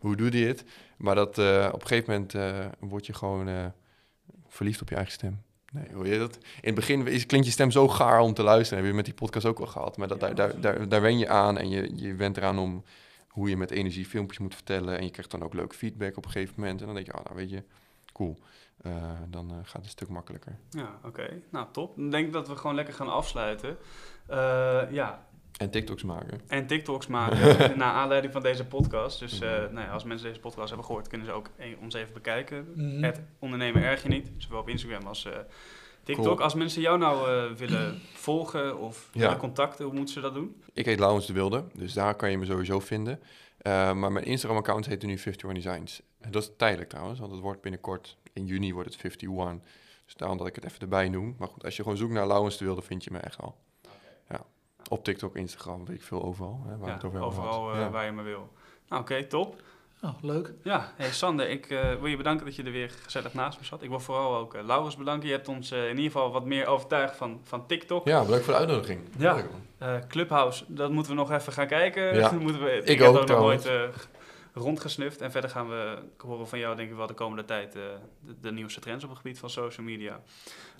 hoe 0.00 0.16
doe 0.16 0.38
je 0.38 0.46
het? 0.46 0.64
Maar 0.96 1.14
dat, 1.14 1.38
eh, 1.38 1.68
op 1.72 1.80
een 1.80 1.86
gegeven 1.86 2.12
moment 2.12 2.64
word 2.78 3.06
je 3.06 3.14
gewoon 3.14 3.72
verliefd 4.48 4.82
op 4.82 4.88
je 4.88 4.94
eigen 4.94 5.12
stem. 5.12 5.42
Nee, 5.72 5.86
hoor 5.92 6.06
je 6.06 6.18
dat? 6.18 6.36
In 6.36 6.42
het 6.60 6.74
begin 6.74 7.06
is, 7.06 7.26
klinkt 7.26 7.46
je 7.46 7.52
stem 7.52 7.70
zo 7.70 7.88
gaar 7.88 8.20
om 8.20 8.34
te 8.34 8.42
luisteren. 8.42 8.78
Heb 8.78 8.90
je 8.90 8.96
met 8.96 9.04
die 9.04 9.14
podcast 9.14 9.46
ook 9.46 9.58
wel 9.58 9.66
gehad. 9.66 9.96
Maar 9.96 10.08
dat, 10.08 10.20
Ja, 10.20 10.26
daar, 10.26 10.60
daar, 10.60 10.60
daar, 10.60 10.88
daar 10.88 11.00
wen 11.00 11.18
je 11.18 11.28
aan 11.28 11.58
en 11.58 11.68
je, 11.68 11.90
je 11.94 12.14
went 12.14 12.36
eraan 12.36 12.58
om 12.58 12.84
hoe 13.28 13.48
je 13.48 13.56
met 13.56 13.70
energie 13.70 14.06
filmpjes 14.06 14.38
moet 14.38 14.54
vertellen. 14.54 14.98
En 14.98 15.04
je 15.04 15.10
krijgt 15.10 15.30
dan 15.30 15.42
ook 15.42 15.54
leuk 15.54 15.74
feedback 15.74 16.16
op 16.16 16.24
een 16.24 16.30
gegeven 16.30 16.54
moment. 16.56 16.80
En 16.80 16.86
dan 16.86 16.94
denk 16.94 17.06
je, 17.06 17.18
oh, 17.18 17.24
nou 17.24 17.36
weet 17.36 17.50
je, 17.50 17.62
cool. 18.18 18.38
Eh, 18.82 18.92
dan 19.28 19.50
eh, 19.50 19.56
gaat 19.56 19.72
het 19.72 19.84
een 19.84 19.88
stuk 19.90 20.08
makkelijker. 20.08 20.56
Ja, 20.70 20.98
oké. 21.04 21.42
Nou, 21.50 21.66
top. 21.72 21.96
Dan 21.96 22.10
denk 22.10 22.26
ik 22.26 22.32
dat 22.32 22.48
we 22.48 22.56
gewoon 22.56 22.76
lekker 22.76 22.94
gaan 22.94 23.08
afsluiten. 23.08 23.76
Eh, 24.26 24.82
ja, 24.90 25.26
En 25.56 25.70
TikToks 25.70 26.02
maken. 26.02 26.40
en 26.46 26.66
TikToks 26.66 27.06
maken 27.06 27.38
naar 27.78 27.92
aanleiding 27.92 28.32
van 28.32 28.42
deze 28.42 28.64
podcast. 28.66 29.18
Dus 29.18 29.40
eh, 29.40 29.50
nou 29.50 29.80
ja, 29.80 29.90
als 29.92 30.04
mensen 30.04 30.28
deze 30.28 30.40
podcast 30.40 30.68
hebben 30.68 30.86
gehoord, 30.86 31.08
kunnen 31.08 31.26
ze 31.26 31.32
ook 31.32 31.50
ons 31.80 31.94
even 31.94 32.12
bekijken. 32.12 32.72
Mhm. 32.74 33.02
Het 33.04 33.20
ondernemen 33.38 33.82
erg 33.82 34.02
je 34.02 34.08
niet, 34.08 34.30
zowel 34.36 34.60
op 34.60 34.68
Instagram 34.68 35.06
als 35.06 35.24
eh, 35.24 35.32
TikTok. 36.02 36.24
Cool. 36.24 36.40
Als 36.40 36.54
mensen 36.54 36.80
jou 36.82 36.98
nou 36.98 37.28
eh, 37.30 37.52
willen 37.56 38.00
volgen 38.26 38.78
of 38.78 39.08
Ja. 39.12 39.20
willen 39.20 39.36
contacten, 39.36 39.84
hoe 39.84 39.94
moeten 39.94 40.14
ze 40.14 40.20
dat 40.20 40.34
doen? 40.34 40.62
Ik 40.72 40.84
heet 40.84 40.98
Laurens 40.98 41.26
de 41.26 41.32
Wilde, 41.32 41.64
dus 41.74 41.92
daar 41.92 42.14
kan 42.14 42.30
je 42.30 42.38
me 42.38 42.44
sowieso 42.44 42.80
vinden. 42.80 43.20
Eh, 43.58 43.92
maar 43.92 44.12
mijn 44.12 44.24
Instagram-account 44.24 44.86
heet 44.86 45.02
nu 45.02 45.08
51 45.08 45.52
Designs. 45.52 46.02
En 46.20 46.30
dat 46.30 46.42
is 46.42 46.50
tijdelijk 46.56 46.88
trouwens, 46.90 47.18
want 47.20 47.32
het 47.32 47.40
wordt 47.40 47.60
binnenkort, 47.60 48.16
in 48.32 48.46
juni 48.46 48.72
wordt 48.72 48.92
het 48.94 49.04
51. 49.04 49.62
Dus 50.04 50.14
daarom 50.16 50.38
dat 50.38 50.46
ik 50.46 50.54
het 50.54 50.64
even 50.64 50.80
erbij 50.80 51.08
noem. 51.08 51.34
Maar 51.38 51.48
goed, 51.48 51.64
als 51.64 51.76
je 51.76 51.82
gewoon 51.82 51.98
zoekt 51.98 52.12
naar 52.12 52.26
Laurens 52.26 52.56
de 52.58 52.64
Wilde, 52.64 52.82
vind 52.82 53.04
je 53.04 53.10
me 53.10 53.18
echt 53.18 53.40
al. 53.40 53.56
Ja. 54.30 54.40
Op 54.88 55.04
TikTok, 55.04 55.36
Instagram, 55.36 55.84
weet 55.86 55.96
ik 55.96 56.02
veel, 56.02 56.22
overal. 56.22 56.62
Hè, 56.66 56.76
waar 56.76 56.88
Ja, 56.88 56.94
het 56.94 57.04
over 57.04 57.20
overal 57.20 57.72
eh, 57.72 57.80
Ja. 57.80 57.90
waar 57.90 58.04
je 58.04 58.12
maar 58.12 58.24
wil. 58.24 58.48
Nou, 58.88 59.02
oké, 59.02 59.24
top. 59.24 59.62
Oh, 60.02 60.14
leuk. 60.22 60.52
Ja, 60.62 60.92
hey 60.96 61.12
Sander, 61.12 61.48
ik 61.48 61.70
eh, 61.70 61.94
wil 61.94 62.06
je 62.06 62.16
bedanken 62.16 62.46
dat 62.46 62.56
je 62.56 62.62
er 62.62 62.70
weer 62.72 62.90
gezellig 62.90 63.34
naast 63.34 63.58
me 63.58 63.64
zat. 63.64 63.82
Ik 63.82 63.88
wil 63.88 64.00
vooral 64.00 64.36
ook 64.36 64.54
eh, 64.54 64.64
Laurens 64.64 64.96
bedanken. 64.96 65.28
Je 65.28 65.34
hebt 65.34 65.48
ons 65.48 65.72
in 65.72 65.88
ieder 65.88 66.04
geval 66.04 66.32
wat 66.32 66.44
meer 66.44 66.66
overtuigd 66.66 67.16
van, 67.16 67.40
van 67.44 67.66
TikTok. 67.66 68.06
Ja, 68.06 68.22
bedankt 68.24 68.44
voor 68.44 68.52
de 68.52 68.58
uitnodiging. 68.58 69.00
Ja. 69.18 69.42
Eh, 69.78 69.94
Clubhouse, 70.08 70.64
dat 70.68 70.90
moeten 70.90 71.12
we 71.12 71.18
nog 71.18 71.30
even 71.30 71.52
gaan 71.52 71.66
kijken. 71.66 72.14
Ja. 72.14 72.32
moeten 72.40 72.62
we, 72.64 72.70
ik, 72.70 72.84
Ik 72.88 72.98
heb 72.98 73.08
ook, 73.08 73.16
ook 73.16 73.28
nog 73.28 73.38
nooit 73.38 73.66
eh, 73.66 73.82
rondgesnuft. 74.58 75.20
En 75.20 75.30
verder 75.30 75.50
gaan 75.50 75.68
we 75.68 75.98
horen 76.16 76.48
van 76.48 76.58
jou, 76.58 76.76
denk 76.76 76.90
ik 76.90 76.96
wel, 76.96 77.06
de 77.06 77.14
komende 77.14 77.44
tijd 77.44 77.74
eh, 77.74 77.82
de, 78.20 78.34
de 78.40 78.52
nieuwste 78.52 78.80
trends 78.80 79.04
op 79.04 79.10
het 79.10 79.18
gebied 79.18 79.38
van 79.38 79.50
social 79.50 79.86
media. 79.86 80.20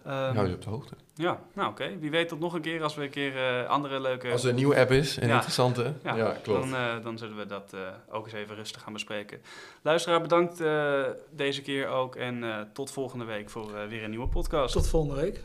Ehm, 0.05 0.35
Hou 0.35 0.49
je 0.49 0.55
op 0.55 0.63
de 0.63 0.71
hoogte. 0.71 0.95
ja, 1.15 1.41
nou 1.55 1.71
oké. 1.71 1.99
Wie 1.99 2.11
weet 2.11 2.29
tot 2.29 2.41
nog 2.41 2.55
een 2.55 2.61
keer 2.61 2.83
als 2.83 2.95
we 2.95 3.03
een 3.03 3.11
keer 3.11 3.37
eh, 3.37 3.69
andere 3.69 4.01
leuke... 4.01 4.31
Als 4.31 4.43
er 4.45 4.49
een 4.49 4.55
nieuwe 4.55 4.77
app 4.77 4.91
is, 4.91 5.17
een 5.17 5.27
Ja. 5.29 5.35
interessante. 5.35 5.93
ja, 6.05 6.17
Ja, 6.17 6.37
klopt. 6.43 6.71
Dan, 6.71 6.75
eh, 6.81 7.03
dan 7.03 7.19
zullen 7.19 7.37
we 7.37 7.47
dat 7.47 7.73
eh, 7.75 7.81
ook 8.11 8.25
eens 8.25 8.35
even 8.35 8.55
rustig 8.55 8.83
gaan 8.83 8.93
bespreken. 8.93 9.41
Luisteraar, 9.83 10.21
bedankt 10.21 10.61
eh, 10.61 11.03
deze 11.31 11.63
keer 11.63 11.87
ook. 11.89 12.17
En 12.17 12.45
eh, 12.45 12.61
tot 12.73 12.91
volgende 12.91 13.25
week 13.25 13.51
voor 13.51 13.75
eh, 13.77 13.87
weer 13.89 14.03
een 14.05 14.11
nieuwe 14.11 14.29
podcast. 14.29 14.73
Tot 14.73 14.89
volgende 14.89 15.21
week. 15.21 15.41